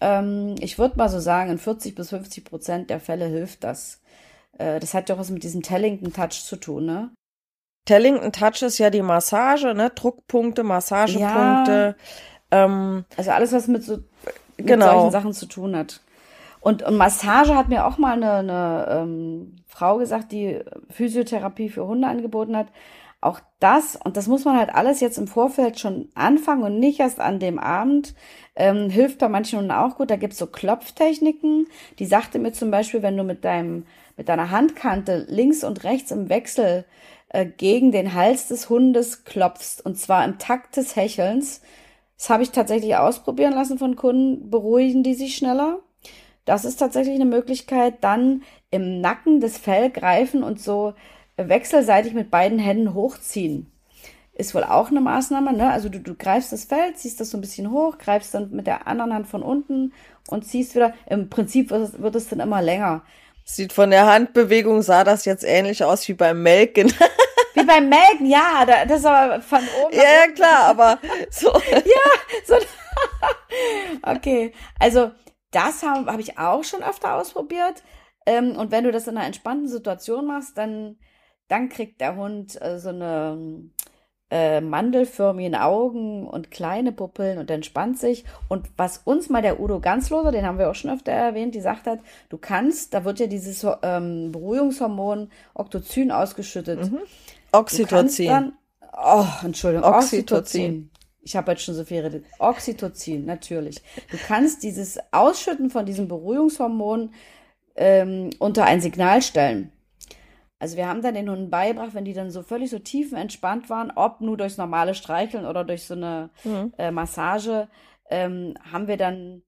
Ähm, 0.00 0.54
ich 0.60 0.78
würde 0.78 0.96
mal 0.96 1.08
so 1.08 1.20
sagen, 1.20 1.50
in 1.50 1.58
40 1.58 1.94
bis 1.94 2.10
50 2.10 2.44
Prozent 2.44 2.90
der 2.90 3.00
Fälle 3.00 3.26
hilft 3.26 3.64
das. 3.64 4.00
Äh, 4.58 4.80
das 4.80 4.94
hat 4.94 5.08
ja 5.08 5.14
auch 5.14 5.20
was 5.20 5.30
mit 5.30 5.42
diesem 5.42 5.62
Tellington 5.62 6.12
Touch 6.12 6.44
zu 6.44 6.56
tun, 6.56 6.86
ne? 6.86 7.10
Tellington 7.86 8.32
Touch 8.32 8.62
ist 8.62 8.78
ja 8.78 8.90
die 8.90 9.02
Massage, 9.02 9.74
ne? 9.74 9.90
Druckpunkte, 9.90 10.62
Massagepunkte. 10.62 11.96
Ja. 12.50 12.64
Ähm, 12.64 13.04
also 13.16 13.30
alles, 13.32 13.52
was 13.52 13.66
mit 13.66 13.84
so 13.84 13.98
mit 14.56 14.66
genau. 14.66 14.92
solchen 14.92 15.10
Sachen 15.10 15.32
zu 15.32 15.46
tun 15.46 15.76
hat. 15.76 16.00
Und, 16.64 16.82
und 16.82 16.96
Massage 16.96 17.54
hat 17.54 17.68
mir 17.68 17.86
auch 17.86 17.98
mal 17.98 18.14
eine, 18.14 18.36
eine 18.36 18.86
ähm, 18.88 19.56
Frau 19.66 19.98
gesagt, 19.98 20.32
die 20.32 20.60
Physiotherapie 20.88 21.68
für 21.68 21.86
Hunde 21.86 22.08
angeboten 22.08 22.56
hat. 22.56 22.68
Auch 23.20 23.40
das, 23.60 23.96
und 24.02 24.16
das 24.16 24.28
muss 24.28 24.46
man 24.46 24.56
halt 24.56 24.74
alles 24.74 25.00
jetzt 25.00 25.18
im 25.18 25.26
Vorfeld 25.26 25.78
schon 25.78 26.08
anfangen 26.14 26.62
und 26.62 26.80
nicht 26.80 27.00
erst 27.00 27.20
an 27.20 27.38
dem 27.38 27.58
Abend, 27.58 28.14
ähm, 28.56 28.88
hilft 28.88 29.18
bei 29.18 29.28
manchen 29.28 29.58
Hunden 29.58 29.72
auch 29.72 29.96
gut. 29.96 30.10
Da 30.10 30.16
gibt's 30.16 30.38
so 30.38 30.46
Klopftechniken. 30.46 31.66
Die 31.98 32.06
sagte 32.06 32.38
mir 32.38 32.52
zum 32.52 32.70
Beispiel, 32.70 33.02
wenn 33.02 33.18
du 33.18 33.24
mit 33.24 33.44
deinem, 33.44 33.84
mit 34.16 34.30
deiner 34.30 34.50
Handkante 34.50 35.26
links 35.28 35.64
und 35.64 35.84
rechts 35.84 36.12
im 36.12 36.30
Wechsel 36.30 36.86
äh, 37.28 37.44
gegen 37.44 37.92
den 37.92 38.14
Hals 38.14 38.48
des 38.48 38.70
Hundes 38.70 39.24
klopfst, 39.24 39.84
und 39.84 39.98
zwar 39.98 40.24
im 40.24 40.38
Takt 40.38 40.78
des 40.78 40.96
Hechelns, 40.96 41.60
das 42.16 42.30
habe 42.30 42.42
ich 42.42 42.52
tatsächlich 42.52 42.96
ausprobieren 42.96 43.52
lassen 43.52 43.76
von 43.78 43.96
Kunden, 43.96 44.48
beruhigen 44.48 45.02
die 45.02 45.14
sich 45.14 45.36
schneller. 45.36 45.80
Das 46.44 46.64
ist 46.64 46.76
tatsächlich 46.76 47.14
eine 47.14 47.24
Möglichkeit. 47.24 48.02
Dann 48.02 48.42
im 48.70 49.00
Nacken 49.00 49.40
das 49.40 49.58
Fell 49.58 49.90
greifen 49.90 50.42
und 50.42 50.60
so 50.60 50.94
wechselseitig 51.36 52.14
mit 52.14 52.30
beiden 52.30 52.58
Händen 52.58 52.94
hochziehen. 52.94 53.70
Ist 54.36 54.54
wohl 54.54 54.64
auch 54.64 54.90
eine 54.90 55.00
Maßnahme, 55.00 55.52
ne? 55.52 55.70
Also 55.70 55.88
du, 55.88 56.00
du 56.00 56.14
greifst 56.14 56.52
das 56.52 56.64
Fell, 56.64 56.94
ziehst 56.94 57.20
das 57.20 57.30
so 57.30 57.38
ein 57.38 57.40
bisschen 57.40 57.70
hoch, 57.70 57.98
greifst 57.98 58.34
dann 58.34 58.50
mit 58.50 58.66
der 58.66 58.88
anderen 58.88 59.14
Hand 59.14 59.28
von 59.28 59.42
unten 59.42 59.92
und 60.28 60.44
ziehst 60.44 60.74
wieder. 60.74 60.92
Im 61.08 61.30
Prinzip 61.30 61.70
wird 61.70 61.82
es, 61.82 62.00
wird 62.00 62.16
es 62.16 62.28
dann 62.28 62.40
immer 62.40 62.60
länger. 62.60 63.02
Sieht 63.44 63.72
von 63.72 63.90
der 63.90 64.06
Handbewegung, 64.06 64.82
sah 64.82 65.04
das 65.04 65.24
jetzt 65.24 65.44
ähnlich 65.44 65.84
aus 65.84 66.08
wie 66.08 66.14
beim 66.14 66.42
Melken. 66.42 66.92
Wie 67.54 67.64
beim 67.64 67.88
Melken, 67.88 68.26
ja, 68.26 68.66
das 68.66 69.00
ist 69.00 69.06
aber 69.06 69.40
von 69.40 69.60
oben. 69.84 69.94
Ja, 69.94 70.02
ja 70.02 70.32
klar, 70.32 70.64
aber 70.64 70.98
so. 71.30 71.52
ja, 71.52 71.82
so. 72.44 72.56
okay, 74.02 74.52
also 74.80 75.12
das 75.54 75.82
habe 75.82 76.10
hab 76.10 76.20
ich 76.20 76.38
auch 76.38 76.64
schon 76.64 76.82
öfter 76.82 77.14
ausprobiert. 77.14 77.82
Ähm, 78.26 78.56
und 78.56 78.70
wenn 78.70 78.84
du 78.84 78.92
das 78.92 79.06
in 79.06 79.16
einer 79.16 79.26
entspannten 79.26 79.68
Situation 79.68 80.26
machst, 80.26 80.56
dann, 80.56 80.96
dann 81.48 81.68
kriegt 81.68 82.00
der 82.00 82.16
Hund 82.16 82.60
äh, 82.60 82.78
so 82.78 82.88
eine 82.88 83.70
äh, 84.30 84.60
mandelförmigen 84.60 85.54
Augen 85.54 86.26
und 86.26 86.50
kleine 86.50 86.92
Pupillen 86.92 87.38
und 87.38 87.50
entspannt 87.50 87.98
sich. 87.98 88.24
Und 88.48 88.68
was 88.76 88.98
uns 89.04 89.28
mal 89.28 89.42
der 89.42 89.60
Udo 89.60 89.80
Ganzloser, 89.80 90.32
den 90.32 90.46
haben 90.46 90.58
wir 90.58 90.70
auch 90.70 90.74
schon 90.74 90.90
öfter 90.90 91.12
erwähnt, 91.12 91.54
die 91.54 91.60
sagt 91.60 91.86
hat, 91.86 92.00
du 92.30 92.38
kannst, 92.38 92.94
da 92.94 93.04
wird 93.04 93.20
ja 93.20 93.26
dieses 93.26 93.64
ähm, 93.82 94.32
Beruhigungshormon 94.32 95.30
Oxytocin 95.54 96.10
ausgeschüttet. 96.10 96.90
Mhm. 96.90 97.00
Oxytocin. 97.52 98.26
Dann, 98.26 98.52
oh, 98.96 99.26
Entschuldigung, 99.44 99.88
Oxytocin. 99.88 100.34
Oxytocin. 100.38 100.90
Ich 101.24 101.36
habe 101.36 101.52
jetzt 101.52 101.64
schon 101.64 101.74
so 101.74 101.84
viel 101.84 102.02
geredet. 102.02 102.26
Oxytocin, 102.38 103.24
natürlich. 103.24 103.82
Du 104.10 104.16
kannst 104.16 104.62
dieses 104.62 104.98
Ausschütten 105.10 105.70
von 105.70 105.86
diesem 105.86 106.06
Beruhigungshormon 106.06 107.10
ähm, 107.76 108.30
unter 108.38 108.64
ein 108.64 108.80
Signal 108.80 109.22
stellen. 109.22 109.72
Also 110.58 110.76
wir 110.76 110.88
haben 110.88 111.02
dann 111.02 111.14
den 111.14 111.28
Hunden 111.28 111.50
beigebracht, 111.50 111.94
wenn 111.94 112.04
die 112.04 112.12
dann 112.12 112.30
so 112.30 112.42
völlig 112.42 112.70
so 112.70 112.78
tiefenentspannt 112.78 113.68
waren, 113.70 113.90
ob 113.94 114.20
nur 114.20 114.36
durchs 114.36 114.56
normale 114.56 114.94
Streicheln 114.94 115.46
oder 115.46 115.64
durch 115.64 115.84
so 115.84 115.94
eine 115.94 116.30
mhm. 116.44 116.72
äh, 116.78 116.90
Massage, 116.90 117.68
ähm, 118.10 118.54
haben 118.70 118.86
wir 118.86 118.96
dann 118.96 119.42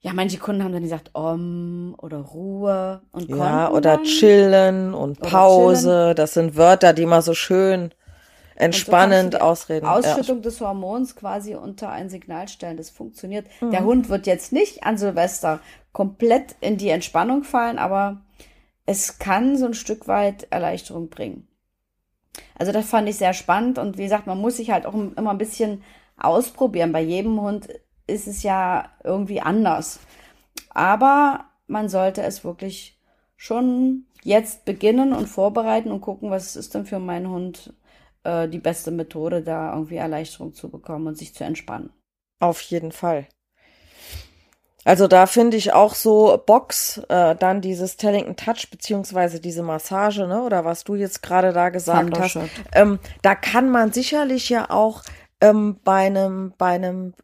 ja, 0.00 0.12
manche 0.12 0.38
Kunden 0.38 0.62
haben 0.62 0.72
dann 0.72 0.82
gesagt, 0.82 1.10
Om 1.14 1.96
oder 1.98 2.18
Ruhe 2.18 3.00
und 3.10 3.28
Ja, 3.28 3.70
oder 3.70 4.02
chillen 4.04 4.94
und 4.94 5.20
Pause. 5.20 5.88
Chillen. 5.88 6.16
Das 6.16 6.34
sind 6.34 6.56
Wörter, 6.56 6.92
die 6.92 7.06
mal 7.06 7.22
so 7.22 7.34
schön 7.34 7.92
entspannend 8.56 9.34
so 9.34 9.40
ausreden. 9.40 9.86
Ausschüttung 9.86 10.38
ja. 10.38 10.42
des 10.42 10.60
Hormons 10.60 11.16
quasi 11.16 11.54
unter 11.54 11.90
ein 11.90 12.08
Signal 12.08 12.48
stellen. 12.48 12.76
Das 12.76 12.90
funktioniert. 12.90 13.46
Mhm. 13.60 13.70
Der 13.70 13.84
Hund 13.84 14.08
wird 14.08 14.26
jetzt 14.26 14.52
nicht 14.52 14.84
an 14.84 14.98
Silvester 14.98 15.60
komplett 15.92 16.56
in 16.60 16.76
die 16.76 16.90
Entspannung 16.90 17.44
fallen, 17.44 17.78
aber 17.78 18.22
es 18.84 19.18
kann 19.18 19.56
so 19.56 19.66
ein 19.66 19.74
Stück 19.74 20.08
weit 20.08 20.46
Erleichterung 20.50 21.08
bringen. 21.08 21.48
Also 22.58 22.72
das 22.72 22.86
fand 22.86 23.08
ich 23.08 23.16
sehr 23.16 23.32
spannend 23.32 23.78
und 23.78 23.98
wie 23.98 24.04
gesagt, 24.04 24.26
man 24.26 24.40
muss 24.40 24.56
sich 24.56 24.70
halt 24.70 24.86
auch 24.86 24.94
immer 24.94 25.30
ein 25.30 25.38
bisschen 25.38 25.82
ausprobieren. 26.16 26.92
Bei 26.92 27.00
jedem 27.00 27.40
Hund 27.40 27.68
ist 28.06 28.26
es 28.26 28.42
ja 28.42 28.90
irgendwie 29.04 29.40
anders. 29.40 30.00
Aber 30.70 31.46
man 31.66 31.88
sollte 31.88 32.22
es 32.22 32.44
wirklich 32.44 32.98
schon 33.36 34.04
jetzt 34.22 34.64
beginnen 34.64 35.12
und 35.12 35.26
vorbereiten 35.26 35.90
und 35.90 36.00
gucken, 36.00 36.30
was 36.30 36.56
ist 36.56 36.74
denn 36.74 36.86
für 36.86 36.98
meinen 36.98 37.28
Hund 37.28 37.74
äh, 38.26 38.48
die 38.48 38.58
beste 38.58 38.90
Methode, 38.90 39.42
da 39.42 39.72
irgendwie 39.72 39.96
Erleichterung 39.96 40.54
zu 40.54 40.70
bekommen 40.70 41.06
und 41.06 41.16
sich 41.16 41.34
zu 41.34 41.44
entspannen. 41.44 41.90
Auf 42.40 42.60
jeden 42.60 42.92
Fall. 42.92 43.28
Also 44.84 45.08
da 45.08 45.26
finde 45.26 45.56
ich 45.56 45.72
auch 45.72 45.96
so 45.96 46.40
Box, 46.46 46.98
äh, 47.08 47.34
dann 47.34 47.60
dieses 47.60 47.96
Tellington 47.96 48.36
Touch 48.36 48.70
beziehungsweise 48.70 49.40
diese 49.40 49.64
Massage, 49.64 50.28
ne, 50.28 50.42
oder 50.42 50.64
was 50.64 50.84
du 50.84 50.94
jetzt 50.94 51.22
gerade 51.22 51.52
da 51.52 51.70
gesagt 51.70 52.16
hast. 52.16 52.38
Ähm, 52.72 53.00
da 53.22 53.34
kann 53.34 53.70
man 53.70 53.92
sicherlich 53.92 54.48
ja 54.48 54.70
auch 54.70 55.02
ähm, 55.40 55.76
bei 55.84 56.06
einem 56.06 56.52
bei 56.56 56.74
einem 56.74 57.14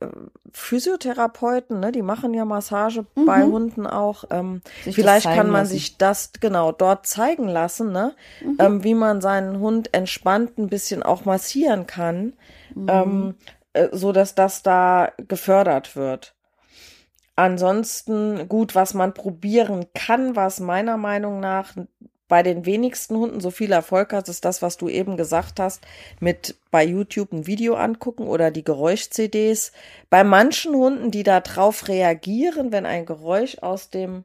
äh, 0.00 0.06
Physiotherapeuten, 0.52 1.80
ne, 1.80 1.92
die 1.92 2.02
machen 2.02 2.34
ja 2.34 2.44
Massage 2.44 3.06
mhm. 3.14 3.26
bei 3.26 3.42
Hunden 3.42 3.86
auch. 3.86 4.24
Ähm, 4.30 4.60
vielleicht 4.82 5.24
kann 5.24 5.48
man 5.48 5.62
lassen. 5.62 5.72
sich 5.72 5.96
das 5.96 6.32
genau 6.40 6.72
dort 6.72 7.06
zeigen 7.06 7.48
lassen, 7.48 7.92
ne, 7.92 8.14
mhm. 8.44 8.56
ähm, 8.58 8.84
wie 8.84 8.94
man 8.94 9.20
seinen 9.22 9.60
Hund 9.60 9.94
entspannt 9.94 10.58
ein 10.58 10.68
bisschen 10.68 11.02
auch 11.02 11.24
massieren 11.24 11.86
kann, 11.86 12.34
mhm. 12.74 12.86
ähm, 12.88 13.34
äh, 13.72 13.88
so 13.92 14.12
dass 14.12 14.34
das 14.34 14.62
da 14.62 15.12
gefördert 15.16 15.96
wird. 15.96 16.34
Ansonsten 17.34 18.46
gut, 18.46 18.74
was 18.74 18.92
man 18.92 19.14
probieren 19.14 19.86
kann, 19.94 20.36
was 20.36 20.60
meiner 20.60 20.98
Meinung 20.98 21.40
nach 21.40 21.74
bei 22.32 22.42
den 22.42 22.64
wenigsten 22.64 23.14
Hunden 23.14 23.40
so 23.40 23.50
viel 23.50 23.72
Erfolg 23.72 24.14
hat, 24.14 24.26
ist 24.30 24.46
das, 24.46 24.62
was 24.62 24.78
du 24.78 24.88
eben 24.88 25.18
gesagt 25.18 25.60
hast, 25.60 25.86
mit 26.18 26.56
bei 26.70 26.82
YouTube 26.82 27.30
ein 27.30 27.46
Video 27.46 27.74
angucken 27.74 28.26
oder 28.26 28.50
die 28.50 28.64
Geräusch-CDs. 28.64 29.70
Bei 30.08 30.24
manchen 30.24 30.74
Hunden, 30.74 31.10
die 31.10 31.24
da 31.24 31.40
drauf 31.40 31.88
reagieren, 31.88 32.72
wenn 32.72 32.86
ein 32.86 33.04
Geräusch 33.04 33.58
aus 33.58 33.90
dem 33.90 34.24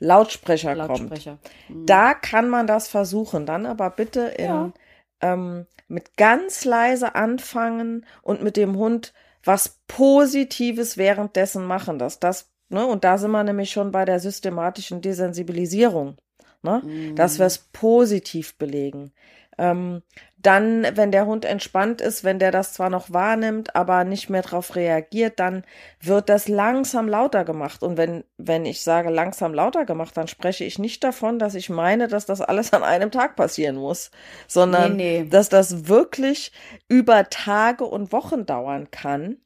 Lautsprecher, 0.00 0.74
Lautsprecher. 0.74 1.38
kommt, 1.68 1.78
mhm. 1.82 1.86
da 1.86 2.14
kann 2.14 2.48
man 2.48 2.66
das 2.66 2.88
versuchen. 2.88 3.46
Dann 3.46 3.64
aber 3.64 3.90
bitte 3.90 4.22
in, 4.22 4.44
ja. 4.46 4.72
ähm, 5.20 5.66
mit 5.86 6.16
ganz 6.16 6.64
leise 6.64 7.14
anfangen 7.14 8.06
und 8.22 8.42
mit 8.42 8.56
dem 8.56 8.76
Hund 8.76 9.12
was 9.44 9.78
Positives 9.86 10.98
währenddessen 10.98 11.64
machen, 11.64 12.00
dass 12.00 12.18
das, 12.18 12.50
ne, 12.70 12.84
und 12.84 13.04
da 13.04 13.18
sind 13.18 13.30
wir 13.30 13.44
nämlich 13.44 13.70
schon 13.70 13.92
bei 13.92 14.04
der 14.04 14.18
systematischen 14.18 15.00
Desensibilisierung, 15.00 16.16
ne, 16.62 16.82
mm. 16.84 17.16
dass 17.16 17.38
wir 17.38 17.46
es 17.46 17.58
positiv 17.58 18.56
belegen. 18.56 19.12
Ähm, 19.58 20.02
dann, 20.42 20.86
wenn 20.94 21.12
der 21.12 21.26
Hund 21.26 21.44
entspannt 21.44 22.00
ist, 22.00 22.24
wenn 22.24 22.38
der 22.38 22.50
das 22.50 22.72
zwar 22.72 22.88
noch 22.88 23.12
wahrnimmt, 23.12 23.76
aber 23.76 24.04
nicht 24.04 24.30
mehr 24.30 24.40
darauf 24.40 24.74
reagiert, 24.74 25.38
dann 25.38 25.64
wird 26.00 26.30
das 26.30 26.48
langsam 26.48 27.08
lauter 27.08 27.44
gemacht. 27.44 27.82
Und 27.82 27.98
wenn, 27.98 28.24
wenn 28.38 28.64
ich 28.64 28.80
sage 28.80 29.10
langsam 29.10 29.52
lauter 29.52 29.84
gemacht, 29.84 30.16
dann 30.16 30.28
spreche 30.28 30.64
ich 30.64 30.78
nicht 30.78 31.04
davon, 31.04 31.38
dass 31.38 31.54
ich 31.54 31.68
meine, 31.68 32.08
dass 32.08 32.24
das 32.24 32.40
alles 32.40 32.72
an 32.72 32.82
einem 32.82 33.10
Tag 33.10 33.36
passieren 33.36 33.76
muss, 33.76 34.10
sondern 34.46 34.96
nee, 34.96 35.22
nee. 35.22 35.28
dass 35.28 35.50
das 35.50 35.88
wirklich 35.88 36.52
über 36.88 37.28
Tage 37.28 37.84
und 37.84 38.12
Wochen 38.12 38.46
dauern 38.46 38.90
kann. 38.90 39.36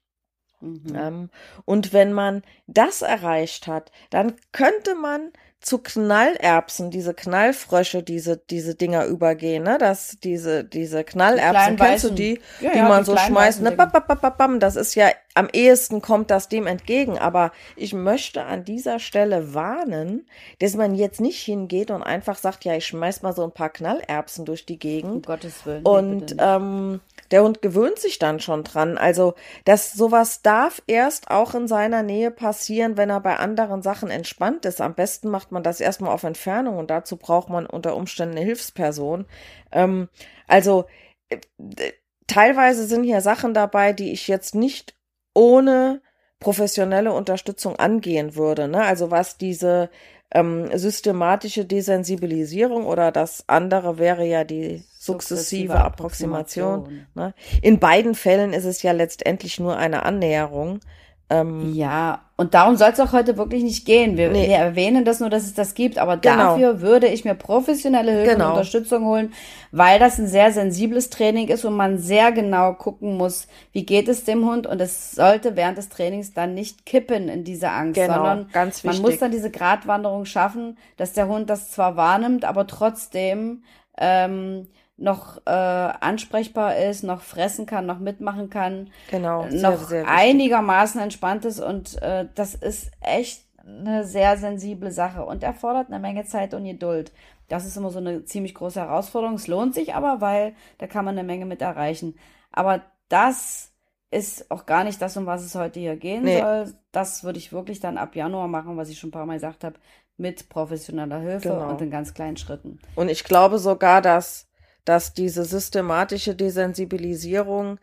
Mhm. 0.65 0.97
Ähm, 0.97 1.31
und 1.65 1.93
wenn 1.93 2.13
man 2.13 2.43
das 2.67 3.03
erreicht 3.03 3.67
hat, 3.67 3.93
dann 4.11 4.35
könnte 4.53 4.95
man 4.95 5.31
zu 5.61 5.79
Knallerbsen, 5.79 6.91
diese 6.91 7.15
Knallfrösche, 7.15 8.03
diese, 8.03 8.37
diese 8.37 8.75
Dinger 8.75 9.07
übergehen, 9.07 9.63
ne? 9.63 9.79
Das, 9.79 10.19
diese, 10.23 10.63
diese 10.63 11.05
Knallerbsen, 11.05 11.77
die 11.77 11.83
kennst 11.83 12.05
du 12.05 12.11
die, 12.11 12.41
ja, 12.61 12.73
die 12.73 12.79
ja, 12.79 12.89
man 12.89 13.01
die 13.03 13.07
so 13.07 13.17
schmeißt, 13.17 13.63
ne? 13.63 13.73
Bam, 13.73 13.91
bam, 13.91 14.03
bam, 14.07 14.37
bam, 14.37 14.61
das 14.61 14.77
ist 14.77 14.95
ja, 14.95 15.09
am 15.35 15.49
ehesten 15.53 16.01
kommt 16.01 16.31
das 16.31 16.49
dem 16.49 16.67
entgegen. 16.67 17.19
Aber 17.19 17.53
ich 17.77 17.93
möchte 17.93 18.45
an 18.45 18.65
dieser 18.65 19.01
Stelle 19.01 19.53
warnen, 19.53 20.27
dass 20.61 20.75
man 20.75 20.95
jetzt 20.95 21.21
nicht 21.21 21.41
hingeht 21.41 21.91
und 21.91 22.03
einfach 22.03 22.39
sagt, 22.39 22.65
ja, 22.65 22.75
ich 22.75 22.87
schmeiß 22.87 23.23
mal 23.23 23.35
so 23.35 23.43
ein 23.43 23.53
paar 23.53 23.71
Knallerbsen 23.71 24.45
durch 24.45 24.65
die 24.65 24.79
Gegend. 24.79 25.15
Um 25.15 25.23
Gottes 25.23 25.67
Willen. 25.67 25.85
Und, 25.85 26.37
ähm, 26.39 27.01
der 27.31 27.43
Hund 27.43 27.63
gewöhnt 27.63 27.99
sich 27.99 28.19
dann 28.21 28.39
schon 28.39 28.63
dran. 28.63 28.97
Also, 28.97 29.35
dass 29.65 29.93
sowas 29.93 30.43
darf 30.43 30.83
erst 30.87 31.31
auch 31.31 31.55
in 31.55 31.67
seiner 31.67 32.03
Nähe 32.03 32.31
passieren, 32.31 32.97
wenn 32.97 33.11
er 33.11 33.21
bei 33.21 33.37
anderen 33.37 33.83
Sachen 33.83 34.11
entspannt 34.11 34.65
ist. 34.67 34.81
Am 34.81 34.95
besten 34.95 35.31
macht 35.31 35.51
man 35.51 35.65
das 35.65 35.81
erstmal 35.81 36.13
auf 36.13 36.23
Entfernung 36.23 36.79
und 36.79 36.91
dazu 36.91 37.17
braucht 37.17 37.49
man 37.49 37.67
unter 37.67 37.97
Umständen 37.97 38.37
eine 38.37 38.47
Hilfsperson. 38.47 39.27
Ähm, 39.73 40.09
also, 40.47 40.85
äh, 41.29 41.39
teilweise 42.29 42.87
sind 42.87 43.03
hier 43.03 43.21
Sachen 43.21 43.53
dabei, 43.53 43.93
die 43.93 44.13
ich 44.13 44.29
jetzt 44.29 44.55
nicht 44.55 44.95
ohne 45.35 46.01
professionelle 46.41 47.13
Unterstützung 47.13 47.77
angehen 47.77 48.37
würde. 48.37 48.69
Ne? 48.69 48.83
Also 48.83 49.11
was 49.11 49.39
diese 49.39 49.91
ähm, 50.31 50.69
systematische 50.77 51.65
Desensibilisierung 51.65 52.87
oder 52.87 53.13
das 53.13 53.45
andere 53.47 53.99
wäre 53.99 54.27
ja 54.27 54.45
die 54.45 54.85
sukzessive 54.99 55.77
Approximation. 55.77 56.81
Approximation. 56.81 57.07
Ne? 57.15 57.35
In 57.63 57.79
beiden 57.79 58.15
Fällen 58.15 58.53
ist 58.53 58.65
es 58.65 58.83
ja 58.83 58.93
letztendlich 58.93 59.61
nur 59.61 59.77
eine 59.77 60.05
Annäherung. 60.05 60.81
Ähm, 61.31 61.73
ja, 61.75 62.21
und 62.37 62.53
darum 62.53 62.77
soll 62.77 62.91
es 62.91 63.01
auch 63.01 63.13
heute 63.13 63.39
wirklich 63.39 63.63
nicht 63.63 63.87
gehen. 63.87 64.19
Wir, 64.19 64.31
nee. 64.31 64.49
wir, 64.49 64.57
erwähnen 64.57 65.07
das 65.07 65.21
nur, 65.21 65.31
dass 65.31 65.45
es 65.45 65.55
das 65.55 65.75
gibt, 65.75 65.99
aber 65.99 66.19
genau. 66.19 66.37
dafür 66.37 66.81
würde 66.83 67.07
ich 67.07 67.25
mir 67.25 67.35
professionelle 67.35 68.13
Hilfe 68.13 68.33
genau. 68.33 68.47
und 68.47 68.51
Unterstützung 68.53 69.07
holen, 69.07 69.33
weil 69.73 69.99
das 69.99 70.19
ein 70.19 70.27
sehr 70.27 70.53
sensibles 70.53 71.09
Training 71.09 71.49
ist 71.49 71.65
und 71.65 71.75
man 71.75 71.99
sehr 71.99 72.31
genau 72.33 72.75
gucken 72.75 73.17
muss, 73.17 73.47
wie 73.73 73.87
geht 73.87 74.09
es 74.09 74.25
dem 74.25 74.45
Hund 74.45 74.67
und 74.67 74.81
es 74.81 75.13
sollte 75.13 75.57
während 75.57 75.79
des 75.79 75.89
Trainings 75.89 76.35
dann 76.35 76.55
nicht 76.55 76.85
kippen 76.85 77.29
in 77.29 77.45
diese 77.45 77.71
Angst, 77.71 77.95
genau, 77.95 78.17
sondern 78.17 78.49
ganz 78.53 78.85
man 78.85 79.01
muss 79.01 79.19
dann 79.19 79.31
diese 79.31 79.51
Gratwanderung 79.51 80.27
schaffen, 80.27 80.77
dass 80.99 81.15
der 81.15 81.29
Hund 81.29 81.49
das 81.49 81.71
zwar 81.71 81.97
wahrnimmt, 81.97 82.45
aber 82.45 82.67
trotzdem 82.67 83.63
ähm, 83.97 84.67
noch 85.05 85.37
äh, 85.47 85.51
ansprechbar 85.51 86.77
ist, 86.79 87.05
noch 87.05 87.21
fressen 87.21 87.67
kann, 87.67 87.87
noch 87.87 87.99
mitmachen 87.99 88.49
kann, 88.49 88.91
genau, 89.11 89.47
sehr, 89.49 89.61
noch 89.61 89.79
sehr 89.87 90.09
einigermaßen 90.09 91.01
entspannt 91.01 91.45
ist 91.45 91.61
und 91.61 92.01
äh, 92.03 92.27
das 92.35 92.55
ist 92.55 92.91
echt 93.01 93.45
eine 93.67 94.05
sehr 94.05 94.37
sensible 94.39 94.91
Sache 94.91 95.25
und 95.25 95.43
erfordert 95.43 95.89
eine 95.89 96.01
Menge 96.01 96.25
Zeit 96.25 96.55
und 96.55 96.65
Geduld. 96.65 97.13
Das 97.49 97.67
ist 97.67 97.77
immer 97.77 97.91
so 97.91 97.99
eine 97.99 98.25
ziemlich 98.25 98.55
große 98.55 98.81
Herausforderung. 98.81 99.37
Es 99.37 99.47
lohnt 99.47 99.75
sich 99.75 99.95
aber, 99.95 100.21
weil 100.21 100.55
da 100.79 100.87
kann 100.87 101.05
man 101.05 101.17
eine 101.17 101.27
Menge 101.27 101.45
mit 101.45 101.61
erreichen. 101.61 102.17
Aber 102.51 102.81
das 103.09 103.73
ist 104.11 104.51
auch 104.51 104.65
gar 104.65 104.85
nicht 104.85 105.01
das, 105.03 105.17
um 105.17 105.27
was 105.27 105.45
es 105.45 105.55
heute 105.55 105.81
hier 105.81 105.97
gehen 105.97 106.25
nee. 106.25 106.41
soll. 106.41 106.73
Das 106.93 107.25
würde 107.25 107.39
ich 107.39 107.53
wirklich 107.53 107.81
dann 107.81 107.99
ab 107.99 108.17
Januar 108.17 108.49
machen, 108.49 108.77
was 108.77 108.89
ich 108.89 108.99
schon 108.99 109.09
ein 109.09 109.13
paar 109.13 109.27
Mal 109.27 109.35
gesagt 109.35 109.65
habe, 109.65 109.77
mit 110.17 110.49
professioneller 110.49 111.21
Hilfe 111.21 111.51
genau. 111.51 111.71
und 111.71 111.81
in 111.83 111.91
ganz 111.91 112.15
kleinen 112.15 112.37
Schritten. 112.37 112.79
Und 112.95 113.11
ich 113.11 113.25
glaube 113.25 113.59
sogar, 113.59 114.01
dass 114.01 114.47
dass 114.85 115.15
diese 115.15 115.45
systematische 115.45 116.35
Desensibilisierung 116.35 117.79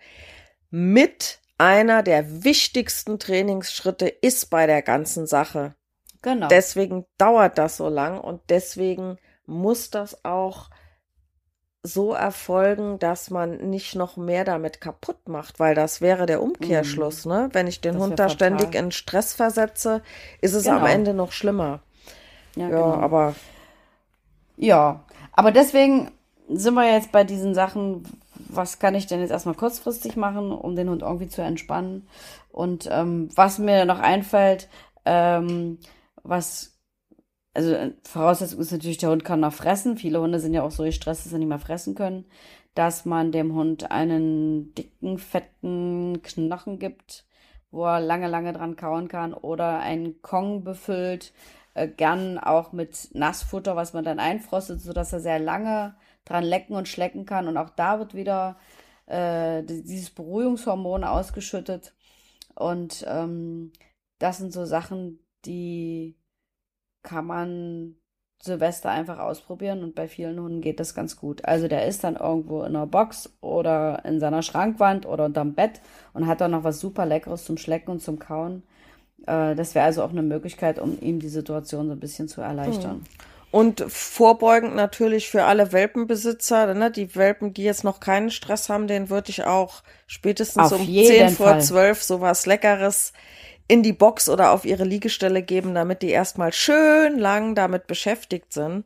mit 0.70 1.40
einer 1.58 2.02
der 2.02 2.44
wichtigsten 2.44 3.20
Trainingsschritte 3.20 4.08
ist 4.08 4.50
bei 4.50 4.66
der 4.66 4.82
ganzen 4.82 5.28
Sache. 5.28 5.76
Genau. 6.22 6.48
Deswegen 6.48 7.06
dauert 7.18 7.58
das 7.58 7.78
so 7.78 7.90
lang 7.90 8.20
und 8.20 8.42
deswegen 8.50 9.18
muss 9.46 9.90
das 9.90 10.24
auch 10.24 10.70
so 11.84 12.14
erfolgen, 12.14 13.00
dass 13.00 13.32
man 13.32 13.58
nicht 13.70 13.96
noch 13.96 14.16
mehr 14.16 14.44
damit 14.46 14.82
kaputt 14.82 15.28
macht, 15.28 15.60
weil 15.60 15.74
das 15.74 16.00
wäre 16.00 16.28
der 16.28 16.42
Umkehrschluss, 16.42 17.26
mm. 17.26 17.30
ne? 17.30 17.50
Wenn 17.54 17.66
ich 17.66 17.82
den 17.82 17.98
Hund 17.98 18.20
da 18.20 18.30
ständig 18.30 18.76
in 18.76 18.92
Stress 18.92 19.34
versetze, 19.34 20.04
ist 20.42 20.54
es 20.54 20.66
genau. 20.66 20.78
am 20.78 20.86
Ende 20.86 21.16
noch 21.16 21.32
schlimmer. 21.32 21.82
Ja, 22.56 22.70
ja 22.70 22.70
genau. 22.70 22.94
aber 22.94 23.36
ja, 24.58 25.04
aber 25.32 25.52
deswegen 25.52 26.12
sind 26.54 26.74
wir 26.74 26.92
jetzt 26.92 27.12
bei 27.12 27.24
diesen 27.24 27.54
Sachen, 27.54 28.04
was 28.50 28.80
kann 28.80 28.96
ich 28.96 29.08
denn 29.08 29.22
jetzt 29.22 29.32
erstmal 29.32 29.56
kurzfristig 29.56 30.16
machen, 30.16 30.52
um 30.52 30.76
den 30.76 30.90
Hund 30.90 31.02
irgendwie 31.02 31.28
zu 31.28 31.42
entspannen? 31.42 32.08
Und 32.52 32.88
ähm, 32.92 33.30
was 33.36 33.60
mir 33.60 33.86
noch 33.86 34.00
einfällt, 34.00 34.70
ähm, 35.06 35.80
was, 36.24 36.78
also 37.54 37.76
Voraussetzung 38.04 38.60
ist 38.60 38.72
natürlich, 38.72 38.98
der 38.98 39.10
Hund 39.10 39.24
kann 39.24 39.40
noch 39.40 39.54
fressen. 39.54 39.98
Viele 39.98 40.20
Hunde 40.22 40.40
sind 40.40 40.54
ja 40.54 40.64
auch 40.64 40.72
so 40.72 40.84
gestresst, 40.84 41.26
dass 41.26 41.32
sie 41.32 41.40
nicht 41.40 41.48
mehr 41.48 41.60
fressen 41.60 41.96
können. 41.96 42.26
Dass 42.76 43.06
man 43.06 43.32
dem 43.32 43.54
Hund 43.54 43.92
einen 43.92 44.74
dicken, 44.76 45.18
fetten 45.18 46.22
Knochen 46.22 46.80
gibt, 46.80 47.26
wo 47.70 47.86
er 47.86 48.00
lange, 48.00 48.28
lange 48.28 48.54
dran 48.54 48.76
kauen 48.76 49.08
kann 49.08 49.34
oder 49.34 49.80
einen 49.80 50.22
Kong 50.22 50.64
befüllt, 50.64 51.34
äh, 51.74 51.88
gern 51.88 52.38
auch 52.38 52.72
mit 52.72 53.10
Nassfutter, 53.14 53.76
was 53.76 53.94
man 53.94 54.04
dann 54.04 54.20
einfrostet, 54.20 54.82
sodass 54.82 55.14
er 55.14 55.20
sehr 55.20 55.40
lange 55.40 55.96
dran 56.26 56.44
lecken 56.44 56.76
und 56.76 56.88
schlecken 56.88 57.26
kann. 57.26 57.48
Und 57.48 57.58
auch 57.58 57.70
da 57.70 58.00
wird 58.00 58.14
wieder 58.14 58.58
äh, 59.06 59.64
dieses 59.64 60.10
Beruhigungshormon 60.12 61.04
ausgeschüttet. 61.04 61.94
Und 62.56 63.06
ähm, 63.08 63.72
das 64.20 64.38
sind 64.38 64.54
so 64.54 64.66
Sachen, 64.66 65.20
die 65.46 66.16
kann 67.04 67.26
man 67.26 67.96
Silvester 68.44 68.90
einfach 68.90 69.20
ausprobieren 69.20 69.84
und 69.84 69.94
bei 69.94 70.08
vielen 70.08 70.40
Hunden 70.40 70.62
geht 70.62 70.80
das 70.80 70.96
ganz 70.96 71.16
gut. 71.16 71.46
Also 71.46 71.68
der 71.68 71.86
ist 71.86 72.04
dann 72.04 72.16
irgendwo 72.16 72.62
in 72.62 72.76
einer 72.76 72.88
Box 72.88 73.30
oder 73.40 74.04
in 74.04 74.20
seiner 74.20 74.42
Schrankwand 74.42 75.06
oder 75.06 75.26
unterm 75.26 75.54
Bett 75.54 75.82
und 76.14 76.26
hat 76.28 76.42
dann 76.42 76.52
noch 76.52 76.64
was 76.64 76.80
super 76.80 77.06
Leckeres 77.06 77.46
zum 77.46 77.58
Schlecken 77.58 77.92
und 77.92 78.02
zum 78.02 78.18
Kauen. 78.18 78.64
Äh, 79.28 79.56
das 79.56 79.76
wäre 79.76 79.86
also 79.86 80.04
auch 80.04 80.10
eine 80.10 80.24
Möglichkeit, 80.24 80.80
um 80.80 81.00
ihm 81.00 81.20
die 81.20 81.30
Situation 81.30 81.88
so 81.88 81.94
ein 81.94 82.00
bisschen 82.00 82.28
zu 82.28 82.42
erleichtern. 82.42 82.98
Mhm. 82.98 83.31
Und 83.52 83.84
vorbeugend 83.90 84.76
natürlich 84.76 85.30
für 85.30 85.44
alle 85.44 85.74
Welpenbesitzer, 85.74 86.74
ne, 86.74 86.90
die 86.90 87.16
Welpen, 87.16 87.54
die 87.54 87.64
jetzt 87.64 87.84
noch 87.84 88.00
keinen 88.00 88.32
Stress 88.32 88.70
haben, 88.70 88.88
den 88.88 89.10
würde 89.10 89.30
ich 89.30 89.44
auch 89.44 89.84
spätestens 90.08 90.72
auf 90.72 90.80
um 90.80 90.86
10 90.86 91.32
vor 91.32 91.60
12 91.60 92.02
sowas 92.02 92.46
Leckeres 92.46 93.12
in 93.68 93.84
die 93.84 93.94
Box 93.94 94.30
oder 94.30 94.52
auf 94.52 94.64
ihre 94.64 94.86
Liegestelle 94.86 95.44
geben, 95.44 95.76
damit 95.76 96.02
die 96.02 96.10
erstmal 96.10 96.54
schön 96.54 97.20
lang 97.20 97.54
damit 97.54 97.88
beschäftigt 97.88 98.54
sind. 98.54 98.86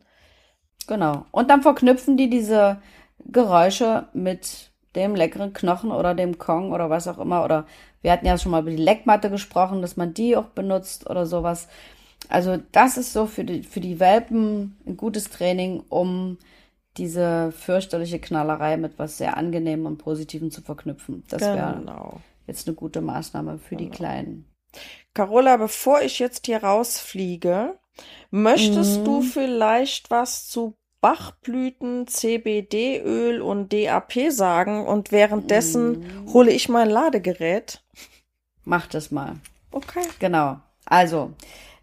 Genau. 0.87 1.25
Und 1.31 1.49
dann 1.49 1.61
verknüpfen 1.61 2.17
die 2.17 2.29
diese 2.29 2.81
Geräusche 3.19 4.07
mit 4.13 4.71
dem 4.95 5.15
leckeren 5.15 5.53
Knochen 5.53 5.91
oder 5.91 6.13
dem 6.13 6.37
Kong 6.37 6.71
oder 6.71 6.89
was 6.89 7.07
auch 7.07 7.17
immer. 7.17 7.43
Oder 7.43 7.65
wir 8.01 8.11
hatten 8.11 8.25
ja 8.25 8.37
schon 8.37 8.51
mal 8.51 8.61
über 8.61 8.71
die 8.71 8.77
Leckmatte 8.77 9.29
gesprochen, 9.29 9.81
dass 9.81 9.97
man 9.97 10.13
die 10.13 10.35
auch 10.37 10.45
benutzt 10.45 11.09
oder 11.09 11.25
sowas. 11.25 11.67
Also 12.29 12.57
das 12.71 12.97
ist 12.97 13.13
so 13.13 13.25
für 13.25 13.43
die, 13.43 13.63
für 13.63 13.79
die 13.79 13.99
Welpen 13.99 14.77
ein 14.85 14.97
gutes 14.97 15.29
Training, 15.29 15.83
um 15.89 16.37
diese 16.97 17.51
fürchterliche 17.51 18.19
Knallerei 18.19 18.77
mit 18.77 18.97
was 18.97 19.17
sehr 19.17 19.37
angenehmem 19.37 19.85
und 19.85 19.97
Positivem 19.97 20.51
zu 20.51 20.61
verknüpfen. 20.61 21.23
Das 21.29 21.41
wäre 21.41 21.77
genau. 21.79 22.21
jetzt 22.47 22.67
eine 22.67 22.75
gute 22.75 23.01
Maßnahme 23.01 23.57
für 23.57 23.75
genau. 23.75 23.89
die 23.89 23.95
Kleinen. 23.95 24.45
Carola, 25.13 25.57
bevor 25.57 26.01
ich 26.01 26.19
jetzt 26.19 26.45
hier 26.45 26.63
rausfliege, 26.63 27.77
möchtest 28.31 28.99
mhm. 28.99 29.05
du 29.05 29.21
vielleicht 29.21 30.11
was 30.11 30.47
zu 30.47 30.75
Bachblüten, 31.01 32.07
CBD-Öl 32.07 33.41
und 33.41 33.71
DAP 33.71 34.31
sagen 34.31 34.85
und 34.87 35.11
währenddessen 35.11 35.99
mhm. 35.99 36.33
hole 36.33 36.51
ich 36.51 36.67
mein 36.67 36.89
Ladegerät? 36.89 37.83
Mach 38.63 38.87
das 38.87 39.11
mal. 39.11 39.35
Okay. 39.71 40.01
Genau. 40.19 40.59
Also, 40.85 41.33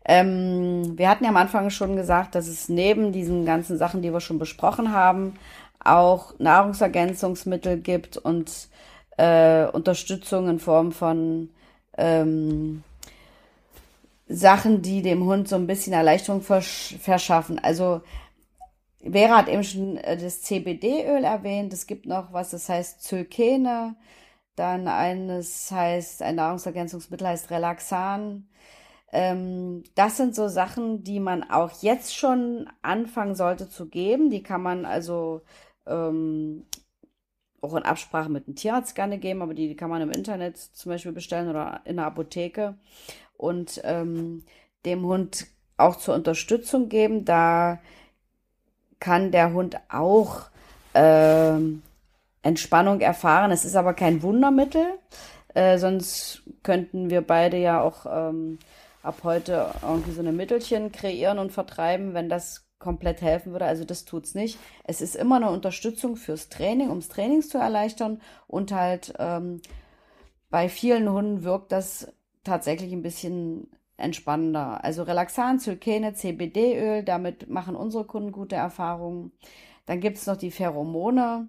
ähm, 0.05 0.99
wir 0.99 1.09
hatten 1.09 1.25
ja 1.25 1.31
am 1.31 1.37
Anfang 1.37 1.71
schon 1.71 1.97
gesagt, 1.97 2.35
dass 2.35 2.49
es 2.49 2.69
neben 2.69 3.13
diesen 3.13 3.45
ganzen 3.45 3.79
Sachen, 3.79 4.03
die 4.03 4.13
wir 4.13 4.21
schon 4.21 4.39
besprochen 4.39 4.93
haben, 4.93 5.35
auch 5.85 6.39
Nahrungsergänzungsmittel 6.39 7.79
gibt 7.79 8.17
und 8.17 8.69
äh, 9.17 9.67
Unterstützung 9.67 10.49
in 10.49 10.59
Form 10.59 10.93
von 10.93 11.51
ähm, 11.97 12.83
Sachen, 14.29 14.83
die 14.83 15.03
dem 15.03 15.25
Hund 15.25 15.49
so 15.49 15.57
ein 15.57 15.67
bisschen 15.67 15.93
Erleichterung 15.93 16.43
versch 16.43 16.97
verschaffen. 17.01 17.59
Also 17.59 18.03
Vera 19.03 19.39
hat 19.39 19.49
eben 19.49 19.65
schon 19.65 19.97
äh, 19.99 20.17
das 20.17 20.43
CBD-Öl 20.43 21.25
erwähnt. 21.25 21.73
Es 21.73 21.87
gibt 21.87 22.07
noch 22.07 22.33
was, 22.33 22.51
das 22.51 22.69
heißt 22.69 23.03
Zylkene. 23.03 23.97
Dann 24.57 24.87
eines 24.89 25.71
heißt, 25.71 26.23
ein 26.23 26.37
Nahrungsergänzungsmittel 26.37 27.27
heißt 27.29 27.51
Relaxan. 27.51 28.47
Ähm, 29.13 29.85
das 29.95 30.17
sind 30.17 30.35
so 30.35 30.49
Sachen, 30.49 31.05
die 31.05 31.21
man 31.21 31.49
auch 31.51 31.83
jetzt 31.83 32.17
schon 32.17 32.69
anfangen 32.81 33.35
sollte 33.35 33.69
zu 33.69 33.87
geben. 33.87 34.31
Die 34.31 34.43
kann 34.43 34.63
man 34.63 34.87
also 34.87 35.43
ähm, 35.87 36.65
auch 37.61 37.75
in 37.77 37.85
Absprache 37.85 38.31
mit 38.31 38.47
dem 38.47 38.57
Tierarzt 38.57 38.95
gerne 38.95 39.19
geben, 39.19 39.43
aber 39.43 39.55
die, 39.55 39.69
die 39.69 39.77
kann 39.77 39.91
man 39.91 40.03
im 40.03 40.11
Internet 40.11 40.59
zum 40.59 40.91
Beispiel 40.91 41.13
bestellen 41.13 41.49
oder 41.49 41.81
in 41.85 41.97
der 41.97 42.07
Apotheke 42.07 42.75
und 43.37 43.81
ähm, 43.85 44.45
dem 44.85 45.05
Hund 45.05 45.47
auch 45.77 45.97
zur 45.97 46.15
Unterstützung 46.15 46.89
geben. 46.89 47.25
Da 47.25 47.79
kann 48.99 49.31
der 49.31 49.53
Hund 49.53 49.77
auch 49.91 50.47
ähm, 50.95 51.83
Entspannung 52.43 53.01
erfahren. 53.01 53.51
Es 53.51 53.65
ist 53.65 53.77
aber 53.77 53.95
kein 53.95 54.23
Wundermittel, 54.23 54.87
äh, 55.55 55.79
sonst 55.79 56.43
könnten 56.63 57.11
wir 57.11 57.21
beide 57.21 57.59
ja 57.59 57.81
auch 57.81 58.07
ähm, 58.09 58.59
ab 59.03 59.21
heute 59.25 59.75
irgendwie 59.83 60.13
so 60.13 60.21
eine 60.21 60.33
Mittelchen 60.33 60.93
kreieren 60.93 61.39
und 61.39 61.53
vertreiben, 61.53 62.15
wenn 62.15 62.29
das 62.29 62.67
komplett 62.79 63.23
helfen 63.23 63.53
würde. 63.53 63.67
Also 63.67 63.85
das 63.85 64.05
tut's 64.05 64.35
nicht. 64.35 64.59
Es 64.85 65.01
ist 65.01 65.15
immer 65.15 65.37
eine 65.37 65.51
Unterstützung 65.51 66.17
fürs 66.17 66.49
Training, 66.49 66.89
ums 66.89 67.09
Training 67.09 67.43
zu 67.43 67.59
erleichtern 67.59 68.21
und 68.49 68.73
halt 68.73 69.15
ähm, 69.19 69.61
bei 70.51 70.69
vielen 70.69 71.11
Hunden 71.11 71.45
wirkt 71.45 71.73
das 71.73 72.13
tatsächlich 72.45 72.93
ein 72.93 73.03
bisschen 73.03 73.71
entspannender. 73.97 74.85
Also 74.85 75.05
Relaxan, 75.05 75.61
Zylkene, 75.61 76.15
CBD-Öl, 76.15 77.05
damit 77.05 77.49
machen 77.49 77.77
unsere 77.77 78.05
Kunden 78.05 78.33
gute 78.33 78.57
Erfahrungen. 78.57 79.33
Dann 79.87 80.01
gibt's 80.01 80.27
noch 80.27 80.37
die 80.37 80.51
Pheromone. 80.51 81.49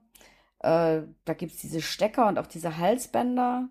Äh, 0.60 1.02
da 1.26 1.34
gibt's 1.36 1.58
diese 1.58 1.82
Stecker 1.82 2.28
und 2.28 2.38
auch 2.38 2.48
diese 2.48 2.78
Halsbänder. 2.78 3.70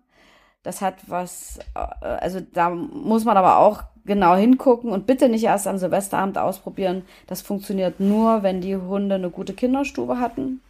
Das 0.63 0.81
hat 0.81 0.95
was, 1.07 1.59
äh, 1.75 2.07
also 2.07 2.39
da 2.39 2.69
muss 2.69 3.25
man 3.25 3.37
aber 3.37 3.59
auch 3.59 3.83
genau 4.05 4.35
hingucken 4.35 4.91
und 4.91 5.05
bitte 5.05 5.29
nicht 5.29 5.43
erst 5.43 5.67
am 5.67 5.77
Silvesterabend 5.77 6.37
ausprobieren. 6.37 7.03
Das 7.27 7.41
funktioniert 7.41 7.99
nur, 7.99 8.43
wenn 8.43 8.61
die 8.61 8.75
Hunde 8.75 9.15
eine 9.15 9.29
gute 9.29 9.53
Kinderstube 9.53 10.19
hatten. 10.19 10.61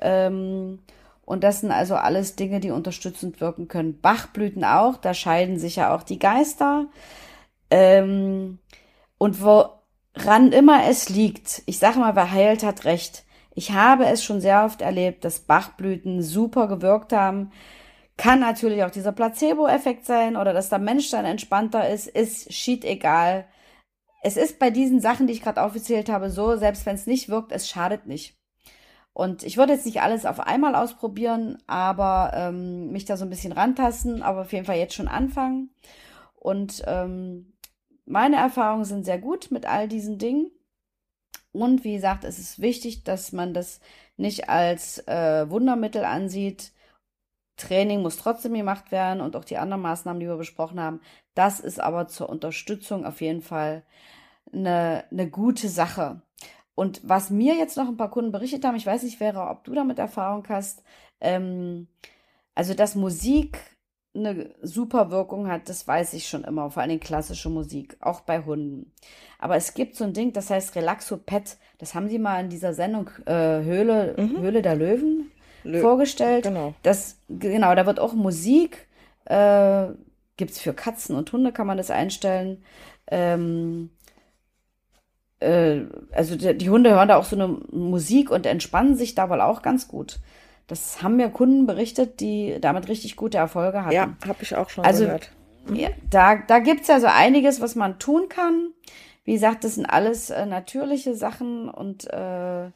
Ähm, 0.00 0.80
und 1.24 1.42
das 1.42 1.60
sind 1.60 1.70
also 1.70 1.94
alles 1.94 2.36
Dinge, 2.36 2.60
die 2.60 2.70
unterstützend 2.70 3.40
wirken 3.40 3.68
können. 3.68 4.00
Bachblüten 4.00 4.64
auch, 4.64 4.96
da 4.96 5.14
scheiden 5.14 5.58
sich 5.58 5.76
ja 5.76 5.94
auch 5.94 6.02
die 6.02 6.18
Geister. 6.18 6.86
Ähm, 7.70 8.58
und 9.18 9.42
woran 9.42 10.52
immer 10.52 10.86
es 10.88 11.08
liegt, 11.08 11.62
ich 11.66 11.78
sage 11.78 11.98
mal, 11.98 12.14
wer 12.14 12.30
heilt, 12.30 12.62
hat 12.62 12.84
recht. 12.84 13.24
Ich 13.54 13.70
habe 13.70 14.06
es 14.06 14.22
schon 14.22 14.40
sehr 14.40 14.64
oft 14.64 14.82
erlebt, 14.82 15.24
dass 15.24 15.40
Bachblüten 15.40 16.22
super 16.22 16.66
gewirkt 16.66 17.12
haben. 17.12 17.52
Kann 18.16 18.40
natürlich 18.40 18.84
auch 18.84 18.90
dieser 18.90 19.12
Placebo-Effekt 19.12 20.06
sein 20.06 20.36
oder 20.36 20.52
dass 20.52 20.68
der 20.68 20.78
Mensch 20.78 21.10
dann 21.10 21.24
entspannter 21.24 21.88
ist, 21.88 22.06
ist 22.06 22.52
shit 22.52 22.84
egal. 22.84 23.46
Es 24.22 24.36
ist 24.36 24.58
bei 24.58 24.70
diesen 24.70 25.00
Sachen, 25.00 25.26
die 25.26 25.32
ich 25.32 25.42
gerade 25.42 25.62
aufgezählt 25.62 26.08
habe, 26.08 26.30
so, 26.30 26.56
selbst 26.56 26.86
wenn 26.86 26.94
es 26.94 27.06
nicht 27.06 27.28
wirkt, 27.28 27.52
es 27.52 27.68
schadet 27.68 28.06
nicht. 28.06 28.38
Und 29.12 29.44
ich 29.44 29.56
würde 29.56 29.72
jetzt 29.72 29.86
nicht 29.86 30.02
alles 30.02 30.26
auf 30.26 30.40
einmal 30.40 30.74
ausprobieren, 30.74 31.58
aber 31.66 32.32
ähm, 32.34 32.90
mich 32.90 33.04
da 33.04 33.16
so 33.16 33.24
ein 33.24 33.30
bisschen 33.30 33.52
rantasten, 33.52 34.22
aber 34.22 34.42
auf 34.42 34.52
jeden 34.52 34.64
Fall 34.64 34.76
jetzt 34.76 34.94
schon 34.94 35.08
anfangen. 35.08 35.70
Und 36.34 36.82
ähm, 36.86 37.54
meine 38.06 38.36
Erfahrungen 38.36 38.84
sind 38.84 39.04
sehr 39.04 39.18
gut 39.18 39.50
mit 39.50 39.66
all 39.66 39.88
diesen 39.88 40.18
Dingen. 40.18 40.50
Und 41.52 41.84
wie 41.84 41.94
gesagt, 41.94 42.24
es 42.24 42.40
ist 42.40 42.60
wichtig, 42.60 43.04
dass 43.04 43.32
man 43.32 43.54
das 43.54 43.80
nicht 44.16 44.48
als 44.48 44.98
äh, 45.06 45.48
Wundermittel 45.48 46.04
ansieht, 46.04 46.72
Training 47.56 48.02
muss 48.02 48.16
trotzdem 48.16 48.54
gemacht 48.54 48.90
werden 48.90 49.20
und 49.20 49.36
auch 49.36 49.44
die 49.44 49.58
anderen 49.58 49.82
Maßnahmen, 49.82 50.20
die 50.20 50.26
wir 50.26 50.36
besprochen 50.36 50.80
haben. 50.80 51.00
Das 51.34 51.60
ist 51.60 51.80
aber 51.80 52.08
zur 52.08 52.28
Unterstützung 52.28 53.04
auf 53.04 53.20
jeden 53.20 53.42
Fall 53.42 53.84
eine, 54.52 55.04
eine 55.10 55.28
gute 55.30 55.68
Sache. 55.68 56.22
Und 56.74 57.00
was 57.04 57.30
mir 57.30 57.54
jetzt 57.54 57.76
noch 57.76 57.88
ein 57.88 57.96
paar 57.96 58.10
Kunden 58.10 58.32
berichtet 58.32 58.64
haben, 58.64 58.76
ich 58.76 58.86
weiß 58.86 59.04
nicht, 59.04 59.18
Vera, 59.18 59.50
ob 59.50 59.64
du 59.64 59.74
damit 59.74 59.98
Erfahrung 59.98 60.44
hast, 60.48 60.82
ähm, 61.20 61.86
also 62.54 62.74
dass 62.74 62.96
Musik 62.96 63.58
eine 64.16 64.54
super 64.62 65.10
Wirkung 65.10 65.48
hat, 65.48 65.68
das 65.68 65.86
weiß 65.86 66.14
ich 66.14 66.28
schon 66.28 66.44
immer, 66.44 66.70
vor 66.70 66.82
allem 66.82 67.00
klassische 67.00 67.50
Musik, 67.50 67.96
auch 68.00 68.20
bei 68.20 68.44
Hunden. 68.44 68.92
Aber 69.38 69.56
es 69.56 69.74
gibt 69.74 69.96
so 69.96 70.04
ein 70.04 70.12
Ding, 70.12 70.32
das 70.32 70.50
heißt 70.50 70.74
Relaxo 70.76 71.16
Pet, 71.16 71.56
das 71.78 71.94
haben 71.94 72.08
sie 72.08 72.18
mal 72.18 72.40
in 72.40 72.48
dieser 72.48 72.74
Sendung 72.74 73.10
äh, 73.26 73.62
Höhle, 73.62 74.14
mhm. 74.16 74.38
Höhle 74.38 74.62
der 74.62 74.76
Löwen 74.76 75.30
Lö 75.64 75.80
vorgestellt. 75.80 76.44
Genau. 76.44 76.74
Das, 76.82 77.18
genau, 77.28 77.74
da 77.74 77.86
wird 77.86 77.98
auch 77.98 78.12
Musik, 78.12 78.86
äh, 79.24 79.86
gibt 80.36 80.52
es 80.52 80.60
für 80.60 80.74
Katzen 80.74 81.16
und 81.16 81.32
Hunde, 81.32 81.52
kann 81.52 81.66
man 81.66 81.76
das 81.76 81.90
einstellen. 81.90 82.62
Ähm, 83.08 83.90
äh, 85.40 85.80
also 86.12 86.36
die, 86.36 86.56
die, 86.56 86.70
Hunde 86.70 86.90
hören 86.90 87.08
da 87.08 87.16
auch 87.16 87.24
so 87.24 87.36
eine 87.36 87.48
Musik 87.48 88.30
und 88.30 88.46
entspannen 88.46 88.96
sich 88.96 89.14
da 89.14 89.28
wohl 89.30 89.40
auch 89.40 89.62
ganz 89.62 89.88
gut. 89.88 90.20
Das 90.66 91.02
haben 91.02 91.16
mir 91.16 91.28
Kunden 91.28 91.66
berichtet, 91.66 92.20
die 92.20 92.56
damit 92.60 92.88
richtig 92.88 93.16
gute 93.16 93.38
Erfolge 93.38 93.84
hatten. 93.84 93.94
Ja, 93.94 94.16
habe 94.26 94.42
ich 94.42 94.54
auch 94.56 94.70
schon 94.70 94.84
also, 94.84 95.04
gehört. 95.04 95.30
Mhm. 95.66 95.76
Ja, 95.76 95.88
da 96.08 96.36
da 96.36 96.58
gibt 96.58 96.82
es 96.82 96.90
also 96.90 97.06
einiges, 97.06 97.60
was 97.60 97.74
man 97.74 97.98
tun 97.98 98.28
kann. 98.28 98.70
Wie 99.24 99.32
gesagt, 99.32 99.64
das 99.64 99.74
sind 99.74 99.86
alles 99.86 100.30
äh, 100.30 100.46
natürliche 100.46 101.14
Sachen 101.14 101.68
und 101.68 102.04
äh, 102.12 102.70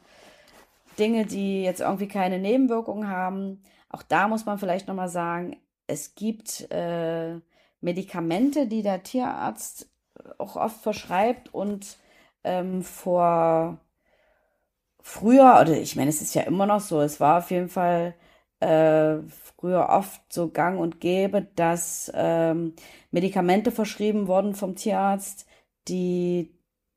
Dinge, 0.99 1.25
die 1.25 1.63
jetzt 1.63 1.81
irgendwie 1.81 2.07
keine 2.07 2.39
Nebenwirkungen 2.39 3.09
haben. 3.09 3.63
Auch 3.89 4.03
da 4.03 4.27
muss 4.27 4.45
man 4.45 4.59
vielleicht 4.59 4.87
nochmal 4.87 5.09
sagen, 5.09 5.57
es 5.87 6.15
gibt 6.15 6.69
äh, 6.71 7.39
Medikamente, 7.81 8.67
die 8.67 8.83
der 8.83 9.03
Tierarzt 9.03 9.89
auch 10.37 10.55
oft 10.55 10.81
verschreibt 10.81 11.53
und 11.53 11.97
ähm, 12.43 12.83
vor 12.83 13.79
früher, 15.01 15.59
oder 15.61 15.77
ich 15.77 15.95
meine, 15.95 16.09
es 16.09 16.21
ist 16.21 16.35
ja 16.35 16.43
immer 16.43 16.65
noch 16.65 16.81
so, 16.81 17.01
es 17.01 17.19
war 17.19 17.39
auf 17.39 17.51
jeden 17.51 17.69
Fall 17.69 18.15
äh, 18.59 19.17
früher 19.57 19.89
oft 19.89 20.21
so 20.31 20.49
gang 20.49 20.79
und 20.79 20.99
gäbe, 20.99 21.43
dass 21.55 22.11
ähm, 22.15 22.75
Medikamente 23.11 23.71
verschrieben 23.71 24.27
wurden 24.27 24.53
vom 24.55 24.75
Tierarzt, 24.75 25.47
die 25.87 26.53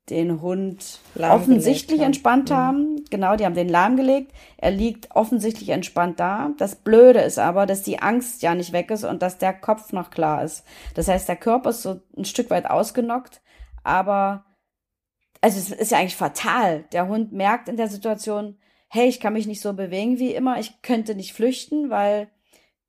den 0.09 0.41
Hund 0.41 0.99
offensichtlich 1.17 1.99
haben. 1.99 2.07
entspannt 2.07 2.49
mhm. 2.49 2.55
haben. 2.55 3.05
Genau, 3.09 3.35
die 3.35 3.45
haben 3.45 3.55
den 3.55 3.69
lahmgelegt. 3.69 4.33
Er 4.57 4.71
liegt 4.71 5.15
offensichtlich 5.15 5.69
entspannt 5.69 6.19
da. 6.19 6.51
Das 6.57 6.75
Blöde 6.75 7.21
ist 7.21 7.39
aber, 7.39 7.65
dass 7.65 7.83
die 7.83 7.99
Angst 7.99 8.41
ja 8.41 8.53
nicht 8.53 8.73
weg 8.73 8.91
ist 8.91 9.05
und 9.05 9.21
dass 9.21 9.37
der 9.37 9.53
Kopf 9.53 9.93
noch 9.93 10.09
klar 10.09 10.43
ist. 10.43 10.65
Das 10.95 11.07
heißt, 11.07 11.29
der 11.29 11.37
Körper 11.37 11.69
ist 11.69 11.83
so 11.83 12.01
ein 12.17 12.25
Stück 12.25 12.49
weit 12.49 12.69
ausgenockt, 12.69 13.41
aber 13.83 14.45
also 15.41 15.59
es 15.59 15.71
ist 15.71 15.91
ja 15.91 15.99
eigentlich 15.99 16.15
fatal. 16.15 16.85
Der 16.91 17.07
Hund 17.07 17.31
merkt 17.31 17.69
in 17.69 17.77
der 17.77 17.87
Situation, 17.87 18.57
hey, 18.89 19.07
ich 19.07 19.19
kann 19.19 19.33
mich 19.33 19.47
nicht 19.47 19.61
so 19.61 19.73
bewegen 19.73 20.19
wie 20.19 20.33
immer, 20.33 20.59
ich 20.59 20.81
könnte 20.81 21.15
nicht 21.15 21.33
flüchten, 21.33 21.89
weil 21.89 22.29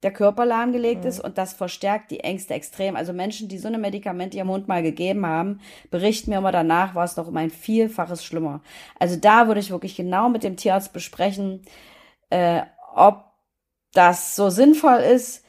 der 0.05 0.12
Körper 0.12 0.44
lahmgelegt 0.44 1.02
mhm. 1.02 1.09
ist 1.09 1.20
und 1.20 1.38
das 1.38 1.55
verstärkt 1.55 2.11
die 2.11 2.20
Ängste 2.20 2.55
extrem. 2.55 2.94
Also 2.94 3.12
Menschen, 3.12 3.48
die 3.48 3.59
so 3.59 3.68
eine 3.68 3.78
Medikamente 3.78 4.36
ihrem 4.36 4.50
Hund 4.50 4.68
mal 4.68 4.82
gegeben 4.82 5.26
haben, 5.26 5.61
berichten 5.90 6.30
mir 6.30 6.38
immer 6.38 6.52
danach, 6.52 6.94
war 6.94 7.05
es 7.05 7.16
noch 7.16 7.26
um 7.26 7.36
ein 7.36 7.50
Vielfaches 7.50 8.24
schlimmer. 8.24 8.61
Also 8.98 9.16
da 9.16 9.48
würde 9.48 9.61
ich 9.61 9.70
wirklich 9.70 9.96
genau 9.96 10.28
mit 10.28 10.44
dem 10.44 10.57
Tierarzt 10.57 10.92
besprechen, 10.92 11.62
äh, 12.30 12.62
ob 12.94 13.24
das 13.92 14.36
so 14.36 14.50
sinnvoll 14.50 14.98
ist. 14.98 15.44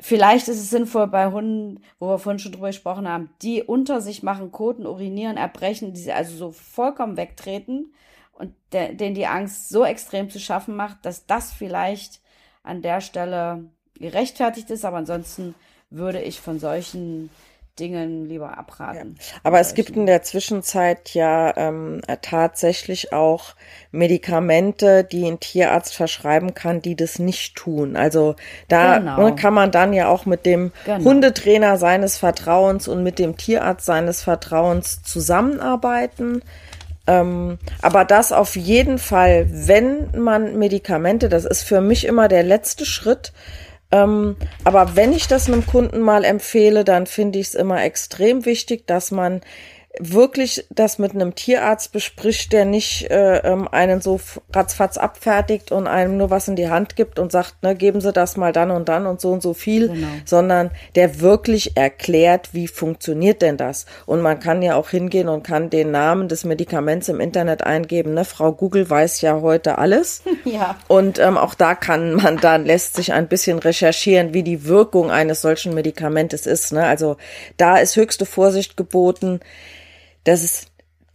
Vielleicht 0.00 0.48
ist 0.48 0.58
es 0.58 0.70
sinnvoll 0.70 1.06
bei 1.06 1.30
Hunden, 1.30 1.82
wo 1.98 2.08
wir 2.08 2.18
vorhin 2.18 2.38
schon 2.38 2.52
drüber 2.52 2.66
gesprochen 2.66 3.08
haben, 3.08 3.30
die 3.42 3.62
unter 3.62 4.00
sich 4.00 4.22
machen, 4.22 4.52
koten, 4.52 4.86
urinieren, 4.86 5.36
erbrechen, 5.36 5.94
die 5.94 6.00
sie 6.00 6.12
also 6.12 6.36
so 6.36 6.50
vollkommen 6.50 7.16
wegtreten 7.16 7.94
und 8.32 8.54
de 8.72 8.94
denen 8.94 9.14
die 9.14 9.26
Angst 9.26 9.68
so 9.68 9.84
extrem 9.84 10.28
zu 10.30 10.40
schaffen 10.40 10.76
macht, 10.76 11.04
dass 11.06 11.26
das 11.26 11.52
vielleicht 11.52 12.20
an 12.64 12.82
der 12.82 13.00
Stelle 13.00 13.70
gerechtfertigt 13.98 14.70
ist, 14.70 14.84
aber 14.84 14.98
ansonsten 14.98 15.54
würde 15.90 16.20
ich 16.20 16.40
von 16.40 16.58
solchen 16.58 17.30
Dingen 17.78 18.28
lieber 18.28 18.56
abraten. 18.56 19.16
Ja. 19.18 19.36
Aber 19.42 19.58
es 19.58 19.74
gibt 19.74 19.90
in 19.90 20.06
der 20.06 20.22
Zwischenzeit 20.22 21.12
ja 21.14 21.56
ähm, 21.56 22.02
tatsächlich 22.22 23.12
auch 23.12 23.56
Medikamente, 23.90 25.02
die 25.02 25.26
ein 25.26 25.40
Tierarzt 25.40 25.94
verschreiben 25.94 26.54
kann, 26.54 26.82
die 26.82 26.94
das 26.94 27.18
nicht 27.18 27.56
tun. 27.56 27.96
Also 27.96 28.36
da 28.68 28.98
genau. 28.98 29.22
Ne, 29.22 29.34
kann 29.34 29.54
man 29.54 29.72
dann 29.72 29.92
ja 29.92 30.08
auch 30.08 30.24
mit 30.24 30.46
dem 30.46 30.72
genau. 30.84 31.04
Hundetrainer 31.04 31.76
seines 31.76 32.16
Vertrauens 32.16 32.86
und 32.86 33.02
mit 33.02 33.18
dem 33.18 33.36
Tierarzt 33.36 33.86
seines 33.86 34.22
Vertrauens 34.22 35.02
zusammenarbeiten. 35.02 36.42
Ähm, 37.06 37.58
aber 37.82 38.04
das 38.04 38.30
auf 38.30 38.54
jeden 38.54 38.98
Fall, 38.98 39.46
wenn 39.50 40.10
man 40.16 40.58
Medikamente, 40.58 41.28
das 41.28 41.44
ist 41.44 41.64
für 41.64 41.80
mich 41.80 42.06
immer 42.06 42.28
der 42.28 42.44
letzte 42.44 42.86
Schritt, 42.86 43.32
ähm, 43.90 44.36
aber 44.64 44.96
wenn 44.96 45.12
ich 45.12 45.28
das 45.28 45.48
einem 45.48 45.66
Kunden 45.66 46.00
mal 46.00 46.24
empfehle, 46.24 46.84
dann 46.84 47.06
finde 47.06 47.38
ich 47.38 47.48
es 47.48 47.54
immer 47.54 47.82
extrem 47.82 48.44
wichtig, 48.44 48.86
dass 48.86 49.10
man 49.10 49.40
wirklich 50.00 50.66
das 50.70 50.98
mit 50.98 51.12
einem 51.12 51.36
Tierarzt 51.36 51.92
bespricht, 51.92 52.52
der 52.52 52.64
nicht 52.64 53.10
äh, 53.10 53.38
ähm, 53.38 53.68
einen 53.68 54.00
so 54.00 54.18
ratzfatz 54.52 54.96
abfertigt 54.96 55.70
und 55.70 55.86
einem 55.86 56.16
nur 56.16 56.30
was 56.30 56.48
in 56.48 56.56
die 56.56 56.68
Hand 56.68 56.96
gibt 56.96 57.20
und 57.20 57.30
sagt, 57.30 57.62
ne, 57.62 57.76
geben 57.76 58.00
Sie 58.00 58.12
das 58.12 58.36
mal 58.36 58.52
dann 58.52 58.72
und 58.72 58.88
dann 58.88 59.06
und 59.06 59.20
so 59.20 59.30
und 59.30 59.40
so 59.40 59.54
viel, 59.54 59.88
genau. 59.88 60.06
sondern 60.24 60.72
der 60.96 61.20
wirklich 61.20 61.76
erklärt, 61.76 62.54
wie 62.54 62.66
funktioniert 62.66 63.40
denn 63.40 63.56
das. 63.56 63.86
Und 64.04 64.20
man 64.20 64.40
kann 64.40 64.62
ja 64.62 64.74
auch 64.74 64.90
hingehen 64.90 65.28
und 65.28 65.44
kann 65.44 65.70
den 65.70 65.92
Namen 65.92 66.28
des 66.28 66.44
Medikaments 66.44 67.08
im 67.08 67.20
Internet 67.20 67.62
eingeben. 67.62 68.14
Ne? 68.14 68.24
Frau 68.24 68.50
Google 68.50 68.90
weiß 68.90 69.20
ja 69.20 69.40
heute 69.40 69.78
alles. 69.78 70.22
Ja. 70.44 70.76
Und 70.88 71.18
ähm, 71.18 71.38
auch 71.38 71.54
da 71.54 71.74
kann 71.74 72.14
man 72.14 72.36
dann, 72.36 72.66
lässt 72.66 72.96
sich 72.96 73.12
ein 73.14 73.28
bisschen 73.28 73.58
recherchieren, 73.58 74.34
wie 74.34 74.42
die 74.42 74.66
Wirkung 74.66 75.10
eines 75.10 75.40
solchen 75.40 75.74
Medikamentes 75.74 76.46
ist. 76.46 76.72
Ne? 76.72 76.84
Also 76.84 77.16
da 77.56 77.78
ist 77.78 77.96
höchste 77.96 78.26
Vorsicht 78.26 78.76
geboten 78.76 79.40
dass 80.24 80.42
es 80.42 80.66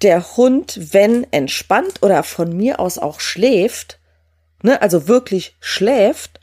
der 0.01 0.37
Hund, 0.37 0.93
wenn 0.93 1.25
entspannt 1.31 2.01
oder 2.01 2.23
von 2.23 2.55
mir 2.55 2.79
aus 2.79 2.97
auch 2.97 3.19
schläft, 3.19 3.99
ne, 4.63 4.81
also 4.81 5.07
wirklich 5.07 5.55
schläft, 5.59 6.39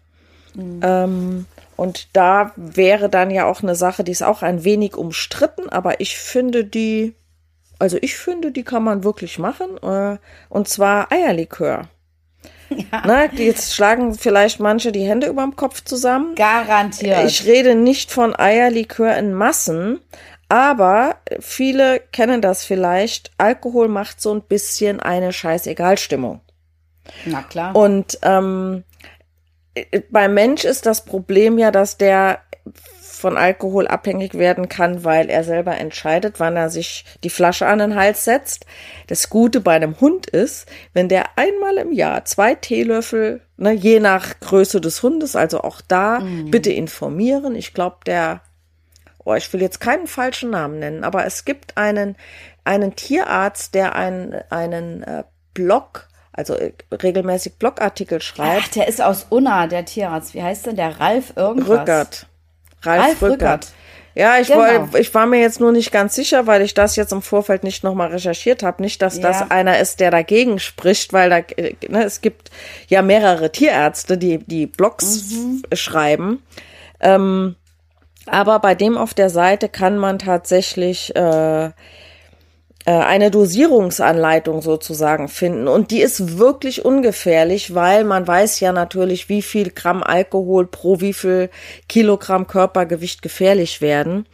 mhm. 0.55 0.81
ähm, 0.83 1.47
und 1.77 2.09
da 2.15 2.53
wäre 2.57 3.09
dann 3.09 3.31
ja 3.31 3.45
auch 3.47 3.63
eine 3.63 3.75
Sache, 3.75 4.03
die 4.03 4.13
ist 4.13 4.23
auch 4.23 4.43
ein 4.43 4.65
wenig 4.65 4.97
umstritten, 4.97 5.69
aber 5.69 6.01
ich 6.01 6.19
finde 6.19 6.65
die, 6.65 7.15
also 7.79 7.99
ich 8.01 8.17
finde, 8.17 8.51
die 8.51 8.65
kann 8.65 8.83
man 8.83 9.05
wirklich 9.05 9.39
machen, 9.39 9.77
äh, 9.83 10.19
und 10.49 10.69
zwar 10.69 11.13
Eierlikör. 11.13 11.89
Ja. 12.69 13.05
Na, 13.07 13.33
jetzt 13.33 13.77
schlagen 13.77 14.15
vielleicht 14.15 14.59
manche 14.59 14.91
die 14.91 15.07
Hände 15.07 15.29
überm 15.29 15.55
Kopf 15.55 15.85
zusammen. 15.85 16.35
Garantiert. 16.35 17.25
Ich 17.31 17.47
rede 17.47 17.77
nicht 17.77 18.11
von 18.11 18.35
Eierlikör 18.37 19.17
in 19.17 19.33
Massen, 19.35 20.01
aber 20.49 21.17
viele 21.41 22.01
kennen 22.13 22.41
das 22.41 22.65
vielleicht. 22.65 23.31
Alkohol 23.39 23.89
macht 23.89 24.21
so 24.21 24.33
ein 24.33 24.43
bisschen 24.43 25.01
eine 25.01 25.33
Scheißegal-Stimmung. 25.33 26.41
Na 27.25 27.43
klar. 27.43 27.75
Und 27.75 28.19
ähm, 28.23 28.85
beim 30.11 30.35
Mensch 30.35 30.65
ist 30.65 30.87
das 30.87 31.05
Problem 31.05 31.59
ja, 31.59 31.71
dass 31.71 31.99
der 31.99 32.41
von 33.17 33.37
Alkohol 33.37 33.89
abhängig 33.89 34.35
werden 34.35 34.69
kann, 34.69 35.03
weil 35.03 35.31
er 35.31 35.43
selber 35.43 35.77
entscheidet, 35.79 36.39
wann 36.39 36.57
er 36.57 36.69
sich 36.69 37.05
die 37.25 37.31
Flasche 37.31 37.67
an 37.67 37.79
den 37.79 37.95
Hals 37.95 38.25
setzt. 38.25 38.67
Das 39.07 39.31
Gute 39.31 39.61
bei 39.61 39.75
einem 39.75 40.01
Hund 40.01 40.27
ist, 40.27 40.69
wenn 40.93 41.09
der 41.09 41.39
einmal 41.39 41.79
im 41.79 41.93
Jahr 41.93 42.25
zwei 42.27 42.55
Teelöffel, 42.55 43.41
ne, 43.57 43.73
je 43.73 44.01
nach 44.01 44.39
Größe 44.41 44.81
des 44.81 45.03
Hundes, 45.03 45.35
also 45.35 45.63
auch 45.63 45.81
da 45.81 46.21
mm. 46.21 46.51
bitte 46.51 46.71
informieren. 46.71 47.57
Ich 47.57 47.73
glaube, 47.73 47.97
der 48.05 48.43
oh, 49.27 49.35
ich 49.35 49.53
will 49.53 49.61
jetzt 49.61 49.81
keinen 49.81 50.07
falschen 50.07 50.51
Namen 50.51 50.79
nennen, 50.79 51.05
aber 51.05 51.27
es 51.27 51.45
gibt 51.45 51.77
einen, 51.77 52.17
einen 52.65 52.97
Tierarzt, 52.97 53.75
der 53.75 53.95
einen, 53.95 54.35
einen 54.51 55.03
äh, 55.03 55.25
Blog, 55.53 56.09
also 56.33 56.55
äh, 56.55 56.73
regelmäßig 56.91 57.57
Blogartikel 57.57 58.23
schreibt. 58.23 58.63
Ach, 58.67 58.69
der 58.69 58.89
ist 58.89 59.03
aus 59.03 59.27
Unna, 59.29 59.67
der 59.67 59.85
Tierarzt. 59.85 60.35
Wie 60.35 60.43
heißt 60.43 60.67
denn 60.67 60.77
der? 60.77 61.01
Ralf 61.01 61.33
irgendwas? 61.37 61.81
Rückert. 61.81 62.27
Ralf, 62.83 63.03
Ralf 63.03 63.23
Rückert. 63.23 63.33
Rückert. 63.33 63.73
Ja, 64.15 64.39
ich, 64.39 64.49
genau. 64.49 64.61
wollte, 64.61 64.99
ich 64.99 65.13
war 65.13 65.27
mir 65.27 65.41
jetzt 65.41 65.61
nur 65.61 65.73
nicht 65.73 65.93
ganz 65.93 66.15
sicher, 66.15 66.47
weil 66.47 66.63
ich 66.63 66.73
das 66.73 66.97
jetzt 66.97 67.13
im 67.13 67.21
Vorfeld 67.21 67.65
nicht 67.65 67.85
nochmal 67.85 68.09
recherchiert 68.09 68.63
habe. 68.63 68.81
Nicht, 68.81 69.03
dass 69.03 69.19
ja. 69.19 69.23
das 69.23 69.51
einer 69.51 69.79
ist, 69.79 70.01
der 70.01 70.11
dagegen 70.11 70.59
spricht, 70.59 71.13
weil 71.13 71.29
da, 71.29 71.39
äh, 71.39 71.75
ne, 71.89 72.05
es 72.05 72.23
gibt 72.23 72.51
ja 72.89 73.03
mehrere 73.03 73.53
Tierärzte, 73.53 74.17
die, 74.17 74.39
die 74.39 74.67
Blogs 74.67 75.33
mhm. 75.33 75.63
schreiben. 75.75 76.43
Ähm, 77.01 77.57
aber 78.27 78.59
bei 78.59 78.75
dem 78.75 78.97
auf 78.97 79.15
der 79.15 79.31
Seite 79.31 79.69
kann 79.69 79.99
man 79.99 80.19
tatsächlich 80.19 81.15
äh, 81.17 81.71
äh, 82.87 82.93
eine 82.93 83.33
Dosierungsanleitung 83.33 84.63
sozusagen 84.63 85.29
finden. 85.29 85.67
Und 85.67 85.91
die 85.91 86.01
ist 86.01 86.39
wirklich 86.39 86.85
ungefährlich, 86.85 87.75
weil 87.75 88.05
man 88.05 88.27
weiß 88.27 88.61
ja 88.61 88.73
natürlich, 88.73 89.29
wie 89.29 89.43
viel 89.43 89.71
Gramm 89.71 90.05
Alkohol 90.05 90.69
pro 90.69 91.01
wie 91.01 91.13
viel 91.13 91.51
Kilogramm 91.89 92.47
Körpergewicht 92.47 93.23
gefährlich 93.23 93.81
werden. 93.81 94.27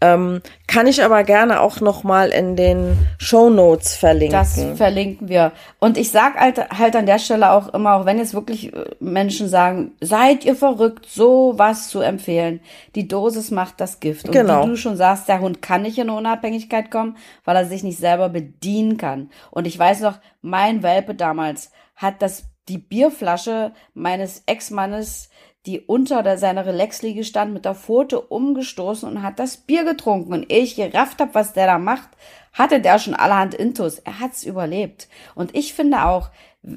Ähm, 0.00 0.42
kann 0.68 0.86
ich 0.86 1.02
aber 1.02 1.24
gerne 1.24 1.60
auch 1.60 1.80
noch 1.80 2.04
mal 2.04 2.28
in 2.28 2.54
den 2.54 2.96
Show 3.18 3.50
Notes 3.50 3.96
verlinken. 3.96 4.38
Das 4.38 4.60
verlinken 4.76 5.28
wir. 5.28 5.50
Und 5.80 5.98
ich 5.98 6.12
sag 6.12 6.36
halt, 6.36 6.70
halt 6.70 6.94
an 6.94 7.06
der 7.06 7.18
Stelle 7.18 7.50
auch 7.50 7.74
immer, 7.74 7.94
auch 7.94 8.06
wenn 8.06 8.18
jetzt 8.18 8.32
wirklich 8.32 8.72
äh, 8.72 8.84
Menschen 9.00 9.48
sagen, 9.48 9.92
seid 10.00 10.44
ihr 10.44 10.54
verrückt, 10.54 11.06
so 11.08 11.54
was 11.56 11.88
zu 11.88 12.00
empfehlen. 12.00 12.60
Die 12.94 13.08
Dosis 13.08 13.50
macht 13.50 13.80
das 13.80 13.98
Gift. 13.98 14.26
Und 14.26 14.32
genau. 14.32 14.62
wie 14.62 14.68
du 14.68 14.76
schon 14.76 14.96
sagst, 14.96 15.28
der 15.28 15.40
Hund 15.40 15.62
kann 15.62 15.82
nicht 15.82 15.98
in 15.98 16.10
Unabhängigkeit 16.10 16.92
kommen, 16.92 17.16
weil 17.44 17.56
er 17.56 17.64
sich 17.64 17.82
nicht 17.82 17.98
selber 17.98 18.28
bedienen 18.28 18.98
kann. 18.98 19.30
Und 19.50 19.66
ich 19.66 19.76
weiß 19.76 20.00
noch, 20.00 20.18
mein 20.42 20.84
Welpe 20.84 21.16
damals 21.16 21.72
hat 21.96 22.22
das 22.22 22.44
die 22.68 22.78
Bierflasche 22.78 23.72
meines 23.94 24.42
Ex-Mannes 24.46 25.27
die 25.68 25.80
unter 25.80 26.22
der, 26.22 26.38
seiner 26.38 26.64
Relaxliege 26.64 27.24
stand, 27.24 27.52
mit 27.52 27.66
der 27.66 27.74
Pfote 27.74 28.22
umgestoßen 28.22 29.06
und 29.06 29.22
hat 29.22 29.38
das 29.38 29.58
Bier 29.58 29.84
getrunken. 29.84 30.32
Und 30.32 30.50
ehe 30.50 30.62
ich 30.62 30.76
gerafft 30.76 31.20
habe, 31.20 31.34
was 31.34 31.52
der 31.52 31.66
da 31.66 31.78
macht, 31.78 32.08
hatte 32.54 32.80
der 32.80 32.98
schon 32.98 33.14
allerhand 33.14 33.52
Intus. 33.54 33.98
Er 33.98 34.18
hat's 34.18 34.44
überlebt. 34.44 35.08
Und 35.34 35.54
ich 35.54 35.74
finde 35.74 36.06
auch, 36.06 36.30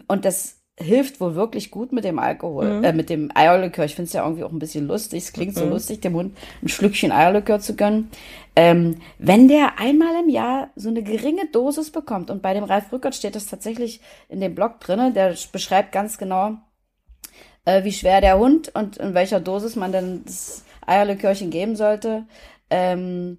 und 0.08 0.26
das 0.26 0.58
hilft 0.78 1.22
wohl 1.22 1.36
wirklich 1.36 1.72
gut 1.72 1.94
mit 1.94 2.04
dem 2.04 2.20
Alkohol, 2.20 2.80
mhm. 2.80 2.84
äh, 2.84 2.92
mit 2.92 3.10
dem 3.10 3.30
Eierlikör. 3.34 3.86
Ich 3.86 3.96
finde 3.96 4.08
es 4.08 4.14
ja 4.14 4.24
irgendwie 4.24 4.44
auch 4.44 4.52
ein 4.52 4.60
bisschen 4.60 4.88
lustig. 4.88 5.24
Es 5.24 5.32
klingt 5.32 5.56
so 5.56 5.66
mhm. 5.66 5.72
lustig, 5.72 6.02
dem 6.02 6.16
Hund 6.16 6.36
ein 6.62 6.68
Schlückchen 6.68 7.14
Eierlikör 7.14 7.62
zu 7.62 7.78
gönnen. 7.78 8.10
Ähm, 8.58 8.98
wenn 9.20 9.48
der 9.48 9.80
einmal 9.80 10.22
im 10.22 10.30
Jahr 10.30 10.70
so 10.76 10.90
eine 10.90 11.02
geringe 11.02 11.48
Dosis 11.48 11.92
bekommt, 11.92 12.30
und 12.30 12.42
bei 12.42 12.54
dem 12.54 12.66
Ralf 12.66 12.92
Rückert 12.92 13.16
steht 13.16 13.36
das 13.36 13.46
tatsächlich 13.46 14.02
in 14.28 14.42
dem 14.42 14.54
Blog 14.54 14.82
drinne, 14.82 15.14
der 15.14 15.36
beschreibt 15.54 15.94
ganz 15.94 16.18
genau, 16.18 16.58
äh, 17.66 17.84
wie 17.84 17.94
schwer 17.94 18.22
der 18.22 18.38
Hund 18.38 18.74
und 18.74 18.98
in 18.98 19.14
welcher 19.14 19.40
Dosis 19.40 19.76
man 19.76 19.92
dann 19.92 20.24
das 20.26 20.64
Eierlikörchen 20.86 21.50
geben 21.50 21.76
sollte, 21.76 22.26
ähm, 22.70 23.38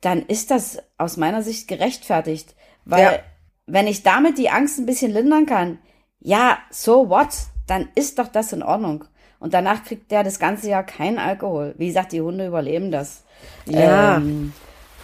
dann 0.00 0.22
ist 0.26 0.50
das 0.50 0.78
aus 0.98 1.16
meiner 1.16 1.42
Sicht 1.42 1.68
gerechtfertigt. 1.68 2.54
Weil 2.84 3.02
ja. 3.02 3.18
wenn 3.66 3.86
ich 3.86 4.02
damit 4.02 4.38
die 4.38 4.50
Angst 4.50 4.78
ein 4.78 4.86
bisschen 4.86 5.12
lindern 5.12 5.46
kann, 5.46 5.78
ja, 6.20 6.58
so 6.70 7.08
what? 7.08 7.28
Dann 7.66 7.88
ist 7.94 8.18
doch 8.18 8.28
das 8.28 8.52
in 8.52 8.62
Ordnung. 8.62 9.04
Und 9.38 9.54
danach 9.54 9.84
kriegt 9.84 10.10
der 10.10 10.22
das 10.22 10.38
ganze 10.38 10.68
Jahr 10.68 10.84
keinen 10.84 11.18
Alkohol. 11.18 11.74
Wie 11.78 11.88
gesagt, 11.88 12.12
die 12.12 12.20
Hunde 12.20 12.46
überleben 12.46 12.90
das. 12.90 13.24
Ja. 13.66 14.16
Ähm, 14.16 14.52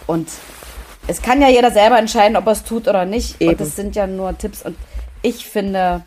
und 0.07 0.29
es 1.07 1.21
kann 1.21 1.41
ja 1.41 1.49
jeder 1.49 1.71
selber 1.71 1.99
entscheiden, 1.99 2.37
ob 2.37 2.45
er 2.45 2.53
es 2.53 2.63
tut 2.63 2.87
oder 2.87 3.05
nicht. 3.05 3.41
Eben. 3.41 3.51
Und 3.51 3.61
das 3.61 3.75
sind 3.75 3.95
ja 3.95 4.07
nur 4.07 4.37
Tipps. 4.37 4.63
Und 4.63 4.77
ich 5.21 5.45
finde, 5.45 6.05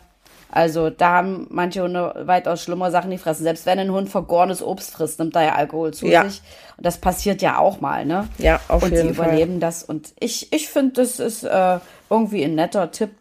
also 0.51 0.89
da 0.89 1.13
haben 1.13 1.47
manche 1.49 1.83
Hunde 1.83 2.13
weitaus 2.23 2.63
schlimmere 2.63 2.91
Sachen, 2.91 3.11
die 3.11 3.17
fressen. 3.17 3.43
Selbst 3.43 3.65
wenn 3.65 3.79
ein 3.79 3.91
Hund 3.91 4.09
vergorenes 4.09 4.63
Obst 4.63 4.91
frisst, 4.91 5.19
nimmt 5.19 5.35
er 5.35 5.43
ja 5.43 5.55
Alkohol 5.55 5.93
zu 5.93 6.07
ja. 6.07 6.23
sich. 6.23 6.41
Und 6.77 6.85
das 6.85 6.97
passiert 6.99 7.41
ja 7.41 7.57
auch 7.57 7.81
mal, 7.81 8.05
ne? 8.05 8.27
Ja, 8.37 8.59
auf 8.67 8.83
und 8.83 8.91
jeden 8.91 9.13
Fall. 9.13 9.25
Und 9.25 9.31
sie 9.31 9.39
überleben 9.39 9.59
das. 9.59 9.83
Und 9.83 10.13
ich, 10.19 10.53
ich 10.53 10.69
finde, 10.69 11.01
das 11.01 11.19
ist 11.19 11.43
äh, 11.43 11.79
irgendwie 12.09 12.43
ein 12.43 12.55
netter 12.55 12.91
Tipp. 12.91 13.11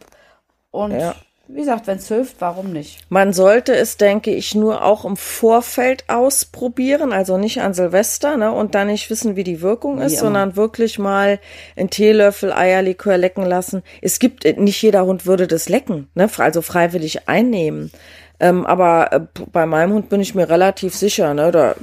Und 0.70 0.92
ja 0.92 1.14
wie 1.48 1.60
gesagt, 1.60 1.86
wenn 1.86 1.98
es 1.98 2.08
hilft, 2.08 2.40
warum 2.40 2.72
nicht? 2.72 3.00
Man 3.08 3.32
sollte 3.32 3.74
es, 3.74 3.96
denke 3.96 4.32
ich, 4.32 4.54
nur 4.54 4.84
auch 4.84 5.04
im 5.04 5.16
Vorfeld 5.16 6.04
ausprobieren, 6.08 7.12
also 7.12 7.38
nicht 7.38 7.60
an 7.60 7.72
Silvester, 7.72 8.36
ne, 8.36 8.52
und 8.52 8.74
dann 8.74 8.88
nicht 8.88 9.10
wissen, 9.10 9.36
wie 9.36 9.44
die 9.44 9.62
Wirkung 9.62 10.00
ist, 10.00 10.18
sondern 10.18 10.56
wirklich 10.56 10.98
mal 10.98 11.38
einen 11.76 11.90
Teelöffel 11.90 12.52
Eierlikör 12.52 13.16
lecken 13.16 13.44
lassen. 13.44 13.82
Es 14.02 14.18
gibt, 14.18 14.44
äh, 14.44 14.54
nicht 14.54 14.82
jeder 14.82 15.06
Hund 15.06 15.24
würde 15.26 15.46
das 15.46 15.68
lecken, 15.68 16.08
ne, 16.14 16.28
also 16.38 16.62
freiwillig 16.62 17.28
einnehmen. 17.28 17.92
Ähm, 18.40 18.66
aber 18.66 19.12
äh, 19.12 19.20
bei 19.52 19.66
meinem 19.66 19.92
Hund 19.92 20.08
bin 20.08 20.20
ich 20.20 20.34
mir 20.34 20.48
relativ 20.48 20.94
sicher, 20.96 21.32
ne, 21.32 21.52
da, 21.52 21.76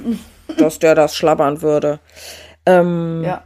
dass 0.58 0.78
der 0.78 0.94
das 0.94 1.16
schlabbern 1.16 1.62
würde. 1.62 2.00
Ähm, 2.66 3.22
ja. 3.24 3.42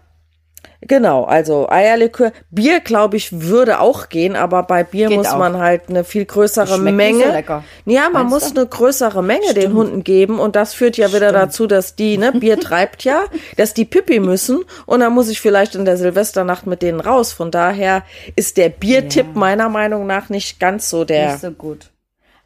Genau, 0.89 1.25
also 1.25 1.69
Eierlikör. 1.69 2.33
Bier, 2.51 2.81
glaube 2.81 3.19
ich, 3.19 3.43
würde 3.43 3.79
auch 3.81 4.09
gehen, 4.09 4.37
aber 4.37 4.63
bei 4.63 4.85
Bier 4.85 5.09
Geht 5.09 5.19
muss 5.19 5.29
auch. 5.29 5.39
man 5.39 5.59
halt 5.59 5.91
eine 5.91 6.03
viel 6.03 6.25
größere 6.25 6.79
Menge. 6.79 7.25
So 7.25 7.31
lecker. 7.31 7.65
Ja, 7.85 8.09
man 8.09 8.27
muss 8.27 8.53
du? 8.53 8.59
eine 8.59 8.69
größere 8.69 9.23
Menge 9.23 9.45
Stimmt. 9.51 9.65
den 9.65 9.75
Hunden 9.75 10.03
geben 10.05 10.41
und 10.41 10.57
das 10.57 10.73
führt 10.73 10.97
ja 10.97 11.09
wieder 11.09 11.29
Stimmt. 11.29 11.35
dazu, 11.35 11.67
dass 11.67 11.95
die, 11.95 12.17
ne, 12.17 12.33
Bier 12.33 12.59
treibt 12.61 13.05
ja, 13.05 13.25
dass 13.59 13.75
die 13.75 13.85
Pipi 13.85 14.19
müssen 14.19 14.65
und 14.87 15.01
dann 15.01 15.13
muss 15.13 15.29
ich 15.29 15.43
vielleicht 15.43 15.75
in 15.75 15.85
der 15.85 15.99
Silvesternacht 15.99 16.67
mit 16.67 16.81
denen 16.81 17.01
raus. 17.01 17.35
Von 17.35 17.51
daher 17.51 18.03
ist 18.35 18.57
der 18.57 18.71
Biertipp 18.71 19.27
ja. 19.35 19.39
meiner 19.39 19.69
Meinung 19.69 20.07
nach 20.07 20.31
nicht 20.31 20.59
ganz 20.59 20.89
so 20.89 21.05
der. 21.05 21.33
Nicht 21.33 21.43
so 21.43 21.51
gut. 21.51 21.91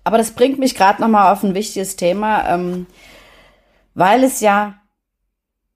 Aber 0.02 0.18
das 0.18 0.32
bringt 0.32 0.58
mich 0.58 0.74
gerade 0.74 1.00
nochmal 1.00 1.32
auf 1.32 1.44
ein 1.44 1.54
wichtiges 1.54 1.94
Thema, 1.94 2.52
ähm, 2.52 2.86
weil 3.94 4.24
es 4.24 4.40
ja, 4.40 4.74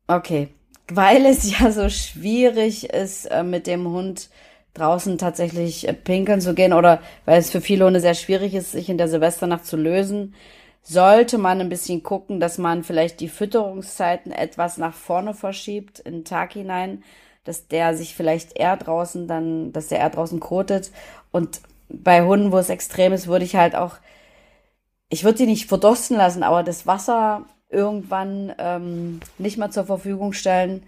okay, 0.09 0.49
weil 0.89 1.27
es 1.27 1.59
ja 1.59 1.71
so 1.71 1.89
schwierig 1.89 2.91
ist, 2.91 3.27
äh, 3.27 3.43
mit 3.43 3.67
dem 3.67 3.89
Hund 3.89 4.29
draußen 4.75 5.19
tatsächlich 5.19 5.89
äh, 5.89 5.93
pinkeln 5.93 6.41
zu 6.41 6.55
gehen 6.55 6.73
oder 6.73 7.01
weil 7.25 7.39
es 7.39 7.51
für 7.51 7.61
viele 7.61 7.87
Hunde 7.87 8.01
sehr 8.01 8.15
schwierig 8.15 8.55
ist, 8.55 8.73
sich 8.73 8.89
in 8.89 8.99
der 8.99 9.09
Silvesternacht 9.09 9.65
zu 9.65 9.77
lösen, 9.77 10.35
sollte 10.83 11.39
man 11.39 11.61
ein 11.61 11.69
bisschen 11.69 12.03
gucken, 12.03 12.39
dass 12.39 12.59
man 12.59 12.85
vielleicht 12.85 13.21
die 13.21 13.29
Fütterungszeiten 13.29 14.31
etwas 14.31 14.77
nach 14.79 14.95
vorne 14.95 15.35
verschiebt, 15.35 15.99
in 15.99 16.13
den 16.13 16.25
Tag 16.25 16.53
hinein, 16.53 17.03
dass 17.45 17.67
der 17.69 17.97
sich 17.97 18.15
vielleicht 18.15 18.57
eher 18.57 18.77
draußen 18.77 19.27
dann, 19.27 19.73
dass 19.73 19.89
der 19.89 19.99
eher 19.99 20.11
draußen 20.11 20.39
kotet. 20.39 20.93
Und 21.33 21.61
bei 21.89 22.23
Hunden, 22.23 22.53
wo 22.53 22.59
es 22.59 22.69
extrem 22.71 23.13
ist, 23.13 23.27
würde 23.27 23.45
ich 23.45 23.57
halt 23.57 23.75
auch, 23.75 23.97
ich 25.09 25.25
würde 25.25 25.39
die 25.39 25.47
nicht 25.47 25.69
verdursten 25.69 26.17
lassen, 26.17 26.43
aber 26.43 26.63
das 26.63 26.87
Wasser 26.87 27.47
irgendwann 27.69 28.53
ähm, 28.59 29.21
nicht 29.39 29.59
mehr 29.59 29.71
zur 29.71 29.85
Verfügung 29.85 30.33
stellen. 30.33 30.83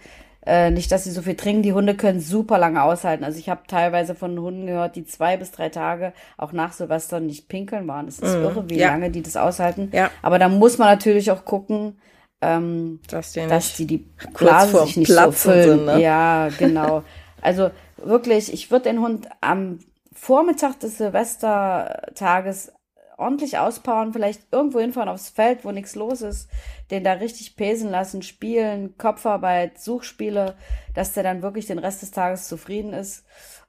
Äh, 0.47 0.71
nicht, 0.71 0.91
dass 0.93 1.05
sie 1.05 1.11
so 1.11 1.23
viel 1.23 1.35
trinken. 1.35 1.63
Die 1.63 1.73
Hunde 1.73 1.95
können 1.95 2.21
super 2.21 2.59
lange 2.59 2.83
aushalten. 2.83 3.25
Also 3.25 3.39
ich 3.39 3.49
habe 3.49 3.63
teilweise 3.67 4.15
von 4.15 4.39
Hunden 4.39 4.67
gehört, 4.67 4.97
die 4.97 5.05
zwei 5.05 5.37
bis 5.37 5.51
drei 5.51 5.69
Tage 5.69 6.13
auch 6.37 6.53
nach 6.53 6.73
Silvester 6.73 7.21
nicht 7.21 7.49
pinkeln 7.49 7.87
waren. 7.87 8.09
Es 8.09 8.19
ist 8.19 8.35
mm, 8.35 8.43
irre, 8.43 8.71
wie 8.71 8.79
ja. 8.79 8.89
lange 8.89 9.11
die 9.11 9.23
das 9.23 9.37
aushalten. 9.37 9.91
Ja. 9.93 10.11
Aber 10.23 10.39
da 10.39 10.49
muss 10.49 10.79
man 10.79 10.89
natürlich 10.89 11.31
auch 11.31 11.45
gucken, 11.45 11.99
ähm, 12.41 13.01
dass, 13.09 13.33
die, 13.33 13.47
dass 13.47 13.75
die 13.75 13.87
die 13.87 14.07
Blase 14.33 14.85
sich 14.87 14.97
nicht 14.97 15.11
Platzen 15.11 15.33
so 15.33 15.51
füllen. 15.51 15.79
Sind, 15.79 15.87
ne? 15.87 16.01
Ja, 16.01 16.49
genau. 16.57 17.03
also 17.43 17.71
wirklich, 17.97 18.53
ich 18.53 18.71
würde 18.71 18.85
den 18.85 19.01
Hund 19.01 19.29
am 19.41 19.81
Vormittag 20.13 20.81
des 20.81 20.99
Silvestertages 20.99 22.73
ordentlich 23.19 23.59
auspowern, 23.59 24.13
vielleicht 24.13 24.43
irgendwo 24.53 24.81
hinfahren 24.81 25.09
aufs 25.09 25.29
Feld, 25.29 25.65
wo 25.65 25.73
nichts 25.73 25.95
los 25.95 26.23
ist, 26.23 26.49
den 26.91 27.05
da 27.05 27.15
richtig 27.15 27.57
pesen 27.57 27.91
lassen, 27.91 28.23
spielen, 28.23 28.97
Kopfarbeit, 28.97 29.79
Suchspiele, 29.81 30.57
dass 30.95 31.13
der 31.13 31.25
dann 31.25 31.43
wirklich 31.43 31.67
den 31.67 31.79
Rest 31.79 32.03
des 32.03 32.13
Tages 32.13 32.49
zufrieden 32.49 32.93
ist 32.93 33.25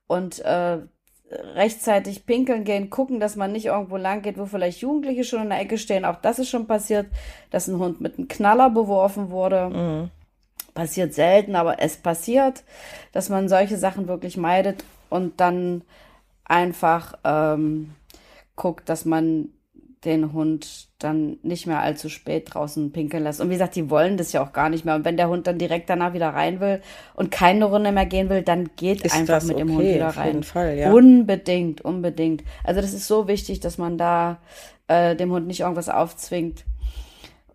und 0.08 0.40
äh, 0.40 0.80
rechtzeitig 1.32 2.26
pinkeln 2.26 2.64
gehen, 2.64 2.90
gucken, 2.90 3.20
dass 3.20 3.36
man 3.36 3.52
nicht 3.52 3.66
irgendwo 3.66 3.98
lang 3.98 4.22
geht, 4.22 4.38
wo 4.38 4.46
vielleicht 4.46 4.82
Jugendliche 4.82 5.24
schon 5.24 5.44
in 5.44 5.50
der 5.50 5.60
Ecke 5.60 5.78
stehen. 5.78 6.06
Auch 6.06 6.22
das 6.22 6.40
ist 6.40 6.50
schon 6.50 6.68
passiert, 6.68 7.08
dass 7.52 7.68
ein 7.68 7.80
Hund 7.80 8.02
mit 8.02 8.18
einem 8.18 8.28
Knaller 8.28 8.70
beworfen 8.70 9.30
wurde. 9.30 9.70
Mhm. 9.70 10.12
Passiert 10.74 11.14
selten, 11.14 11.56
aber 11.56 11.82
es 11.82 11.98
passiert, 11.98 12.64
dass 13.12 13.30
man 13.30 13.50
solche 13.50 13.78
Sachen 13.78 14.08
wirklich 14.08 14.38
meidet 14.38 14.84
und 15.10 15.40
dann 15.40 15.84
einfach 16.46 17.16
ähm, 17.24 17.94
guckt, 18.60 18.90
dass 18.90 19.06
man 19.06 19.50
den 20.06 20.32
Hund 20.32 20.88
dann 21.00 21.38
nicht 21.42 21.68
mehr 21.68 21.82
allzu 21.82 22.08
spät 22.08 22.54
draußen 22.54 22.92
pinkeln 22.92 23.24
lässt. 23.24 23.42
Und 23.42 23.50
wie 23.50 23.54
gesagt, 23.54 23.76
die 23.76 23.90
wollen 23.90 24.16
das 24.16 24.32
ja 24.32 24.42
auch 24.42 24.54
gar 24.54 24.70
nicht 24.70 24.86
mehr. 24.86 24.96
Und 24.96 25.04
wenn 25.04 25.18
der 25.18 25.28
Hund 25.28 25.46
dann 25.46 25.58
direkt 25.58 25.90
danach 25.90 26.14
wieder 26.14 26.30
rein 26.30 26.60
will 26.62 26.82
und 27.16 27.32
keine 27.32 27.66
Runde 27.66 27.92
mehr 27.92 28.06
gehen 28.06 28.30
will, 28.30 28.42
dann 28.42 28.70
geht 28.78 29.02
ist 29.02 29.16
einfach 29.16 29.42
mit 29.44 29.56
okay, 29.56 29.66
dem 29.66 29.76
Hund 29.76 29.88
wieder 29.88 30.08
rein. 30.08 30.18
Auf 30.18 30.26
jeden 30.26 30.44
Fall, 30.44 30.78
ja. 30.78 30.92
Unbedingt, 30.92 31.82
unbedingt. 31.82 32.44
Also 32.64 32.80
das 32.80 32.94
ist 32.94 33.08
so 33.08 33.28
wichtig, 33.28 33.60
dass 33.60 33.78
man 33.78 33.98
da 33.98 34.40
äh, 34.88 35.16
dem 35.16 35.32
Hund 35.32 35.48
nicht 35.48 35.62
irgendwas 35.62 35.90
aufzwingt 35.90 36.64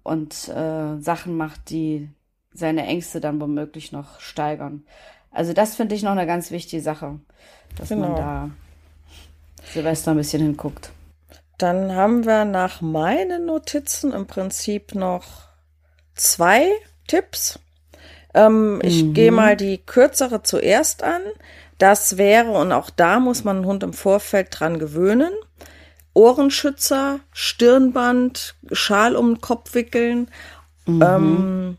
und 0.03 0.49
äh, 0.49 1.01
Sachen 1.01 1.37
macht, 1.37 1.71
die 1.71 2.11
seine 2.53 2.87
Ängste 2.87 3.21
dann 3.21 3.41
womöglich 3.41 3.91
noch 3.91 4.21
steigern. 4.21 4.85
Also 5.31 5.55
das 5.55 5.77
finde 5.77 5.95
ich 5.95 6.03
noch 6.03 6.13
eine 6.13 6.27
ganz 6.27 6.51
wichtige 6.51 6.83
Sache, 6.83 7.19
dass 7.77 7.89
genau. 7.89 8.09
man 8.09 8.17
da 8.17 8.51
Silvester 9.73 10.13
ein 10.13 10.17
bisschen 10.17 10.43
hinguckt. 10.43 10.91
Dann 11.59 11.95
haben 11.95 12.25
wir 12.27 12.45
nach 12.45 12.81
meinen 12.81 13.47
Notizen 13.47 14.13
im 14.13 14.27
Prinzip 14.27 14.95
noch 14.95 15.25
zwei 16.15 16.67
Tipps. 17.07 17.59
Ähm, 18.35 18.77
mhm. 18.77 18.81
Ich 18.83 19.15
gehe 19.15 19.33
mal 19.33 19.57
die 19.57 19.79
kürzere 19.79 20.43
zuerst 20.43 21.03
an. 21.03 21.23
Das 21.79 22.19
wäre, 22.19 22.51
und 22.53 22.73
auch 22.73 22.91
da 22.91 23.21
muss 23.21 23.45
man 23.45 23.57
einen 23.57 23.67
Hund 23.67 23.83
im 23.83 23.93
Vorfeld 23.93 24.49
dran 24.51 24.79
gewöhnen, 24.79 25.33
Ohrenschützer, 26.13 27.21
Stirnband, 27.33 28.55
Schal 28.71 29.17
um 29.17 29.35
den 29.35 29.41
Kopf 29.41 29.75
wickeln 29.75 30.31
mhm. 30.87 31.03
ähm, 31.03 31.79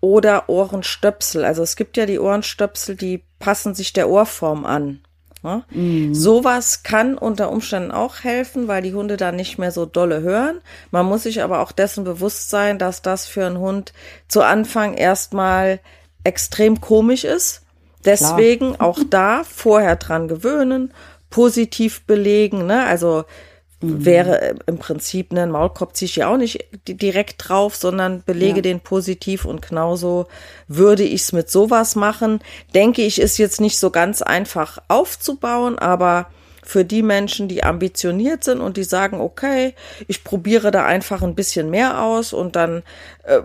oder 0.00 0.48
Ohrenstöpsel. 0.48 1.44
Also 1.44 1.62
es 1.62 1.76
gibt 1.76 1.96
ja 1.96 2.06
die 2.06 2.18
Ohrenstöpsel, 2.18 2.96
die 2.96 3.24
passen 3.38 3.74
sich 3.74 3.92
der 3.92 4.08
Ohrform 4.08 4.64
an. 4.64 5.00
Ne? 5.48 5.64
Mhm. 5.70 6.14
Sowas 6.14 6.82
kann 6.82 7.16
unter 7.16 7.50
Umständen 7.50 7.90
auch 7.90 8.22
helfen, 8.22 8.68
weil 8.68 8.82
die 8.82 8.92
Hunde 8.92 9.16
dann 9.16 9.36
nicht 9.36 9.58
mehr 9.58 9.72
so 9.72 9.86
dolle 9.86 10.20
hören. 10.20 10.60
Man 10.90 11.06
muss 11.06 11.22
sich 11.22 11.42
aber 11.42 11.60
auch 11.60 11.72
dessen 11.72 12.04
bewusst 12.04 12.50
sein, 12.50 12.78
dass 12.78 13.00
das 13.00 13.26
für 13.26 13.46
einen 13.46 13.58
Hund 13.58 13.92
zu 14.28 14.42
Anfang 14.42 14.94
erstmal 14.94 15.80
extrem 16.24 16.80
komisch 16.80 17.24
ist. 17.24 17.62
Deswegen 18.04 18.74
Klar. 18.74 18.88
auch 18.88 19.00
da 19.08 19.42
vorher 19.44 19.96
dran 19.96 20.28
gewöhnen, 20.28 20.92
positiv 21.30 22.02
belegen, 22.02 22.66
ne? 22.66 22.84
Also. 22.84 23.24
Wäre 23.80 24.40
äh, 24.40 24.54
im 24.66 24.78
Prinzip 24.78 25.32
ne, 25.32 25.44
ein 25.44 25.50
Maulkorb 25.50 25.94
ziehe 25.94 26.08
ich 26.08 26.16
ja 26.16 26.28
auch 26.28 26.36
nicht 26.36 26.64
direkt 26.86 27.48
drauf, 27.48 27.76
sondern 27.76 28.22
belege 28.24 28.56
ja. 28.56 28.62
den 28.62 28.80
positiv 28.80 29.44
und 29.44 29.62
genauso 29.62 30.26
würde 30.66 31.04
ich 31.04 31.22
es 31.22 31.32
mit 31.32 31.50
sowas 31.50 31.94
machen. 31.94 32.40
Denke 32.74 33.02
ich, 33.02 33.20
ist 33.20 33.38
jetzt 33.38 33.60
nicht 33.60 33.78
so 33.78 33.90
ganz 33.90 34.22
einfach 34.22 34.78
aufzubauen, 34.88 35.78
aber 35.78 36.26
für 36.68 36.84
die 36.84 37.02
Menschen, 37.02 37.48
die 37.48 37.64
ambitioniert 37.64 38.44
sind 38.44 38.60
und 38.60 38.76
die 38.76 38.84
sagen, 38.84 39.22
okay, 39.22 39.74
ich 40.06 40.22
probiere 40.22 40.70
da 40.70 40.84
einfach 40.84 41.22
ein 41.22 41.34
bisschen 41.34 41.70
mehr 41.70 42.02
aus 42.02 42.34
und 42.34 42.56
dann 42.56 42.82
äh, 43.24 43.40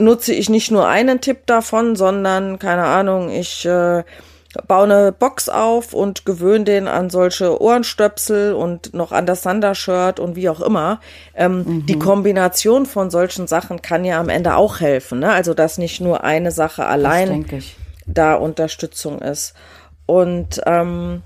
nutze 0.00 0.32
ich 0.32 0.48
nicht 0.48 0.70
nur 0.70 0.86
einen 0.86 1.20
Tipp 1.20 1.38
davon, 1.46 1.96
sondern 1.96 2.60
keine 2.60 2.84
Ahnung, 2.84 3.30
ich 3.30 3.66
äh, 3.66 4.04
baue 4.66 4.84
eine 4.84 5.12
Box 5.12 5.48
auf 5.48 5.94
und 5.94 6.24
gewöhne 6.24 6.64
den 6.64 6.88
an 6.88 7.10
solche 7.10 7.60
Ohrenstöpsel 7.60 8.52
und 8.52 8.94
noch 8.94 9.12
an 9.12 9.26
das 9.26 9.42
Thunder-Shirt 9.42 10.20
und 10.20 10.36
wie 10.36 10.48
auch 10.48 10.60
immer. 10.60 11.00
Ähm, 11.34 11.64
mhm. 11.64 11.86
Die 11.86 11.98
Kombination 11.98 12.86
von 12.86 13.10
solchen 13.10 13.46
Sachen 13.46 13.82
kann 13.82 14.04
ja 14.04 14.18
am 14.18 14.28
Ende 14.28 14.56
auch 14.56 14.80
helfen. 14.80 15.20
Ne? 15.20 15.30
Also, 15.30 15.54
dass 15.54 15.78
nicht 15.78 16.00
nur 16.00 16.24
eine 16.24 16.50
Sache 16.50 16.86
allein 16.86 17.46
da 18.06 18.34
Unterstützung 18.34 19.20
ist. 19.20 19.54
Und 20.06 20.60
ähm, 20.66 21.22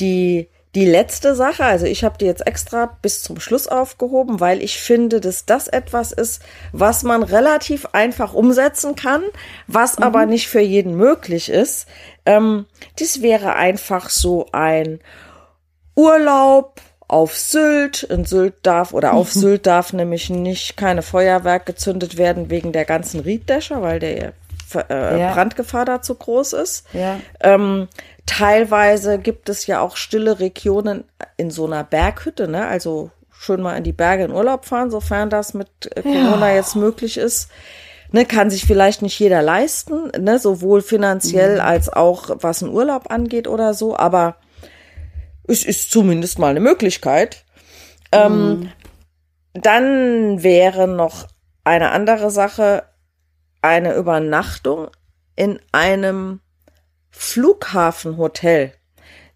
die 0.00 0.48
die 0.74 0.84
letzte 0.84 1.34
Sache, 1.34 1.64
also 1.64 1.86
ich 1.86 2.04
habe 2.04 2.18
die 2.18 2.26
jetzt 2.26 2.46
extra 2.46 2.96
bis 3.00 3.22
zum 3.22 3.40
Schluss 3.40 3.68
aufgehoben, 3.68 4.38
weil 4.38 4.62
ich 4.62 4.78
finde, 4.78 5.20
dass 5.20 5.46
das 5.46 5.66
etwas 5.66 6.12
ist, 6.12 6.42
was 6.72 7.02
man 7.02 7.22
relativ 7.22 7.86
einfach 7.92 8.34
umsetzen 8.34 8.94
kann, 8.94 9.22
was 9.66 9.98
mhm. 9.98 10.04
aber 10.04 10.26
nicht 10.26 10.48
für 10.48 10.60
jeden 10.60 10.94
möglich 10.94 11.48
ist. 11.48 11.88
Ähm, 12.26 12.66
das 12.98 13.22
wäre 13.22 13.56
einfach 13.56 14.10
so 14.10 14.46
ein 14.52 15.00
Urlaub 15.96 16.80
auf 17.08 17.34
Sylt. 17.34 18.02
In 18.02 18.26
Sylt 18.26 18.54
darf 18.62 18.92
oder 18.92 19.14
auf 19.14 19.34
mhm. 19.34 19.40
Sylt 19.40 19.66
darf 19.66 19.94
nämlich 19.94 20.28
nicht 20.28 20.76
keine 20.76 21.02
Feuerwerk 21.02 21.64
gezündet 21.64 22.18
werden 22.18 22.50
wegen 22.50 22.72
der 22.72 22.84
ganzen 22.84 23.20
Rieddächer, 23.20 23.80
weil 23.80 23.98
der 23.98 24.34
äh, 24.74 25.20
ja. 25.20 25.32
Brandgefahr 25.32 25.84
da 25.84 26.02
zu 26.02 26.14
groß 26.14 26.54
ist. 26.54 26.86
Ja. 26.92 27.20
Ähm, 27.40 27.88
teilweise 28.26 29.18
gibt 29.18 29.48
es 29.48 29.66
ja 29.66 29.80
auch 29.80 29.96
stille 29.96 30.40
Regionen 30.40 31.04
in 31.36 31.50
so 31.50 31.66
einer 31.66 31.84
Berghütte, 31.84 32.48
ne? 32.48 32.66
Also 32.66 33.10
schön 33.30 33.62
mal 33.62 33.76
in 33.76 33.84
die 33.84 33.92
Berge 33.92 34.24
in 34.24 34.32
Urlaub 34.32 34.64
fahren, 34.64 34.90
sofern 34.90 35.30
das 35.30 35.54
mit 35.54 35.68
äh, 35.94 36.02
Corona 36.02 36.48
ja. 36.48 36.56
jetzt 36.56 36.76
möglich 36.76 37.16
ist. 37.16 37.48
Ne, 38.10 38.24
kann 38.24 38.48
sich 38.48 38.64
vielleicht 38.64 39.02
nicht 39.02 39.18
jeder 39.18 39.42
leisten, 39.42 40.10
ne, 40.18 40.38
sowohl 40.38 40.80
finanziell 40.80 41.56
mhm. 41.56 41.60
als 41.60 41.92
auch 41.92 42.30
was 42.40 42.62
einen 42.62 42.72
Urlaub 42.72 43.10
angeht 43.10 43.46
oder 43.46 43.74
so, 43.74 43.98
aber 43.98 44.36
es 45.46 45.62
ist 45.62 45.90
zumindest 45.90 46.38
mal 46.38 46.48
eine 46.48 46.60
Möglichkeit. 46.60 47.44
Ähm, 48.10 48.32
mhm. 48.32 48.62
Ähm, 48.62 48.72
dann 49.62 50.42
wäre 50.42 50.88
noch 50.88 51.26
eine 51.64 51.90
andere 51.90 52.30
Sache, 52.30 52.84
eine 53.62 53.94
Übernachtung 53.94 54.88
in 55.36 55.60
einem 55.72 56.40
Flughafenhotel. 57.10 58.72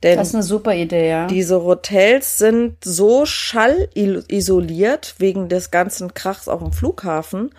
Denn 0.03 0.19
das 0.19 0.29
ist 0.29 0.35
eine 0.35 0.43
super 0.43 0.75
Idee, 0.75 1.09
ja. 1.09 1.27
Diese 1.27 1.63
Hotels 1.63 2.39
sind 2.39 2.83
so 2.85 3.25
schallisoliert 3.25 5.15
wegen 5.19 5.49
des 5.49 5.71
ganzen 5.71 6.13
Krachs 6.15 6.49
auf 6.49 6.61
dem 6.61 6.73
Flughafen, 6.73 7.55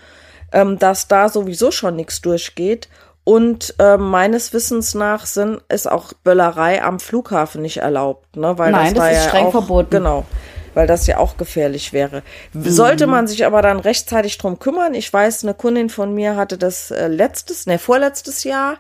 ähm, 0.51 0.77
dass 0.77 1.07
da 1.07 1.29
sowieso 1.29 1.71
schon 1.71 1.95
nichts 1.95 2.21
durchgeht. 2.21 2.89
Und 3.23 3.75
äh, 3.79 3.95
meines 3.95 4.51
Wissens 4.51 4.93
nach 4.93 5.25
sind, 5.25 5.61
ist 5.69 5.89
auch 5.89 6.11
Böllerei 6.25 6.83
am 6.83 6.99
Flughafen 6.99 7.61
nicht 7.61 7.77
erlaubt, 7.77 8.35
ne? 8.35 8.57
Weil 8.57 8.73
Nein, 8.73 8.93
das, 8.93 9.05
das 9.05 9.11
ist 9.13 9.23
ja 9.23 9.29
streng 9.29 9.45
auch, 9.45 9.51
verboten. 9.51 9.89
Genau 9.89 10.25
weil 10.73 10.87
das 10.87 11.07
ja 11.07 11.17
auch 11.17 11.37
gefährlich 11.37 11.93
wäre. 11.93 12.23
Sollte 12.53 13.07
man 13.07 13.27
sich 13.27 13.45
aber 13.45 13.61
dann 13.61 13.79
rechtzeitig 13.79 14.37
drum 14.37 14.59
kümmern, 14.59 14.93
ich 14.93 15.11
weiß, 15.11 15.43
eine 15.43 15.53
Kundin 15.53 15.89
von 15.89 16.13
mir 16.13 16.35
hatte 16.35 16.57
das 16.57 16.91
äh, 16.91 17.07
letztes, 17.07 17.65
ne, 17.65 17.79
vorletztes 17.79 18.43
Jahr 18.43 18.77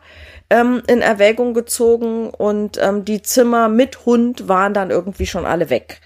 ähm, 0.49 0.83
in 0.87 1.01
Erwägung 1.01 1.53
gezogen 1.53 2.29
und 2.29 2.77
ähm, 2.81 3.05
die 3.05 3.21
Zimmer 3.21 3.69
mit 3.69 4.05
Hund 4.05 4.47
waren 4.47 4.73
dann 4.73 4.91
irgendwie 4.91 5.25
schon 5.25 5.45
alle 5.45 5.69
weg. 5.69 6.01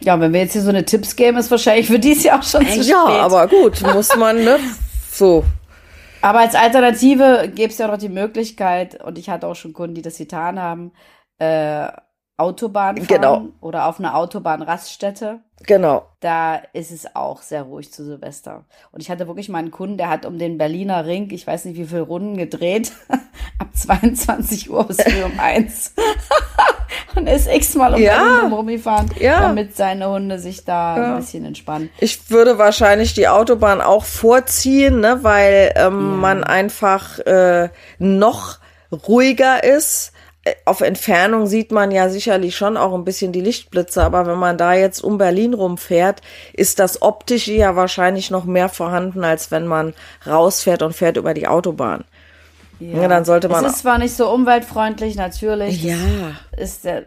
Ja, 0.00 0.20
wenn 0.20 0.32
wir 0.32 0.40
jetzt 0.40 0.52
hier 0.52 0.62
so 0.62 0.70
eine 0.70 0.84
Tipps 0.84 1.16
geben, 1.16 1.38
ist 1.38 1.50
wahrscheinlich 1.50 1.86
für 1.86 1.98
dies 1.98 2.24
Jahr 2.24 2.40
auch 2.40 2.42
schon 2.42 2.66
zu 2.66 2.78
ja, 2.78 2.82
spät. 2.82 2.90
Ja, 2.90 3.06
aber 3.20 3.46
gut, 3.48 3.80
muss 3.94 4.14
man, 4.16 4.44
ne? 4.44 4.58
So. 5.10 5.44
Aber 6.20 6.40
als 6.40 6.54
Alternative 6.54 7.50
gäbe 7.54 7.70
es 7.70 7.78
ja 7.78 7.86
noch 7.86 7.98
die 7.98 8.08
Möglichkeit, 8.08 9.02
und 9.02 9.18
ich 9.18 9.30
hatte 9.30 9.46
auch 9.46 9.54
schon 9.54 9.72
Kunden, 9.72 9.94
die 9.94 10.02
das 10.02 10.18
getan 10.18 10.60
haben, 10.60 10.92
äh, 11.38 11.88
Autobahn 12.36 12.96
fahren 12.96 13.06
Genau. 13.06 13.42
oder 13.60 13.86
auf 13.86 13.98
einer 14.00 14.16
Autobahnraststätte. 14.16 15.38
Genau. 15.66 16.04
Da 16.20 16.56
ist 16.72 16.90
es 16.90 17.14
auch 17.14 17.42
sehr 17.42 17.62
ruhig 17.62 17.92
zu 17.92 18.04
Silvester. 18.04 18.64
Und 18.90 19.00
ich 19.00 19.10
hatte 19.10 19.28
wirklich 19.28 19.48
mal 19.48 19.58
einen 19.58 19.70
Kunden, 19.70 19.96
der 19.98 20.08
hat 20.10 20.26
um 20.26 20.38
den 20.38 20.58
Berliner 20.58 21.06
Ring, 21.06 21.28
ich 21.30 21.46
weiß 21.46 21.64
nicht 21.66 21.76
wie 21.78 21.84
viele 21.86 22.02
Runden 22.02 22.36
gedreht, 22.36 22.92
ab 23.58 23.68
22 23.72 24.68
Uhr 24.70 24.84
bis 24.84 25.00
früh 25.00 25.22
um 25.22 25.38
eins. 25.38 25.94
und 27.14 27.28
ist 27.28 27.46
x-mal 27.48 27.94
um 27.94 28.00
Ja. 28.00 28.18
Berlin 28.18 28.52
rumgefahren, 28.52 29.10
Ja. 29.20 29.40
damit 29.40 29.76
seine 29.76 30.10
Hunde 30.10 30.38
sich 30.40 30.64
da 30.64 30.96
Ja. 30.96 31.14
ein 31.14 31.20
bisschen 31.20 31.44
entspannen. 31.44 31.88
Ich 31.98 32.30
würde 32.30 32.58
wahrscheinlich 32.58 33.14
die 33.14 33.28
Autobahn 33.28 33.80
auch 33.80 34.04
vorziehen, 34.04 34.98
ne, 35.00 35.20
weil 35.22 35.72
ähm, 35.76 36.18
man 36.18 36.42
einfach 36.42 37.20
äh, 37.20 37.68
noch 37.98 38.58
ruhiger 39.06 39.62
ist. 39.64 40.12
Äh, 40.44 40.54
Auf 40.64 40.80
Entfernung 40.80 41.46
sieht 41.46 41.72
man 41.72 41.90
ja 41.90 42.08
sicherlich 42.08 42.56
schon 42.56 42.76
auch 42.76 42.94
ein 42.94 43.04
bisschen 43.04 43.32
die 43.32 43.40
Lichtblitze, 43.40 44.02
aber 44.02 44.26
wenn 44.26 44.38
man 44.38 44.58
da 44.58 44.74
jetzt 44.74 45.00
um 45.02 45.18
Berlin 45.18 45.54
rumfährt, 45.54 46.20
ist 46.52 46.78
das 46.78 47.02
Optische 47.02 47.52
ja 47.52 47.76
wahrscheinlich 47.76 48.30
noch 48.30 48.44
mehr 48.44 48.68
vorhanden, 48.68 49.24
als 49.24 49.50
wenn 49.50 49.66
man 49.66 49.94
rausfährt 50.26 50.82
und 50.82 50.94
fährt 50.94 51.16
über 51.16 51.34
die 51.34 51.46
Autobahn. 51.48 52.04
Ja, 52.80 53.08
dann 53.08 53.24
sollte 53.24 53.48
man- 53.48 53.64
Es 53.64 53.72
ist 53.74 53.78
zwar 53.82 53.98
nicht 53.98 54.14
so 54.16 54.28
umweltfreundlich, 54.30 55.14
natürlich. 55.16 55.82
Ja. 55.82 55.96
Ist 56.56 56.84
der, 56.84 57.04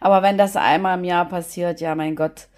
aber 0.00 0.22
wenn 0.22 0.38
das 0.38 0.56
einmal 0.56 0.98
im 0.98 1.04
Jahr 1.04 1.26
passiert, 1.28 1.80
ja, 1.80 1.94
mein 1.94 2.16
Gott. 2.16 2.48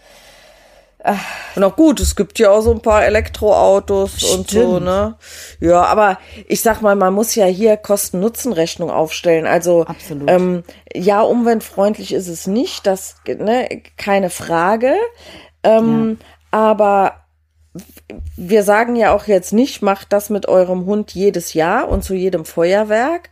Und 1.56 1.64
auch 1.64 1.74
gut, 1.74 2.00
es 2.00 2.14
gibt 2.14 2.38
ja 2.38 2.50
auch 2.50 2.60
so 2.60 2.70
ein 2.70 2.80
paar 2.80 3.04
Elektroautos 3.04 4.22
und 4.22 4.50
so, 4.50 4.76
Stimmt. 4.76 4.84
ne? 4.84 5.16
Ja, 5.60 5.82
aber 5.82 6.18
ich 6.46 6.62
sag 6.62 6.80
mal, 6.80 6.94
man 6.94 7.12
muss 7.12 7.34
ja 7.34 7.46
hier 7.46 7.76
Kosten-Nutzen-Rechnung 7.76 8.90
aufstellen. 8.90 9.46
Also 9.46 9.84
Absolut. 9.86 10.30
Ähm, 10.30 10.62
ja, 10.94 11.22
umweltfreundlich 11.22 12.12
ist 12.12 12.28
es 12.28 12.46
nicht, 12.46 12.86
das 12.86 13.16
ne, 13.26 13.82
keine 13.96 14.30
Frage. 14.30 14.94
Ähm, 15.64 16.18
Aber 16.52 17.14
wir 18.36 18.62
sagen 18.62 18.94
ja 18.96 19.14
auch 19.14 19.26
jetzt 19.26 19.52
nicht, 19.52 19.82
macht 19.82 20.12
das 20.12 20.30
mit 20.30 20.46
eurem 20.46 20.84
Hund 20.84 21.12
jedes 21.12 21.54
Jahr 21.54 21.88
und 21.88 22.04
zu 22.04 22.14
jedem 22.14 22.44
Feuerwerk, 22.44 23.30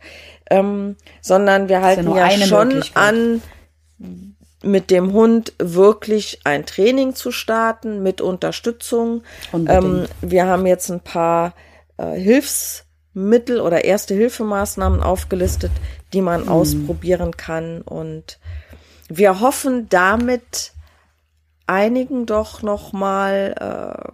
ähm, 0.49 0.97
sondern 1.21 1.69
wir 1.69 1.81
halten 1.81 2.13
ja, 2.15 2.23
eine 2.23 2.45
schon 2.45 2.83
an, 2.95 3.41
mit 4.63 4.91
dem 4.91 5.13
Hund 5.13 5.53
wirklich 5.57 6.41
ein 6.43 6.65
Training 6.65 7.15
zu 7.15 7.31
starten 7.31 8.03
mit 8.03 8.21
Unterstützung. 8.21 9.23
Ähm, 9.53 10.05
wir 10.21 10.45
haben 10.45 10.65
jetzt 10.65 10.89
ein 10.89 10.99
paar 10.99 11.53
äh, 11.97 12.13
Hilfsmittel 12.13 13.59
oder 13.59 13.83
erste 13.83 14.13
Hilfemaßnahmen 14.13 15.01
aufgelistet, 15.01 15.71
die 16.13 16.21
man 16.21 16.47
ausprobieren 16.47 17.35
kann. 17.37 17.81
Und 17.81 18.39
wir 19.09 19.39
hoffen 19.39 19.89
damit 19.89 20.73
einigen 21.67 22.25
doch 22.25 22.61
noch 22.61 22.93
mal 22.93 23.55
äh, 23.59 24.11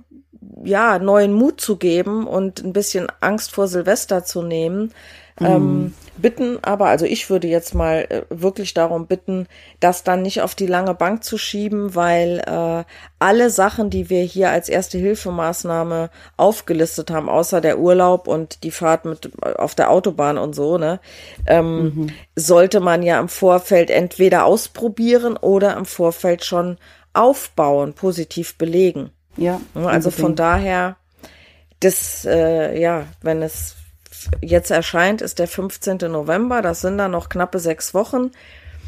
ja 0.64 1.00
neuen 1.00 1.34
Mut 1.34 1.60
zu 1.60 1.78
geben 1.78 2.28
und 2.28 2.64
ein 2.64 2.74
bisschen 2.74 3.08
Angst 3.20 3.52
vor 3.52 3.68
Silvester 3.68 4.24
zu 4.24 4.42
nehmen. 4.42 4.94
Ähm, 5.40 5.94
bitten 6.18 6.58
aber, 6.64 6.88
also 6.88 7.06
ich 7.06 7.30
würde 7.30 7.48
jetzt 7.48 7.74
mal 7.74 8.06
äh, 8.10 8.22
wirklich 8.30 8.74
darum 8.74 9.08
bitten, 9.08 9.48
das 9.80 10.04
dann 10.04 10.22
nicht 10.22 10.42
auf 10.42 10.56
die 10.56 10.66
lange 10.66 10.94
Bank 10.94 11.24
zu 11.24 11.38
schieben, 11.38 11.96
weil 11.96 12.42
äh, 12.46 12.84
alle 13.20 13.50
Sachen, 13.50 13.90
die 13.90 14.10
wir 14.10 14.24
hier 14.24 14.50
als 14.50 14.70
erste 14.70 14.98
Hilfemaßnahme 14.98 16.10
aufgelistet 16.36 17.12
haben, 17.12 17.30
außer 17.30 17.62
der 17.62 17.80
Urlaub 17.80 18.28
und 18.28 18.64
die 18.64 18.72
Fahrt 18.72 19.06
mit 19.06 19.32
äh, 19.44 19.54
auf 19.54 19.76
der 19.76 19.92
Autobahn 19.92 20.38
und 20.38 20.54
so, 20.54 20.78
ne, 20.78 21.00
ähm, 21.46 22.10
sollte 22.36 22.80
man 22.80 23.04
ja 23.04 23.20
im 23.20 23.30
Vorfeld 23.30 23.90
entweder 23.90 24.46
ausprobieren 24.46 25.38
oder 25.38 25.78
im 25.78 25.86
Vorfeld 25.86 26.44
schon 26.44 26.78
aufbauen, 27.14 27.94
positiv 27.94 28.58
belegen. 28.58 29.12
ja. 29.76 29.88
Also 29.88 30.12
von 30.12 30.32
unbedingt. 30.32 30.40
daher, 30.40 30.98
das, 31.80 32.26
äh, 32.26 32.80
ja, 32.80 33.06
wenn 33.22 33.44
es 33.44 33.76
jetzt 34.42 34.72
erscheint, 34.72 35.22
ist 35.22 35.40
der 35.40 35.48
15. 35.48 35.98
November, 36.10 36.62
das 36.62 36.82
sind 36.82 36.98
dann 36.98 37.12
noch 37.12 37.30
knappe 37.30 37.60
sechs 37.60 37.94
Wochen. 37.94 38.32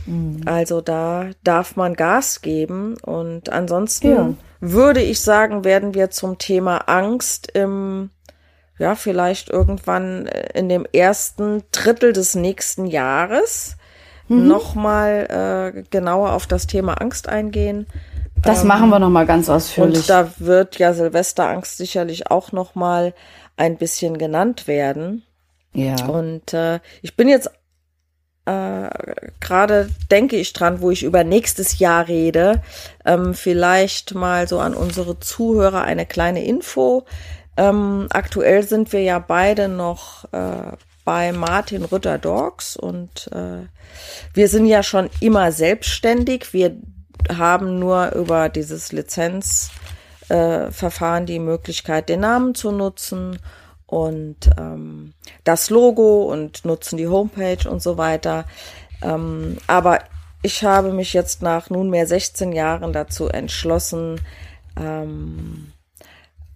Mhm. 0.05 0.41
Also 0.45 0.82
da 0.82 1.27
darf 1.43 1.75
man 1.75 1.95
Gas 1.95 2.41
geben. 2.41 2.95
Und 3.01 3.49
ansonsten 3.49 4.09
Ja. 4.11 4.34
würde 4.59 5.01
ich 5.01 5.21
sagen, 5.21 5.63
werden 5.63 5.93
wir 5.93 6.09
zum 6.09 6.38
Thema 6.38 6.88
Angst 6.89 7.51
im, 7.53 8.09
ja, 8.77 8.95
vielleicht 8.95 9.49
irgendwann 9.49 10.27
in 10.53 10.69
dem 10.69 10.86
ersten 10.91 11.63
Drittel 11.71 12.13
des 12.13 12.36
nächsten 12.36 12.86
Jahres 12.86 13.75
Mhm. 14.30 14.47
nochmal 14.47 15.73
äh, 15.75 15.84
genauer 15.89 16.34
auf 16.34 16.45
das 16.45 16.67
Thema 16.67 16.93
Angst 17.01 17.27
eingehen. 17.27 17.88
Das 18.43 18.63
machen 18.63 18.89
wir 18.89 18.99
noch 18.99 19.09
mal 19.09 19.25
ganz 19.25 19.49
ausführlich. 19.49 19.97
Und 20.01 20.09
da 20.09 20.32
wird 20.38 20.77
ja 20.77 20.93
Silvesterangst 20.93 21.77
sicherlich 21.77 22.30
auch 22.32 22.51
noch 22.51 22.75
mal 22.75 23.13
ein 23.60 23.78
bisschen 23.78 24.18
genannt 24.18 24.68
werden. 24.68 25.24
ja. 25.74 26.05
Und 26.05 26.53
äh, 26.53 26.80
ich 27.01 27.16
bin 27.16 27.28
jetzt 27.28 27.51
äh, 28.45 28.89
gerade 29.39 29.89
denke 30.10 30.38
ich 30.38 30.53
dran, 30.53 30.82
wo 30.82 30.89
ich 30.89 31.03
über 31.03 31.24
nächstes 31.24 31.78
Jahr 31.78 32.07
rede, 32.07 32.64
ähm, 33.05 33.34
vielleicht 33.34 34.16
mal 34.16 34.47
so 34.47 34.60
an 34.60 34.74
unsere 34.74 35.20
Zuhörer 35.20 35.84
eine 35.84 36.05
kleine 36.05 36.43
Info. 36.43 37.05
Ähm, 37.57 38.07
aktuell 38.10 38.64
sind 38.64 38.93
wir 38.93 39.01
ja 39.03 39.20
beide 39.20 39.68
noch 39.68 40.24
äh, 40.32 40.72
bei 41.03 41.34
Martin 41.34 41.84
Rütter 41.84 42.18
Dogs 42.18 42.78
und 42.78 43.30
äh, 43.34 43.68
wir 44.34 44.47
sind 44.47 44.66
ja 44.66 44.84
schon 44.84 45.10
immer 45.20 45.51
selbstständig. 45.51 46.53
Wir 46.53 46.78
haben 47.28 47.78
nur 47.78 48.14
über 48.14 48.47
dieses 48.47 48.93
Lizenzverfahren 48.93 49.89
äh, 50.30 50.71
Verfahren 50.71 51.25
die 51.25 51.39
Möglichkeit, 51.39 52.09
den 52.09 52.21
Namen 52.21 52.55
zu 52.55 52.71
nutzen 52.71 53.39
und 53.86 54.49
ähm, 54.57 55.13
das 55.43 55.69
Logo 55.69 56.32
und 56.32 56.63
nutzen 56.65 56.97
die 56.97 57.07
Homepage 57.07 57.67
und 57.69 57.82
so 57.82 57.97
weiter. 57.97 58.45
Ähm, 59.01 59.57
aber 59.67 59.99
ich 60.41 60.63
habe 60.63 60.93
mich 60.93 61.13
jetzt 61.13 61.41
nach 61.41 61.69
nunmehr 61.69 62.05
16 62.05 62.51
Jahren 62.51 62.93
dazu 62.93 63.27
entschlossen, 63.27 64.21
ähm, 64.77 65.73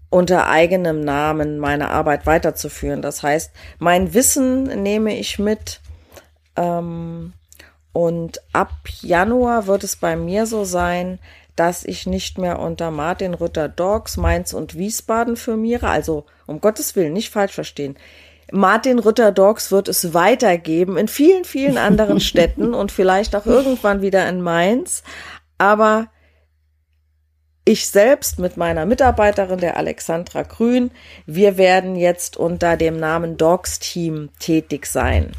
unter 0.09 0.47
eigenem 0.47 1.01
Namen 1.01 1.57
meine 1.57 1.89
Arbeit 1.89 2.27
weiterzuführen. 2.27 3.01
Das 3.01 3.23
heißt, 3.23 3.51
mein 3.79 4.13
Wissen 4.13 4.83
nehme 4.83 5.17
ich 5.17 5.39
mit. 5.39 5.81
Ähm, 6.55 7.33
und 7.93 8.39
ab 8.53 8.71
Januar 9.01 9.67
wird 9.67 9.83
es 9.83 9.95
bei 9.95 10.15
mir 10.15 10.45
so 10.45 10.65
sein, 10.65 11.19
dass 11.55 11.83
ich 11.83 12.07
nicht 12.07 12.37
mehr 12.37 12.59
unter 12.59 12.91
Martin 12.91 13.33
Rütter 13.33 13.69
Dogs 13.69 14.17
Mainz 14.17 14.53
und 14.53 14.75
Wiesbaden 14.75 15.35
firmiere. 15.35 15.89
Also 15.89 16.25
um 16.45 16.61
Gottes 16.61 16.95
Willen, 16.95 17.13
nicht 17.13 17.29
falsch 17.29 17.53
verstehen. 17.53 17.97
Martin 18.51 18.99
Rütter 18.99 19.31
Dogs 19.31 19.71
wird 19.71 19.87
es 19.87 20.13
weitergeben 20.13 20.97
in 20.97 21.07
vielen, 21.07 21.45
vielen 21.45 21.77
anderen 21.77 22.19
Städten 22.21 22.73
und 22.73 22.91
vielleicht 22.91 23.35
auch 23.35 23.45
irgendwann 23.45 24.01
wieder 24.01 24.27
in 24.27 24.41
Mainz. 24.41 25.03
Aber 25.57 26.07
ich 27.65 27.87
selbst 27.87 28.39
mit 28.39 28.57
meiner 28.57 28.85
Mitarbeiterin, 28.85 29.59
der 29.59 29.77
Alexandra 29.77 30.43
Grün, 30.43 30.91
wir 31.25 31.57
werden 31.57 31.95
jetzt 31.95 32.35
unter 32.35 32.75
dem 32.75 32.97
Namen 32.97 33.37
Dogs 33.37 33.79
Team 33.79 34.29
tätig 34.39 34.85
sein. 34.85 35.31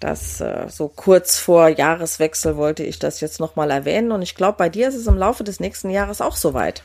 Das 0.00 0.40
äh, 0.40 0.66
so 0.68 0.88
kurz 0.88 1.38
vor 1.38 1.68
Jahreswechsel 1.68 2.56
wollte 2.56 2.82
ich 2.82 2.98
das 2.98 3.20
jetzt 3.20 3.38
nochmal 3.38 3.70
erwähnen 3.70 4.12
und 4.12 4.22
ich 4.22 4.34
glaube, 4.34 4.56
bei 4.56 4.70
dir 4.70 4.88
ist 4.88 4.94
es 4.94 5.06
im 5.06 5.18
Laufe 5.18 5.44
des 5.44 5.60
nächsten 5.60 5.90
Jahres 5.90 6.20
auch 6.22 6.36
soweit. 6.36 6.82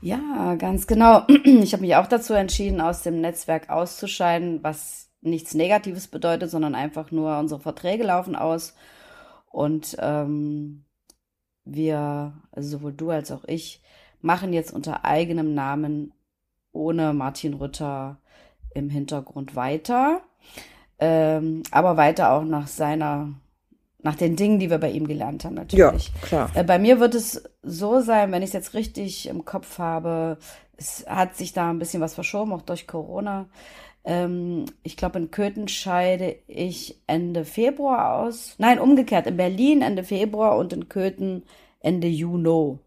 Ja, 0.00 0.54
ganz 0.56 0.86
genau. 0.86 1.26
Ich 1.44 1.72
habe 1.72 1.82
mich 1.82 1.96
auch 1.96 2.06
dazu 2.06 2.32
entschieden, 2.32 2.80
aus 2.80 3.02
dem 3.02 3.20
Netzwerk 3.20 3.68
auszuscheiden, 3.68 4.62
was 4.62 5.10
nichts 5.20 5.54
Negatives 5.54 6.08
bedeutet, 6.08 6.50
sondern 6.50 6.74
einfach 6.74 7.10
nur 7.10 7.38
unsere 7.38 7.60
Verträge 7.60 8.04
laufen 8.04 8.36
aus. 8.36 8.74
Und 9.50 9.96
ähm, 9.98 10.84
wir, 11.64 12.32
also 12.52 12.78
sowohl 12.78 12.92
du 12.92 13.10
als 13.10 13.30
auch 13.32 13.44
ich, 13.46 13.82
machen 14.20 14.52
jetzt 14.52 14.72
unter 14.72 15.04
eigenem 15.04 15.54
Namen 15.54 16.12
ohne 16.72 17.12
Martin 17.12 17.54
Rütter 17.54 18.20
im 18.74 18.90
Hintergrund 18.90 19.56
weiter. 19.56 20.22
Ähm, 20.98 21.62
aber 21.70 21.96
weiter 21.96 22.32
auch 22.32 22.44
nach 22.44 22.66
seiner, 22.66 23.32
nach 24.02 24.16
den 24.16 24.36
Dingen, 24.36 24.58
die 24.58 24.70
wir 24.70 24.78
bei 24.78 24.90
ihm 24.90 25.06
gelernt 25.06 25.44
haben, 25.44 25.54
natürlich. 25.54 26.12
klar. 26.22 26.50
Äh, 26.54 26.64
Bei 26.64 26.78
mir 26.78 27.00
wird 27.00 27.14
es 27.14 27.44
so 27.62 28.00
sein, 28.00 28.32
wenn 28.32 28.42
ich 28.42 28.48
es 28.48 28.54
jetzt 28.54 28.74
richtig 28.74 29.28
im 29.28 29.44
Kopf 29.44 29.78
habe, 29.78 30.38
es 30.76 31.04
hat 31.08 31.36
sich 31.36 31.52
da 31.52 31.70
ein 31.70 31.78
bisschen 31.78 32.00
was 32.00 32.14
verschoben, 32.14 32.52
auch 32.52 32.62
durch 32.62 32.86
Corona. 32.86 33.46
Ähm, 34.04 34.64
ich 34.82 34.96
glaube, 34.96 35.18
in 35.18 35.30
Köthen 35.30 35.68
scheide 35.68 36.36
ich 36.46 37.00
Ende 37.06 37.44
Februar 37.44 38.14
aus. 38.22 38.54
Nein, 38.58 38.78
umgekehrt. 38.78 39.26
In 39.26 39.36
Berlin 39.36 39.82
Ende 39.82 40.04
Februar 40.04 40.56
und 40.56 40.72
in 40.72 40.88
Köthen 40.88 41.44
Ende 41.80 42.08
Juni. 42.08 42.78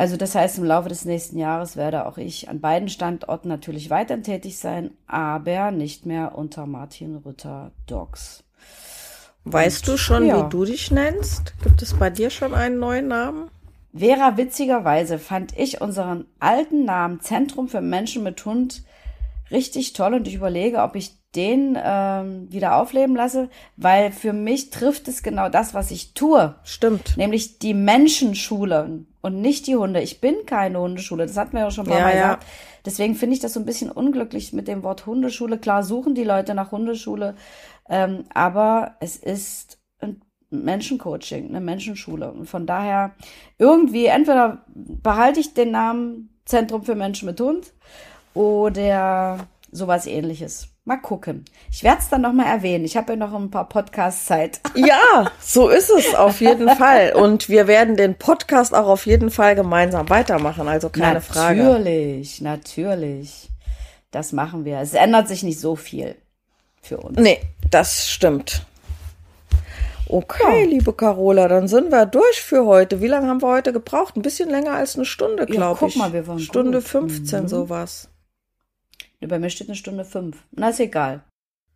Also 0.00 0.16
das 0.16 0.34
heißt, 0.34 0.56
im 0.56 0.64
Laufe 0.64 0.88
des 0.88 1.04
nächsten 1.04 1.36
Jahres 1.36 1.76
werde 1.76 2.06
auch 2.06 2.16
ich 2.16 2.48
an 2.48 2.62
beiden 2.62 2.88
Standorten 2.88 3.48
natürlich 3.48 3.90
weiterhin 3.90 4.24
tätig 4.24 4.56
sein, 4.56 4.92
aber 5.06 5.72
nicht 5.72 6.06
mehr 6.06 6.38
unter 6.38 6.64
Martin 6.64 7.16
Rütter 7.16 7.72
Dogs. 7.86 8.42
Weißt 9.44 9.86
du 9.86 9.98
schon, 9.98 10.24
ja. 10.24 10.42
wie 10.42 10.48
du 10.48 10.64
dich 10.64 10.90
nennst? 10.90 11.52
Gibt 11.62 11.82
es 11.82 11.92
bei 11.92 12.08
dir 12.08 12.30
schon 12.30 12.54
einen 12.54 12.78
neuen 12.78 13.08
Namen? 13.08 13.50
Vera, 13.94 14.38
witzigerweise 14.38 15.18
fand 15.18 15.54
ich 15.58 15.82
unseren 15.82 16.24
alten 16.38 16.86
Namen 16.86 17.20
Zentrum 17.20 17.68
für 17.68 17.82
Menschen 17.82 18.22
mit 18.22 18.42
Hund 18.46 18.82
richtig 19.50 19.92
toll 19.92 20.14
und 20.14 20.26
ich 20.26 20.34
überlege, 20.36 20.78
ob 20.78 20.96
ich 20.96 21.19
den 21.36 21.78
ähm, 21.80 22.50
wieder 22.50 22.76
aufleben 22.76 23.14
lasse, 23.14 23.48
weil 23.76 24.10
für 24.10 24.32
mich 24.32 24.70
trifft 24.70 25.06
es 25.06 25.22
genau 25.22 25.48
das, 25.48 25.74
was 25.74 25.90
ich 25.90 26.12
tue. 26.14 26.56
Stimmt. 26.64 27.16
Nämlich 27.16 27.58
die 27.58 27.74
Menschenschule 27.74 29.04
und 29.20 29.40
nicht 29.40 29.66
die 29.66 29.76
Hunde. 29.76 30.00
Ich 30.00 30.20
bin 30.20 30.34
keine 30.46 30.80
Hundeschule, 30.80 31.26
das 31.26 31.36
hatten 31.36 31.52
wir 31.52 31.60
ja 31.60 31.70
schon 31.70 31.86
paar 31.86 31.98
Ja, 31.98 32.04
Mal 32.04 32.16
ja. 32.16 32.22
gesagt. 32.22 32.46
Deswegen 32.84 33.14
finde 33.14 33.34
ich 33.34 33.40
das 33.40 33.52
so 33.52 33.60
ein 33.60 33.66
bisschen 33.66 33.90
unglücklich 33.90 34.52
mit 34.52 34.66
dem 34.66 34.82
Wort 34.82 35.06
Hundeschule. 35.06 35.58
Klar 35.58 35.82
suchen 35.84 36.14
die 36.14 36.24
Leute 36.24 36.54
nach 36.54 36.72
Hundeschule, 36.72 37.36
ähm, 37.88 38.24
aber 38.32 38.96
es 39.00 39.16
ist 39.16 39.78
ein 40.00 40.22
Menschencoaching, 40.50 41.48
eine 41.48 41.60
Menschenschule. 41.60 42.32
Und 42.32 42.46
von 42.46 42.66
daher 42.66 43.14
irgendwie, 43.58 44.06
entweder 44.06 44.64
behalte 44.74 45.40
ich 45.40 45.54
den 45.54 45.70
Namen 45.70 46.30
Zentrum 46.44 46.82
für 46.82 46.94
Menschen 46.96 47.26
mit 47.26 47.40
Hund 47.40 47.72
oder 48.34 49.46
sowas 49.70 50.06
ähnliches. 50.06 50.69
Mal 50.84 50.96
gucken. 50.96 51.44
Ich 51.70 51.82
werde 51.84 51.98
es 52.00 52.08
dann 52.08 52.22
nochmal 52.22 52.46
erwähnen. 52.46 52.84
Ich 52.84 52.96
habe 52.96 53.12
ja 53.12 53.16
noch 53.16 53.34
ein 53.34 53.50
paar 53.50 53.68
Podcasts 53.68 54.24
Zeit. 54.26 54.60
Ja, 54.74 55.30
so 55.40 55.68
ist 55.68 55.90
es 55.90 56.14
auf 56.14 56.40
jeden 56.40 56.68
Fall. 56.76 57.12
Und 57.14 57.48
wir 57.48 57.66
werden 57.66 57.96
den 57.96 58.16
Podcast 58.16 58.74
auch 58.74 58.86
auf 58.88 59.04
jeden 59.06 59.30
Fall 59.30 59.54
gemeinsam 59.54 60.08
weitermachen. 60.08 60.68
Also 60.68 60.88
keine 60.88 61.20
Frage. 61.20 61.62
Natürlich, 61.62 62.40
natürlich. 62.40 63.50
Das 64.10 64.32
machen 64.32 64.64
wir. 64.64 64.78
Es 64.80 64.94
ändert 64.94 65.28
sich 65.28 65.42
nicht 65.42 65.60
so 65.60 65.76
viel 65.76 66.16
für 66.80 66.96
uns. 66.96 67.18
Nee, 67.18 67.40
das 67.70 68.08
stimmt. 68.08 68.64
Okay, 70.08 70.64
liebe 70.64 70.92
Carola, 70.92 71.46
dann 71.46 71.68
sind 71.68 71.92
wir 71.92 72.04
durch 72.04 72.42
für 72.42 72.66
heute. 72.66 73.00
Wie 73.00 73.06
lange 73.06 73.28
haben 73.28 73.42
wir 73.42 73.48
heute 73.48 73.72
gebraucht? 73.72 74.16
Ein 74.16 74.22
bisschen 74.22 74.50
länger 74.50 74.72
als 74.72 74.96
eine 74.96 75.04
Stunde, 75.04 75.46
glaube 75.46 75.78
guck 75.78 75.90
ich. 75.90 75.96
mal, 75.96 76.12
wir 76.12 76.26
waren 76.26 76.40
Stunde 76.40 76.78
gut. 76.78 76.88
15, 76.88 77.46
sowas. 77.46 78.09
Bei 79.26 79.38
mir 79.38 79.50
steht 79.50 79.68
eine 79.68 79.76
Stunde 79.76 80.04
fünf. 80.04 80.38
Na, 80.52 80.70
ist 80.70 80.80
egal. 80.80 81.20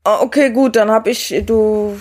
Ah, 0.04 0.20
Okay, 0.22 0.50
gut, 0.50 0.76
dann 0.76 0.90
habe 0.90 1.10
ich, 1.10 1.34
du 1.46 1.98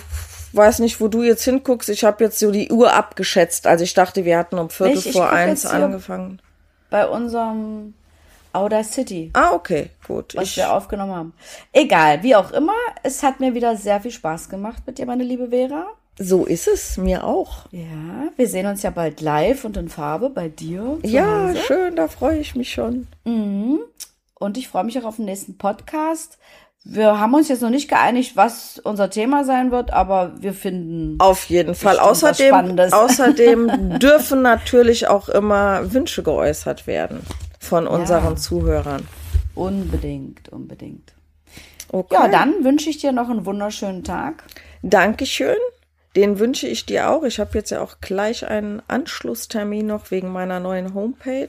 weiß 0.52 0.78
nicht, 0.78 1.00
wo 1.00 1.08
du 1.08 1.22
jetzt 1.22 1.44
hinguckst. 1.44 1.88
Ich 1.88 2.04
habe 2.04 2.24
jetzt 2.24 2.38
so 2.38 2.50
die 2.50 2.70
Uhr 2.70 2.92
abgeschätzt. 2.92 3.66
Also 3.66 3.84
ich 3.84 3.92
dachte, 3.94 4.24
wir 4.24 4.38
hatten 4.38 4.58
um 4.58 4.70
Viertel 4.70 4.98
ich 4.98 5.12
vor 5.12 5.24
guck 5.26 5.32
eins 5.32 5.66
angefangen. 5.66 6.40
Bei 6.90 7.06
unserem 7.08 7.94
Outer 8.52 8.84
City, 8.84 9.30
Ah, 9.32 9.50
okay, 9.52 9.90
gut. 10.06 10.36
was 10.36 10.44
Ich, 10.44 10.56
wir 10.58 10.72
aufgenommen 10.72 11.12
haben. 11.12 11.32
Egal, 11.72 12.22
wie 12.22 12.36
auch 12.36 12.52
immer. 12.52 12.72
Es 13.02 13.22
hat 13.24 13.40
mir 13.40 13.52
wieder 13.54 13.76
sehr 13.76 14.00
viel 14.00 14.12
Spaß 14.12 14.48
gemacht 14.48 14.84
mit 14.86 14.98
dir, 14.98 15.06
meine 15.06 15.24
liebe 15.24 15.48
Vera. 15.48 15.86
so 16.20 16.44
ist 16.44 16.68
es, 16.68 16.96
mir 16.96 17.24
auch. 17.24 17.66
Ja, 17.72 18.28
wir 18.36 18.46
sehen 18.46 18.66
uns 18.66 18.82
ja 18.84 18.90
bald 18.90 19.20
live 19.20 19.64
und 19.64 19.76
in 19.76 19.88
Farbe 19.88 20.30
bei 20.30 20.48
dir. 20.48 20.98
Ja, 21.02 21.48
Hause. 21.48 21.58
schön, 21.66 21.96
da 21.96 22.06
freue 22.06 22.38
ich 22.38 22.54
mich 22.54 22.72
schon. 22.72 23.08
Und 24.44 24.58
ich 24.58 24.68
freue 24.68 24.84
mich 24.84 24.98
auch 24.98 25.04
auf 25.04 25.16
den 25.16 25.24
nächsten 25.24 25.56
Podcast. 25.56 26.38
Wir 26.84 27.18
haben 27.18 27.32
uns 27.32 27.48
jetzt 27.48 27.62
noch 27.62 27.70
nicht 27.70 27.88
geeinigt, 27.88 28.36
was 28.36 28.78
unser 28.78 29.08
Thema 29.08 29.42
sein 29.42 29.70
wird, 29.70 29.90
aber 29.90 30.34
wir 30.38 30.52
finden. 30.52 31.16
Auf 31.18 31.46
jeden 31.46 31.74
Fall. 31.74 31.98
Außerdem, 31.98 32.78
außerdem 32.92 33.98
dürfen 34.00 34.42
natürlich 34.42 35.08
auch 35.08 35.30
immer 35.30 35.94
Wünsche 35.94 36.22
geäußert 36.22 36.86
werden 36.86 37.22
von 37.58 37.86
unseren 37.86 38.36
Zuhörern. 38.36 39.08
Unbedingt, 39.54 40.50
unbedingt. 40.50 41.14
Okay. 41.90 42.14
Ja, 42.14 42.28
dann 42.28 42.64
wünsche 42.64 42.90
ich 42.90 42.98
dir 42.98 43.12
noch 43.12 43.30
einen 43.30 43.46
wunderschönen 43.46 44.04
Tag. 44.04 44.44
Dankeschön. 44.82 45.56
Den 46.16 46.38
wünsche 46.38 46.66
ich 46.66 46.84
dir 46.84 47.08
auch. 47.08 47.22
Ich 47.22 47.40
habe 47.40 47.52
jetzt 47.54 47.70
ja 47.70 47.80
auch 47.80 48.02
gleich 48.02 48.46
einen 48.46 48.82
Anschlusstermin 48.88 49.86
noch 49.86 50.10
wegen 50.10 50.30
meiner 50.30 50.60
neuen 50.60 50.92
Homepage. 50.92 51.48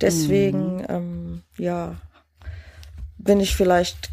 Deswegen, 0.00 0.84
ähm, 0.88 1.42
ja, 1.56 1.96
bin 3.28 3.40
ich 3.40 3.54
vielleicht 3.54 4.08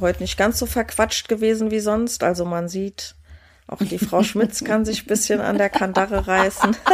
heute 0.00 0.20
nicht 0.24 0.36
ganz 0.36 0.58
so 0.58 0.66
verquatscht 0.66 1.28
gewesen 1.28 1.70
wie 1.70 1.78
sonst. 1.78 2.24
Also 2.24 2.44
man 2.44 2.68
sieht, 2.68 3.14
auch 3.68 3.78
die 3.78 3.96
Frau 3.96 4.22
Schmitz 4.24 4.64
kann 4.64 4.84
sich 4.84 5.04
ein 5.04 5.06
bisschen 5.06 5.40
an 5.40 5.56
der 5.56 5.70
Kandare 5.70 6.26
reißen. 6.26 6.76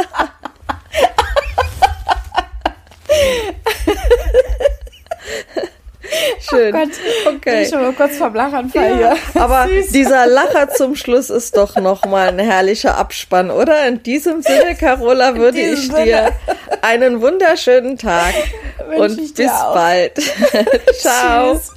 Schön. 6.49 6.73
Oh 6.73 6.79
Gott, 6.79 6.89
bin 7.25 7.35
okay. 7.35 7.63
ich 7.63 7.69
schon 7.69 7.81
mal 7.81 7.93
kurz 7.93 8.17
vom 8.17 8.33
Lachanfall 8.33 8.97
hier. 8.97 9.17
Aber 9.41 9.67
dieser 9.91 10.27
Lacher 10.27 10.69
zum 10.69 10.95
Schluss 10.95 11.29
ist 11.29 11.57
doch 11.57 11.75
nochmal 11.77 12.29
ein 12.29 12.39
herrlicher 12.39 12.97
Abspann, 12.97 13.51
oder? 13.51 13.87
In 13.87 14.03
diesem 14.03 14.41
Sinne, 14.41 14.75
Carola, 14.75 15.35
würde 15.35 15.59
ich 15.59 15.87
Sinne. 15.87 16.03
dir 16.05 16.31
einen 16.81 17.21
wunderschönen 17.21 17.97
Tag 17.97 18.33
Wünsch 18.87 18.99
und 18.99 19.35
bis 19.35 19.51
auch. 19.51 19.73
bald. 19.73 20.19
Ciao. 20.99 21.55
Tschüss. 21.55 21.71